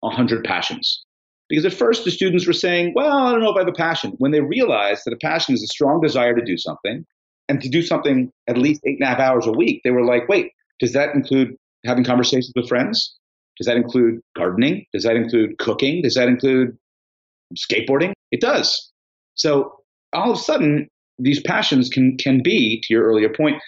100 0.00 0.44
passions 0.44 1.04
Because 1.52 1.66
at 1.66 1.74
first 1.74 2.06
the 2.06 2.10
students 2.10 2.46
were 2.46 2.54
saying, 2.54 2.94
well, 2.94 3.12
I 3.12 3.30
don't 3.30 3.42
know 3.42 3.50
if 3.50 3.56
I 3.56 3.60
have 3.60 3.68
a 3.68 3.72
passion. 3.72 4.14
When 4.16 4.30
they 4.30 4.40
realized 4.40 5.02
that 5.04 5.12
a 5.12 5.18
passion 5.18 5.52
is 5.52 5.62
a 5.62 5.66
strong 5.66 6.00
desire 6.00 6.34
to 6.34 6.42
do 6.42 6.56
something 6.56 7.04
and 7.46 7.60
to 7.60 7.68
do 7.68 7.82
something 7.82 8.32
at 8.48 8.56
least 8.56 8.80
eight 8.86 8.96
and 8.98 9.02
a 9.02 9.10
half 9.10 9.18
hours 9.18 9.46
a 9.46 9.52
week, 9.52 9.82
they 9.84 9.90
were 9.90 10.02
like, 10.02 10.26
wait, 10.30 10.52
does 10.80 10.94
that 10.94 11.14
include 11.14 11.54
having 11.84 12.04
conversations 12.04 12.50
with 12.56 12.70
friends? 12.70 13.14
Does 13.58 13.66
that 13.66 13.76
include 13.76 14.20
gardening? 14.34 14.86
Does 14.94 15.02
that 15.02 15.14
include 15.14 15.58
cooking? 15.58 16.00
Does 16.00 16.14
that 16.14 16.26
include 16.26 16.74
skateboarding? 17.54 18.14
It 18.30 18.40
does. 18.40 18.90
So 19.34 19.74
all 20.14 20.30
of 20.30 20.38
a 20.38 20.40
sudden, 20.40 20.88
these 21.18 21.42
passions 21.42 21.90
can 21.90 22.16
can 22.16 22.40
be, 22.42 22.80
to 22.80 22.94
your 22.94 23.04
earlier 23.04 23.28
point, 23.28 23.60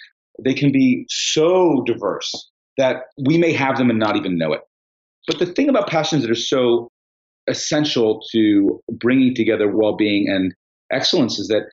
they 0.43 0.55
can 0.55 0.71
be 0.71 1.05
so 1.07 1.83
diverse 1.85 2.49
that 2.79 3.03
we 3.27 3.37
may 3.37 3.53
have 3.53 3.77
them 3.77 3.91
and 3.91 3.99
not 3.99 4.15
even 4.15 4.39
know 4.39 4.53
it. 4.53 4.61
But 5.27 5.37
the 5.37 5.45
thing 5.45 5.69
about 5.69 5.87
passions 5.87 6.23
that 6.23 6.31
are 6.31 6.35
so 6.35 6.89
essential 7.47 8.21
to 8.31 8.79
bringing 8.91 9.35
together 9.35 9.67
well-being 9.67 10.27
and 10.29 10.53
excellence 10.91 11.39
is 11.39 11.47
that 11.47 11.63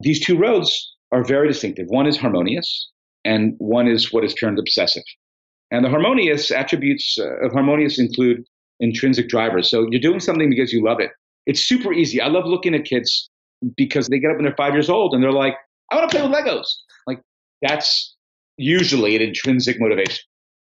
these 0.00 0.20
two 0.20 0.36
roads 0.36 0.94
are 1.12 1.24
very 1.24 1.48
distinctive. 1.48 1.86
One 1.88 2.06
is 2.06 2.16
harmonious, 2.16 2.90
and 3.24 3.54
one 3.58 3.86
is 3.86 4.12
what 4.12 4.24
is 4.24 4.34
termed 4.34 4.58
obsessive. 4.58 5.04
And 5.70 5.84
the 5.84 5.88
harmonious 5.88 6.50
attributes 6.50 7.16
uh, 7.18 7.46
of 7.46 7.52
harmonious 7.52 7.98
include 7.98 8.44
intrinsic 8.80 9.28
drivers. 9.28 9.70
So 9.70 9.86
you're 9.90 10.00
doing 10.00 10.20
something 10.20 10.50
because 10.50 10.72
you 10.72 10.84
love 10.84 11.00
it. 11.00 11.10
It's 11.46 11.60
super 11.60 11.92
easy. 11.92 12.20
I 12.20 12.28
love 12.28 12.44
looking 12.46 12.74
at 12.74 12.84
kids 12.84 13.28
because 13.76 14.08
they 14.08 14.18
get 14.18 14.30
up 14.30 14.36
when 14.36 14.44
they're 14.44 14.56
five 14.56 14.74
years 14.74 14.90
old 14.90 15.14
and 15.14 15.22
they're 15.22 15.32
like, 15.32 15.54
I 15.90 15.96
want 15.96 16.10
to 16.10 16.16
play 16.16 16.26
with 16.26 16.36
Legos. 16.36 16.66
Like 17.06 17.20
that's 17.62 18.14
usually 18.56 19.16
an 19.16 19.22
intrinsic 19.22 19.80
motivation. 19.80 20.22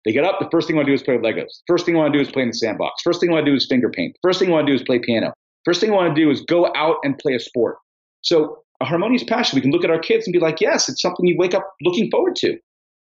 They 0.07 0.13
get 0.13 0.25
up, 0.25 0.39
the 0.39 0.49
first 0.53 0.69
thing 0.69 0.77
I 0.77 0.79
want 0.79 0.87
to 0.87 0.93
do 0.93 0.95
is 0.95 1.03
play 1.03 1.17
with 1.17 1.25
Legos. 1.25 1.63
First 1.67 1.85
thing 1.85 1.97
I 1.97 1.99
want 1.99 2.13
to 2.13 2.19
do 2.19 2.23
is 2.23 2.31
play 2.31 2.43
in 2.43 2.49
the 2.49 2.55
sandbox. 2.55 3.03
First 3.03 3.21
thing 3.21 3.29
I 3.31 3.33
want 3.33 3.45
to 3.45 3.51
do 3.51 3.57
is 3.57 3.67
finger 3.69 3.91
paint. 3.91 4.17
First 4.23 4.39
thing 4.39 4.49
I 4.49 4.53
want 4.53 4.69
to 4.69 4.73
do 4.73 4.77
is 4.77 4.85
play 4.85 5.01
piano. 5.01 5.33
First 5.65 5.81
thing 5.81 5.91
I 5.91 5.95
want 5.95 6.15
to 6.15 6.23
do 6.23 6.31
is 6.31 6.43
go 6.43 6.71
out 6.77 6.99
and 7.03 7.19
play 7.19 7.35
a 7.35 7.41
sport. 7.41 7.77
So 8.23 8.59
a 8.81 8.85
harmonious 8.85 9.25
passion, 9.25 9.57
we 9.57 9.63
can 9.63 9.73
look 9.73 9.83
at 9.83 9.91
our 9.91 9.99
kids 9.99 10.25
and 10.25 10.33
be 10.33 10.39
like, 10.39 10.61
yes, 10.61 10.89
it's 10.89 11.03
something 11.03 11.27
you 11.27 11.35
wake 11.37 11.55
up 11.55 11.69
looking 11.83 12.09
forward 12.09 12.37
to. 12.37 12.57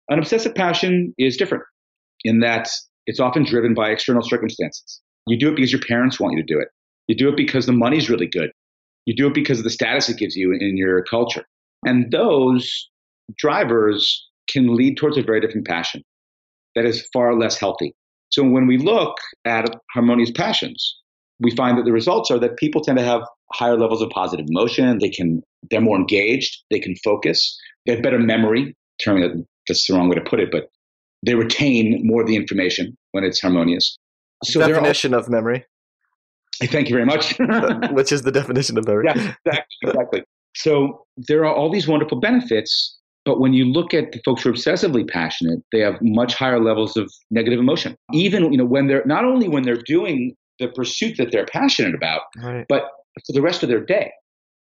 An 0.09 0.17
obsessive 0.17 0.55
passion 0.55 1.13
is 1.17 1.35
different 1.35 1.65
in 2.23 2.39
that 2.39 2.69
it's 3.05 3.19
often 3.19 3.43
driven 3.43 3.73
by 3.73 3.89
external 3.89 4.23
circumstances. 4.23 5.01
You 5.27 5.37
do 5.37 5.49
it 5.49 5.57
because 5.57 5.73
your 5.73 5.81
parents 5.85 6.21
want 6.21 6.37
you 6.37 6.41
to 6.41 6.53
do 6.53 6.59
it. 6.59 6.69
You 7.07 7.15
do 7.15 7.27
it 7.27 7.35
because 7.35 7.65
the 7.65 7.73
money's 7.73 8.09
really 8.09 8.27
good. 8.27 8.51
You 9.05 9.13
do 9.13 9.27
it 9.27 9.33
because 9.33 9.57
of 9.57 9.65
the 9.65 9.69
status 9.69 10.07
it 10.07 10.17
gives 10.17 10.37
you 10.37 10.53
in 10.53 10.77
your 10.77 11.03
culture. 11.03 11.43
And 11.85 12.09
those 12.13 12.89
drivers 13.37 14.25
can 14.49 14.73
lead 14.77 14.95
towards 14.95 15.17
a 15.17 15.21
very 15.21 15.41
different 15.41 15.67
passion 15.67 16.01
that 16.75 16.85
is 16.85 17.07
far 17.13 17.37
less 17.37 17.59
healthy. 17.59 17.95
So 18.29 18.43
when 18.43 18.67
we 18.67 18.77
look 18.77 19.15
at 19.45 19.69
harmonious 19.93 20.31
passions, 20.31 20.95
we 21.39 21.51
find 21.55 21.77
that 21.77 21.85
the 21.85 21.91
results 21.91 22.31
are 22.31 22.39
that 22.39 22.57
people 22.57 22.81
tend 22.81 22.97
to 22.97 23.03
have 23.03 23.21
higher 23.53 23.77
levels 23.77 24.01
of 24.01 24.09
positive 24.09 24.45
emotion. 24.49 24.97
They 24.99 25.09
can, 25.09 25.41
they're 25.69 25.81
more 25.81 25.97
engaged. 25.97 26.63
They 26.71 26.79
can 26.79 26.95
focus. 27.03 27.57
They 27.85 27.93
have 27.93 28.01
better 28.01 28.19
memory. 28.19 28.75
Term 29.03 29.21
that 29.21 29.31
that's 29.67 29.87
the 29.87 29.95
wrong 29.95 30.09
way 30.09 30.15
to 30.15 30.21
put 30.21 30.39
it, 30.39 30.49
but 30.51 30.69
they 31.25 31.35
retain 31.35 32.01
more 32.03 32.21
of 32.21 32.27
the 32.27 32.35
information 32.35 32.97
when 33.11 33.23
it's 33.23 33.41
harmonious. 33.41 33.97
So 34.43 34.59
definition 34.59 35.13
all, 35.13 35.21
of 35.21 35.29
memory. 35.29 35.65
Thank 36.61 36.89
you 36.89 36.95
very 36.95 37.05
much. 37.05 37.35
Which 37.91 38.11
is 38.11 38.23
the 38.23 38.31
definition 38.31 38.77
of 38.77 38.85
memory? 38.85 39.05
Yeah, 39.07 39.33
exactly, 39.45 39.89
exactly. 39.89 40.23
So 40.55 41.05
there 41.17 41.45
are 41.45 41.53
all 41.53 41.71
these 41.71 41.87
wonderful 41.87 42.19
benefits, 42.19 42.99
but 43.25 43.39
when 43.39 43.53
you 43.53 43.65
look 43.65 43.93
at 43.93 44.11
the 44.11 44.21
folks 44.25 44.43
who 44.43 44.49
are 44.49 44.53
obsessively 44.53 45.07
passionate, 45.07 45.59
they 45.71 45.79
have 45.79 45.95
much 46.01 46.33
higher 46.35 46.59
levels 46.59 46.97
of 46.97 47.11
negative 47.31 47.59
emotion. 47.59 47.95
Even 48.11 48.51
you 48.51 48.57
know 48.57 48.65
when 48.65 48.87
they're 48.87 49.05
not 49.05 49.25
only 49.25 49.47
when 49.47 49.63
they're 49.63 49.81
doing 49.85 50.35
the 50.59 50.67
pursuit 50.67 51.17
that 51.17 51.31
they're 51.31 51.45
passionate 51.45 51.95
about, 51.95 52.21
right. 52.37 52.65
but 52.69 52.83
for 53.25 53.33
the 53.33 53.41
rest 53.41 53.63
of 53.63 53.69
their 53.69 53.83
day. 53.83 54.11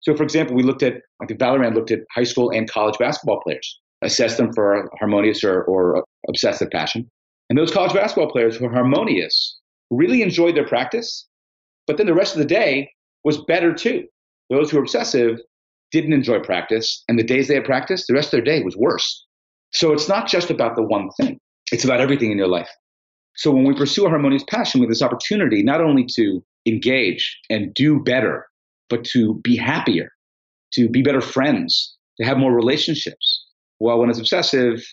So, 0.02 0.16
for 0.16 0.24
example, 0.24 0.56
we 0.56 0.64
looked 0.64 0.84
at 0.84 1.02
I 1.22 1.26
think 1.26 1.40
Vallerand 1.40 1.76
looked 1.76 1.92
at 1.92 2.00
high 2.14 2.24
school 2.24 2.50
and 2.52 2.70
college 2.70 2.98
basketball 2.98 3.42
players, 3.42 3.80
assessed 4.02 4.38
them 4.38 4.52
for 4.54 4.90
harmonious 5.00 5.44
or, 5.44 5.64
or 5.64 6.04
obsessive 6.28 6.70
passion, 6.72 7.10
and 7.50 7.58
those 7.58 7.72
college 7.72 7.94
basketball 7.94 8.32
players 8.32 8.58
who 8.58 8.66
are 8.66 8.74
harmonious 8.74 9.58
really 9.92 10.22
enjoyed 10.22 10.56
their 10.56 10.68
practice, 10.68 11.28
but 11.88 11.98
then 11.98 12.06
the 12.06 12.14
rest 12.14 12.34
of 12.34 12.40
the 12.40 12.46
day 12.48 12.90
was 13.24 13.44
better 13.46 13.74
too. 13.74 14.06
Those 14.50 14.72
who 14.72 14.78
were 14.78 14.84
obsessive 14.84 15.40
didn't 15.92 16.14
enjoy 16.14 16.40
practice, 16.40 17.04
and 17.08 17.20
the 17.20 17.24
days 17.24 17.48
they 17.48 17.56
had 17.56 17.66
practice, 17.66 18.08
the 18.08 18.14
rest 18.14 18.28
of 18.28 18.32
their 18.32 18.56
day 18.56 18.64
was 18.64 18.76
worse. 18.78 19.26
So 19.72 19.94
it's 19.94 20.10
not 20.10 20.28
just 20.28 20.50
about 20.50 20.76
the 20.76 20.84
one 20.84 21.10
thing, 21.20 21.40
it's 21.72 21.86
about 21.86 22.02
everything 22.02 22.32
in 22.32 22.38
your 22.38 22.48
life. 22.48 22.70
So 23.36 23.52
when 23.52 23.64
we 23.64 23.74
pursue 23.74 24.06
a 24.06 24.10
harmonious 24.10 24.44
passion 24.50 24.82
we 24.82 24.86
have 24.86 24.92
this 24.92 25.02
opportunity, 25.02 25.64
not 25.64 25.82
only 25.82 26.06
to 26.16 26.44
engage 26.66 27.38
and 27.50 27.74
do 27.74 28.00
better, 28.00 28.46
but 28.90 29.04
to 29.06 29.40
be 29.44 29.56
happier, 29.56 30.10
to 30.74 30.90
be 30.90 31.02
better 31.02 31.22
friends, 31.22 31.96
to 32.18 32.26
have 32.26 32.38
more 32.38 32.54
relationships. 32.54 33.46
Well, 33.80 34.00
when 34.00 34.10
it's 34.10 34.20
obsessive, 34.20 34.84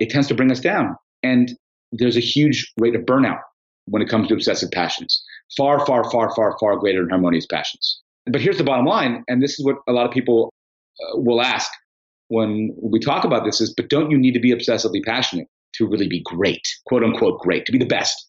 it 0.00 0.10
tends 0.10 0.28
to 0.28 0.34
bring 0.34 0.50
us 0.50 0.60
down. 0.60 0.96
And 1.22 1.56
there's 1.92 2.16
a 2.16 2.20
huge 2.20 2.72
rate 2.78 2.96
of 2.96 3.02
burnout 3.02 3.40
when 3.86 4.02
it 4.02 4.08
comes 4.08 4.28
to 4.28 4.34
obsessive 4.34 4.70
passions. 4.70 5.22
Far, 5.56 5.84
far, 5.86 6.10
far, 6.10 6.34
far, 6.34 6.56
far 6.58 6.76
greater 6.76 7.00
than 7.00 7.10
harmonious 7.10 7.46
passions. 7.46 8.00
But 8.26 8.40
here's 8.40 8.58
the 8.58 8.64
bottom 8.64 8.84
line, 8.84 9.24
and 9.28 9.42
this 9.42 9.58
is 9.58 9.64
what 9.64 9.76
a 9.88 9.92
lot 9.92 10.06
of 10.06 10.12
people 10.12 10.52
uh, 11.00 11.18
will 11.18 11.40
ask 11.40 11.70
when 12.28 12.74
we 12.82 13.00
talk 13.00 13.24
about 13.24 13.44
this 13.44 13.60
is, 13.60 13.72
but 13.74 13.88
don't 13.88 14.10
you 14.10 14.18
need 14.18 14.32
to 14.32 14.40
be 14.40 14.54
obsessively 14.54 15.02
passionate 15.04 15.46
to 15.74 15.86
really 15.86 16.08
be 16.08 16.22
great, 16.24 16.62
quote 16.86 17.02
unquote 17.02 17.40
great, 17.40 17.64
to 17.66 17.72
be 17.72 17.78
the 17.78 17.86
best? 17.86 18.28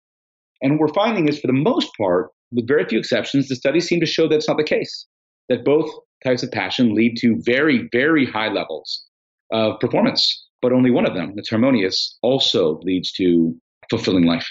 And 0.62 0.74
what 0.74 0.80
we're 0.80 0.94
finding 0.94 1.28
is 1.28 1.40
for 1.40 1.48
the 1.48 1.54
most 1.54 1.90
part, 1.98 2.32
with 2.52 2.68
very 2.68 2.86
few 2.86 3.00
exceptions, 3.00 3.48
the 3.48 3.56
studies 3.56 3.88
seem 3.88 4.00
to 4.00 4.06
show 4.06 4.28
that's 4.28 4.48
not 4.48 4.58
the 4.58 4.64
case. 4.64 5.06
That 5.50 5.66
both 5.66 5.90
types 6.24 6.44
of 6.44 6.52
passion 6.52 6.96
lead 6.96 7.16
to 7.18 7.42
very, 7.46 7.88
very 7.92 8.26
high 8.26 8.50
levels 8.50 9.06
of 9.52 9.80
performance, 9.80 10.48
but 10.62 10.74
only 10.74 10.92
one 10.92 11.08
of 11.08 11.16
them, 11.16 11.34
that's 11.36 11.50
harmonious, 11.50 12.18
also 12.22 12.80
leads 12.84 13.12
to 13.14 13.56
fulfilling 13.90 14.26
life. 14.26 14.48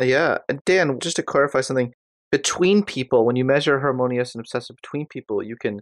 Yeah. 0.00 0.38
Dan, 0.64 0.98
just 1.00 1.16
to 1.16 1.22
clarify 1.22 1.60
something, 1.60 1.92
between 2.30 2.84
people, 2.84 3.24
when 3.24 3.36
you 3.36 3.44
measure 3.44 3.80
harmonious 3.80 4.34
and 4.34 4.40
obsessive 4.40 4.76
between 4.76 5.06
people, 5.06 5.42
you 5.42 5.56
can 5.56 5.80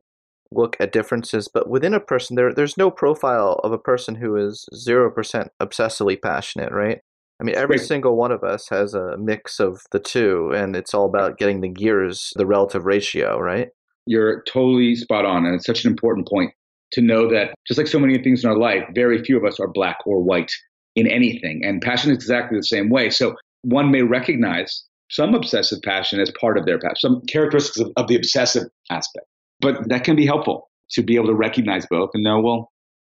look 0.52 0.76
at 0.78 0.92
differences, 0.92 1.48
but 1.52 1.68
within 1.68 1.94
a 1.94 2.00
person, 2.00 2.36
there 2.36 2.52
there's 2.52 2.76
no 2.76 2.90
profile 2.90 3.60
of 3.64 3.72
a 3.72 3.78
person 3.78 4.16
who 4.16 4.36
is 4.36 4.66
zero 4.74 5.10
percent 5.10 5.50
obsessively 5.60 6.20
passionate, 6.20 6.72
right? 6.72 7.00
I 7.40 7.44
mean, 7.44 7.56
every 7.56 7.78
single 7.78 8.16
one 8.16 8.30
of 8.30 8.44
us 8.44 8.68
has 8.68 8.94
a 8.94 9.16
mix 9.18 9.58
of 9.58 9.80
the 9.90 9.98
two, 9.98 10.52
and 10.54 10.76
it's 10.76 10.94
all 10.94 11.06
about 11.06 11.36
getting 11.36 11.60
the 11.60 11.68
gears, 11.68 12.32
the 12.36 12.46
relative 12.46 12.84
ratio, 12.84 13.38
right? 13.38 13.68
You're 14.06 14.42
totally 14.44 14.94
spot 14.94 15.24
on, 15.24 15.44
and 15.44 15.54
it's 15.54 15.66
such 15.66 15.84
an 15.84 15.90
important 15.90 16.28
point 16.28 16.52
to 16.92 17.00
know 17.00 17.28
that 17.30 17.54
just 17.66 17.76
like 17.76 17.88
so 17.88 17.98
many 17.98 18.22
things 18.22 18.44
in 18.44 18.50
our 18.50 18.56
life, 18.56 18.84
very 18.94 19.22
few 19.24 19.36
of 19.36 19.44
us 19.44 19.58
are 19.58 19.66
black 19.66 19.98
or 20.06 20.22
white 20.22 20.52
in 20.94 21.08
anything, 21.08 21.62
and 21.64 21.82
passion 21.82 22.12
is 22.12 22.16
exactly 22.16 22.56
the 22.56 22.62
same 22.62 22.88
way. 22.88 23.10
So 23.10 23.34
one 23.62 23.90
may 23.90 24.02
recognize 24.02 24.84
some 25.10 25.34
obsessive 25.34 25.80
passion 25.82 26.20
as 26.20 26.32
part 26.40 26.58
of 26.58 26.66
their 26.66 26.78
passion, 26.78 26.96
some 26.98 27.22
characteristics 27.28 27.78
of, 27.78 27.92
of 27.96 28.08
the 28.08 28.16
obsessive 28.16 28.64
aspect. 28.90 29.26
But 29.60 29.88
that 29.88 30.04
can 30.04 30.16
be 30.16 30.26
helpful 30.26 30.70
to 30.90 31.02
be 31.02 31.16
able 31.16 31.26
to 31.26 31.34
recognize 31.34 31.86
both 31.90 32.10
and 32.14 32.22
know, 32.22 32.40
well, 32.40 32.70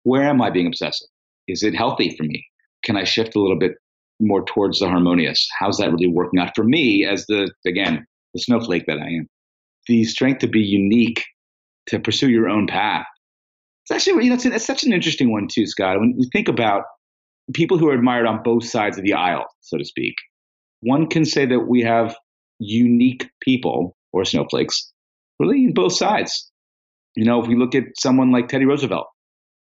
where 0.03 0.23
am 0.23 0.41
I 0.41 0.49
being 0.49 0.67
obsessive? 0.67 1.07
Is 1.47 1.63
it 1.63 1.75
healthy 1.75 2.15
for 2.15 2.23
me? 2.23 2.45
Can 2.83 2.97
I 2.97 3.03
shift 3.03 3.35
a 3.35 3.39
little 3.39 3.57
bit 3.57 3.73
more 4.19 4.43
towards 4.45 4.79
the 4.79 4.87
harmonious? 4.87 5.47
How's 5.59 5.77
that 5.77 5.91
really 5.91 6.07
working 6.07 6.39
out 6.39 6.55
for 6.55 6.63
me 6.63 7.05
as 7.05 7.25
the, 7.27 7.51
again, 7.65 8.05
the 8.33 8.39
snowflake 8.39 8.85
that 8.87 8.99
I 8.99 9.07
am? 9.07 9.27
The 9.87 10.03
strength 10.03 10.39
to 10.39 10.47
be 10.47 10.61
unique, 10.61 11.23
to 11.87 11.99
pursue 11.99 12.29
your 12.29 12.49
own 12.49 12.67
path. 12.67 13.05
It's 13.83 13.91
actually, 13.91 14.25
you 14.25 14.29
know, 14.29 14.35
it's, 14.35 14.45
it's 14.45 14.65
such 14.65 14.83
an 14.83 14.93
interesting 14.93 15.31
one 15.31 15.47
too, 15.51 15.67
Scott. 15.67 15.99
When 15.99 16.15
we 16.17 16.27
think 16.31 16.47
about 16.47 16.83
people 17.53 17.77
who 17.77 17.89
are 17.89 17.93
admired 17.93 18.25
on 18.25 18.41
both 18.43 18.65
sides 18.65 18.97
of 18.97 19.03
the 19.03 19.13
aisle, 19.13 19.45
so 19.61 19.77
to 19.77 19.85
speak, 19.85 20.15
one 20.85 21.07
can 21.07 21.25
say 21.25 21.45
that 21.45 21.61
we 21.61 21.81
have 21.81 22.15
unique 22.59 23.29
people 23.41 23.95
or 24.13 24.23
snowflakes 24.23 24.91
really 25.39 25.71
both 25.73 25.93
sides. 25.93 26.49
You 27.15 27.25
know, 27.25 27.41
if 27.41 27.47
we 27.47 27.55
look 27.55 27.75
at 27.75 27.83
someone 27.97 28.31
like 28.31 28.47
Teddy 28.47 28.65
Roosevelt, 28.65 29.07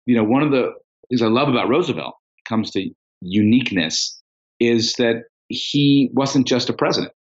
you 0.06 0.16
know, 0.16 0.24
one 0.24 0.44
of 0.44 0.52
the 0.52 0.72
things 1.10 1.22
I 1.22 1.28
love 1.28 1.50
about 1.50 1.70
Roosevelt 1.70 2.16
comes 2.48 2.72
to 2.72 2.90
uniqueness 3.22 4.22
is 4.60 4.94
that 4.94 5.24
he 5.50 6.10
wasn't 6.14 6.48
just 6.48 6.70
a 6.70 6.74
president. 6.74 7.14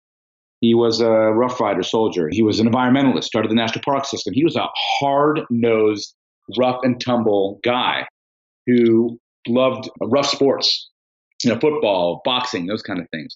He 0.61 0.75
was 0.75 1.01
a 1.01 1.09
Rough 1.09 1.59
Rider 1.59 1.83
soldier. 1.83 2.29
He 2.31 2.43
was 2.43 2.61
an 2.61 2.71
environmentalist, 2.71 3.25
started 3.25 3.51
the 3.51 3.55
national 3.55 3.83
park 3.83 4.05
system. 4.05 4.35
He 4.35 4.45
was 4.45 4.57
a 4.57 4.69
hard 5.01 5.41
nosed, 5.49 6.15
rough 6.59 6.81
and 6.83 7.01
tumble 7.01 7.61
guy 7.65 8.07
who 8.67 9.19
loved 9.49 9.89
rough 10.03 10.27
sports, 10.27 10.91
you 11.43 11.51
know, 11.53 11.59
football, 11.59 12.21
boxing, 12.25 12.67
those 12.67 12.83
kind 12.83 13.01
of 13.01 13.07
things. 13.11 13.35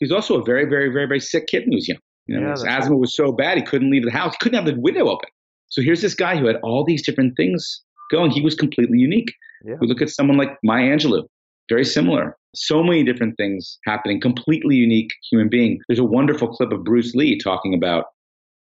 He 0.00 0.04
was 0.04 0.12
also 0.12 0.40
a 0.40 0.44
very, 0.44 0.64
very, 0.64 0.88
very, 0.88 1.06
very 1.06 1.20
sick 1.20 1.46
kid 1.46 1.60
when 1.60 1.72
he 1.72 1.76
was 1.76 1.88
young. 1.88 1.98
You 2.26 2.36
know, 2.36 2.46
yeah, 2.46 2.52
his 2.52 2.64
asthma 2.64 2.92
right. 2.92 3.00
was 3.00 3.14
so 3.14 3.32
bad 3.32 3.58
he 3.58 3.62
couldn't 3.62 3.90
leave 3.90 4.04
the 4.04 4.10
house. 4.10 4.32
He 4.32 4.38
couldn't 4.40 4.56
have 4.56 4.74
the 4.74 4.80
window 4.80 5.08
open. 5.08 5.28
So 5.68 5.82
here's 5.82 6.00
this 6.00 6.14
guy 6.14 6.36
who 6.36 6.46
had 6.46 6.56
all 6.62 6.84
these 6.84 7.04
different 7.04 7.36
things 7.36 7.82
going. 8.10 8.30
He 8.30 8.40
was 8.40 8.54
completely 8.54 8.98
unique. 8.98 9.32
Yeah. 9.64 9.74
We 9.80 9.86
look 9.86 10.02
at 10.02 10.10
someone 10.10 10.36
like 10.36 10.56
Maya 10.64 10.84
Angelou, 10.84 11.24
very 11.68 11.84
similar. 11.84 12.36
So 12.54 12.82
many 12.82 13.04
different 13.04 13.36
things 13.36 13.78
happening, 13.84 14.20
completely 14.20 14.74
unique 14.74 15.10
human 15.30 15.48
being. 15.48 15.78
There's 15.88 15.98
a 15.98 16.04
wonderful 16.04 16.48
clip 16.48 16.72
of 16.72 16.82
Bruce 16.82 17.14
Lee 17.14 17.38
talking 17.38 17.74
about 17.74 18.06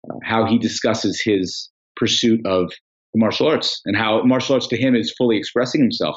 uh, 0.10 0.16
how 0.24 0.46
he 0.46 0.60
discusses 0.60 1.22
his 1.22 1.70
pursuit 1.96 2.46
of 2.46 2.72
martial 3.16 3.48
arts 3.48 3.82
and 3.86 3.96
how 3.96 4.22
martial 4.24 4.56
arts 4.56 4.68
to 4.68 4.78
him 4.78 4.96
is 4.96 5.14
fully 5.18 5.38
expressing 5.38 5.82
himself. 5.82 6.16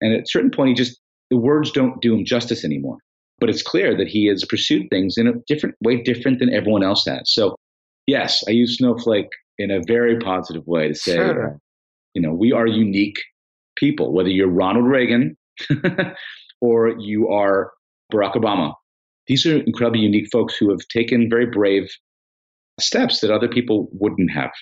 And 0.00 0.14
at 0.14 0.22
a 0.22 0.26
certain 0.26 0.50
point, 0.50 0.68
he 0.70 0.74
just, 0.74 0.98
the 1.30 1.36
words 1.36 1.70
don't 1.70 2.00
do 2.02 2.14
him 2.14 2.24
justice 2.24 2.64
anymore. 2.64 2.98
But 3.42 3.50
it's 3.50 3.62
clear 3.64 3.96
that 3.96 4.06
he 4.06 4.26
has 4.26 4.44
pursued 4.44 4.86
things 4.88 5.18
in 5.18 5.26
a 5.26 5.32
different 5.48 5.74
way, 5.82 6.00
different 6.00 6.38
than 6.38 6.54
everyone 6.54 6.84
else 6.84 7.04
has. 7.06 7.22
So, 7.24 7.56
yes, 8.06 8.44
I 8.46 8.52
use 8.52 8.76
Snowflake 8.76 9.30
in 9.58 9.72
a 9.72 9.80
very 9.84 10.16
positive 10.16 10.64
way 10.64 10.86
to 10.86 10.94
say, 10.94 11.16
sure. 11.16 11.58
you 12.14 12.22
know, 12.22 12.32
we 12.32 12.52
are 12.52 12.68
unique 12.68 13.18
people, 13.74 14.12
whether 14.12 14.28
you're 14.28 14.46
Ronald 14.46 14.86
Reagan 14.86 15.36
or 16.60 16.90
you 17.00 17.30
are 17.30 17.72
Barack 18.12 18.34
Obama. 18.34 18.74
These 19.26 19.44
are 19.44 19.58
incredibly 19.58 20.02
unique 20.02 20.28
folks 20.30 20.56
who 20.56 20.70
have 20.70 20.86
taken 20.86 21.28
very 21.28 21.46
brave 21.46 21.90
steps 22.78 23.22
that 23.22 23.32
other 23.32 23.48
people 23.48 23.88
wouldn't 23.90 24.30
have. 24.30 24.52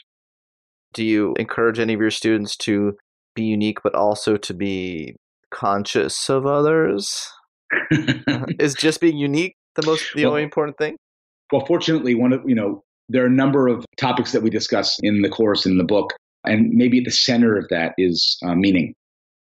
Do 0.94 1.04
you 1.04 1.34
encourage 1.38 1.78
any 1.78 1.92
of 1.92 2.00
your 2.00 2.10
students 2.10 2.56
to 2.58 2.96
be 3.34 3.42
unique, 3.42 3.82
but 3.84 3.94
also 3.94 4.38
to 4.38 4.54
be 4.54 5.16
conscious 5.50 6.30
of 6.30 6.46
others? 6.46 7.30
Is 8.58 8.74
just 8.74 9.00
being 9.00 9.16
unique 9.16 9.54
the 9.76 9.86
most 9.86 10.04
the 10.14 10.24
well, 10.24 10.32
only 10.32 10.42
important 10.42 10.76
thing? 10.78 10.96
Well, 11.52 11.64
fortunately, 11.66 12.14
one 12.14 12.32
of 12.32 12.42
you 12.46 12.54
know 12.54 12.82
there 13.08 13.22
are 13.22 13.26
a 13.26 13.30
number 13.30 13.68
of 13.68 13.84
topics 13.96 14.32
that 14.32 14.42
we 14.42 14.50
discuss 14.50 14.98
in 15.02 15.22
the 15.22 15.28
course 15.28 15.66
in 15.66 15.78
the 15.78 15.84
book, 15.84 16.14
and 16.44 16.70
maybe 16.70 16.98
at 16.98 17.04
the 17.04 17.10
center 17.10 17.56
of 17.56 17.68
that 17.70 17.94
is 17.98 18.38
uh, 18.44 18.54
meaning 18.54 18.94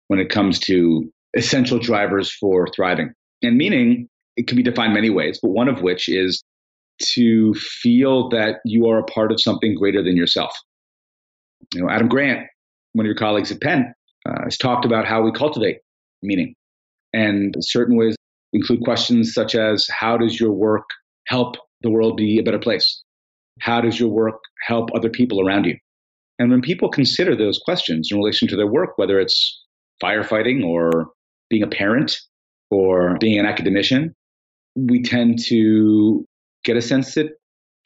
when 0.07 0.19
it 0.19 0.29
comes 0.29 0.59
to 0.59 1.09
essential 1.35 1.79
drivers 1.79 2.31
for 2.31 2.67
thriving. 2.75 3.11
And 3.41 3.57
meaning, 3.57 4.07
it 4.37 4.47
can 4.47 4.57
be 4.57 4.63
defined 4.63 4.93
many 4.93 5.09
ways, 5.09 5.39
but 5.41 5.49
one 5.49 5.67
of 5.67 5.81
which 5.81 6.07
is 6.09 6.43
to 7.01 7.53
feel 7.55 8.29
that 8.29 8.57
you 8.65 8.87
are 8.87 8.99
a 8.99 9.03
part 9.03 9.31
of 9.31 9.41
something 9.41 9.75
greater 9.75 10.03
than 10.03 10.15
yourself. 10.15 10.55
You 11.73 11.81
know, 11.81 11.89
Adam 11.89 12.07
Grant, 12.07 12.47
one 12.93 13.05
of 13.05 13.07
your 13.07 13.15
colleagues 13.15 13.51
at 13.51 13.61
Penn, 13.61 13.93
uh, 14.27 14.43
has 14.43 14.57
talked 14.57 14.85
about 14.85 15.05
how 15.05 15.21
we 15.21 15.31
cultivate 15.31 15.79
meaning. 16.21 16.55
And 17.13 17.55
certain 17.59 17.97
ways 17.97 18.15
include 18.53 18.83
questions 18.83 19.33
such 19.33 19.55
as 19.55 19.87
how 19.89 20.17
does 20.17 20.39
your 20.39 20.51
work 20.51 20.83
help 21.27 21.55
the 21.81 21.89
world 21.89 22.17
be 22.17 22.39
a 22.39 22.43
better 22.43 22.59
place? 22.59 23.03
How 23.59 23.81
does 23.81 23.99
your 23.99 24.09
work 24.09 24.35
help 24.67 24.89
other 24.95 25.09
people 25.09 25.45
around 25.45 25.65
you? 25.65 25.77
And 26.39 26.49
when 26.49 26.61
people 26.61 26.89
consider 26.89 27.35
those 27.35 27.59
questions 27.63 28.09
in 28.11 28.17
relation 28.17 28.47
to 28.47 28.55
their 28.55 28.67
work, 28.67 28.97
whether 28.97 29.19
it's 29.19 29.63
firefighting 30.03 30.65
or 30.65 31.11
being 31.49 31.63
a 31.63 31.67
parent 31.67 32.17
or 32.71 33.17
being 33.19 33.39
an 33.39 33.45
academician, 33.45 34.13
we 34.75 35.03
tend 35.03 35.39
to 35.47 36.25
get 36.65 36.77
a 36.77 36.81
sense 36.81 37.13
that 37.13 37.27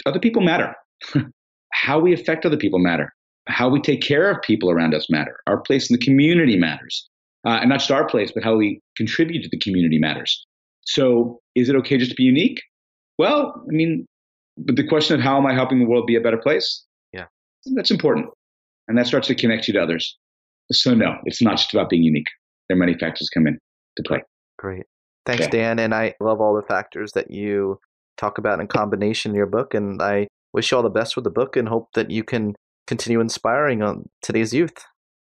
other 0.05 0.19
people 0.19 0.41
matter. 0.41 0.73
How 1.73 1.99
we 1.99 2.13
affect 2.13 2.45
other 2.45 2.57
people 2.57 2.80
matter. 2.80 3.13
How 3.47 3.69
we 3.69 3.82
take 3.82 4.01
care 4.01 4.32
of 4.32 4.41
people 4.41 4.71
around 4.71 4.93
us 4.93 5.09
matter. 5.09 5.38
Our 5.47 5.59
place 5.61 5.89
in 5.89 5.97
the 5.97 6.05
community 6.05 6.57
matters. 6.57 7.09
Uh, 7.47 7.59
and 7.61 7.69
not 7.69 7.79
just 7.79 7.91
our 7.91 8.05
place, 8.05 8.31
but 8.33 8.43
how 8.43 8.57
we 8.57 8.81
contribute 8.97 9.41
to 9.41 9.49
the 9.49 9.59
community 9.59 9.97
matters. 9.97 10.45
So, 10.85 11.39
is 11.55 11.69
it 11.69 11.77
okay 11.77 11.97
just 11.97 12.11
to 12.11 12.15
be 12.15 12.23
unique? 12.23 12.61
Well, 13.17 13.53
I 13.55 13.71
mean, 13.71 14.05
but 14.57 14.75
the 14.75 14.85
question 14.85 15.15
of 15.15 15.21
how 15.21 15.37
am 15.37 15.45
I 15.45 15.53
helping 15.53 15.79
the 15.79 15.85
world 15.85 16.05
be 16.05 16.17
a 16.17 16.21
better 16.21 16.37
place? 16.37 16.83
Yeah, 17.13 17.25
that's 17.73 17.89
important, 17.89 18.27
and 18.89 18.97
that 18.97 19.07
starts 19.07 19.27
to 19.29 19.35
connect 19.35 19.67
you 19.69 19.73
to 19.75 19.81
others. 19.81 20.17
So 20.73 20.93
no, 20.93 21.15
it's 21.23 21.41
not 21.41 21.55
just 21.55 21.73
about 21.73 21.89
being 21.89 22.03
unique. 22.03 22.27
There 22.67 22.75
are 22.75 22.79
many 22.79 22.97
factors 22.97 23.29
come 23.33 23.47
in 23.47 23.57
to 23.95 24.03
play. 24.03 24.21
Great. 24.59 24.83
Thanks, 25.25 25.43
yeah. 25.43 25.49
Dan. 25.49 25.79
And 25.79 25.95
I 25.95 26.15
love 26.19 26.41
all 26.41 26.53
the 26.53 26.67
factors 26.67 27.13
that 27.13 27.31
you 27.31 27.79
talk 28.17 28.37
about 28.37 28.59
in 28.59 28.67
combination 28.67 29.31
in 29.31 29.35
your 29.35 29.45
book. 29.45 29.73
And 29.73 30.01
I 30.01 30.27
wish 30.53 30.71
you 30.71 30.77
all 30.77 30.83
the 30.83 30.89
best 30.89 31.15
with 31.15 31.23
the 31.23 31.29
book 31.29 31.55
and 31.55 31.69
hope 31.69 31.89
that 31.93 32.11
you 32.11 32.23
can 32.23 32.55
continue 32.87 33.21
inspiring 33.21 33.81
on 33.81 34.09
today's 34.21 34.53
youth. 34.53 34.83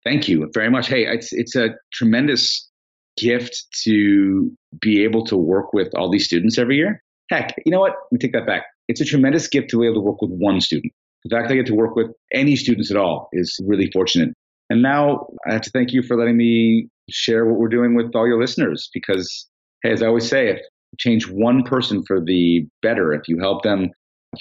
Thank 0.04 0.28
you 0.28 0.50
very 0.52 0.70
much. 0.70 0.88
Hey, 0.88 1.06
it's 1.06 1.32
it's 1.32 1.54
a 1.54 1.70
tremendous 1.92 2.68
gift 3.16 3.66
to 3.84 4.50
be 4.80 5.04
able 5.04 5.24
to 5.26 5.36
work 5.36 5.72
with 5.72 5.88
all 5.96 6.10
these 6.10 6.24
students 6.24 6.58
every 6.58 6.76
year. 6.76 7.02
Heck, 7.30 7.54
you 7.64 7.72
know 7.72 7.80
what? 7.80 7.92
Let 7.92 8.12
me 8.12 8.18
take 8.18 8.32
that 8.32 8.46
back. 8.46 8.64
It's 8.88 9.00
a 9.00 9.04
tremendous 9.04 9.48
gift 9.48 9.70
to 9.70 9.80
be 9.80 9.86
able 9.86 9.96
to 9.96 10.00
work 10.00 10.22
with 10.22 10.30
one 10.32 10.60
student. 10.60 10.92
The 11.24 11.36
fact 11.36 11.50
I 11.50 11.54
get 11.54 11.66
to 11.66 11.74
work 11.74 11.94
with 11.94 12.08
any 12.32 12.56
students 12.56 12.90
at 12.90 12.96
all 12.96 13.28
is 13.32 13.58
really 13.64 13.90
fortunate. 13.92 14.30
And 14.70 14.82
now 14.82 15.26
I 15.48 15.52
have 15.52 15.62
to 15.62 15.70
thank 15.70 15.92
you 15.92 16.02
for 16.02 16.16
letting 16.16 16.36
me 16.36 16.88
share 17.10 17.46
what 17.46 17.58
we're 17.58 17.68
doing 17.68 17.94
with 17.94 18.14
all 18.14 18.26
your 18.26 18.40
listeners 18.40 18.90
because, 18.92 19.46
hey, 19.82 19.92
as 19.92 20.02
I 20.02 20.06
always 20.06 20.28
say, 20.28 20.48
if 20.48 20.56
you 20.56 20.96
change 20.98 21.28
one 21.28 21.62
person 21.62 22.02
for 22.06 22.20
the 22.20 22.66
better, 22.80 23.12
if 23.12 23.28
you 23.28 23.38
help 23.38 23.62
them 23.62 23.90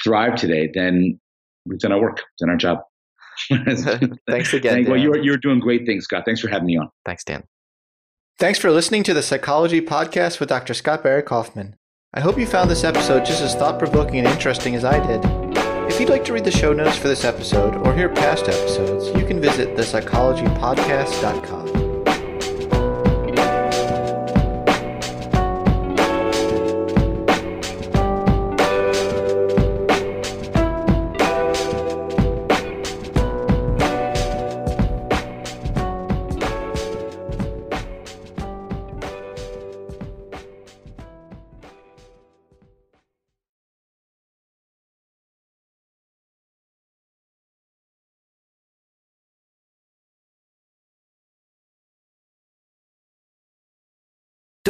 thrive 0.03 0.35
today, 0.35 0.69
then 0.73 1.19
we've 1.65 1.79
done 1.79 1.91
our 1.91 2.01
work, 2.01 2.17
we've 2.17 2.47
done 2.47 2.49
our 2.49 2.57
job. 2.57 2.79
Thanks 4.27 4.53
again. 4.53 4.85
well, 4.85 4.97
you're, 4.97 5.17
you're 5.17 5.37
doing 5.37 5.59
great 5.59 5.85
things, 5.85 6.05
Scott. 6.05 6.23
Thanks 6.25 6.41
for 6.41 6.47
having 6.47 6.67
me 6.67 6.77
on. 6.77 6.89
Thanks, 7.05 7.23
Dan. 7.23 7.43
Thanks 8.39 8.59
for 8.59 8.71
listening 8.71 9.03
to 9.03 9.13
the 9.13 9.21
Psychology 9.21 9.81
Podcast 9.81 10.39
with 10.39 10.49
Dr. 10.49 10.73
Scott 10.73 11.03
Barry 11.03 11.21
Kaufman. 11.21 11.75
I 12.13 12.19
hope 12.21 12.37
you 12.37 12.45
found 12.45 12.69
this 12.69 12.83
episode 12.83 13.25
just 13.25 13.41
as 13.41 13.55
thought 13.55 13.79
provoking 13.79 14.19
and 14.19 14.27
interesting 14.27 14.75
as 14.75 14.83
I 14.83 14.99
did. 15.05 15.21
If 15.91 15.99
you'd 15.99 16.09
like 16.09 16.25
to 16.25 16.33
read 16.33 16.45
the 16.45 16.51
show 16.51 16.73
notes 16.73 16.97
for 16.97 17.07
this 17.07 17.23
episode 17.23 17.75
or 17.75 17.93
hear 17.93 18.09
past 18.09 18.47
episodes, 18.47 19.07
you 19.17 19.25
can 19.25 19.39
visit 19.39 19.77
thepsychologypodcast.com. 19.77 21.60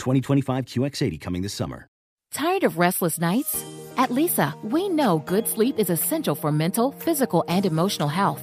2025 0.00 0.64
QX80 0.64 1.20
coming 1.20 1.42
this 1.42 1.54
summer. 1.54 1.86
Tired 2.32 2.64
of 2.64 2.78
restless 2.78 3.18
nights? 3.18 3.64
At 3.96 4.10
Leesa, 4.10 4.54
we 4.62 4.88
know 4.88 5.18
good 5.18 5.48
sleep 5.48 5.78
is 5.78 5.90
essential 5.90 6.34
for 6.34 6.52
mental, 6.52 6.92
physical, 6.92 7.44
and 7.48 7.66
emotional 7.66 8.08
health. 8.08 8.42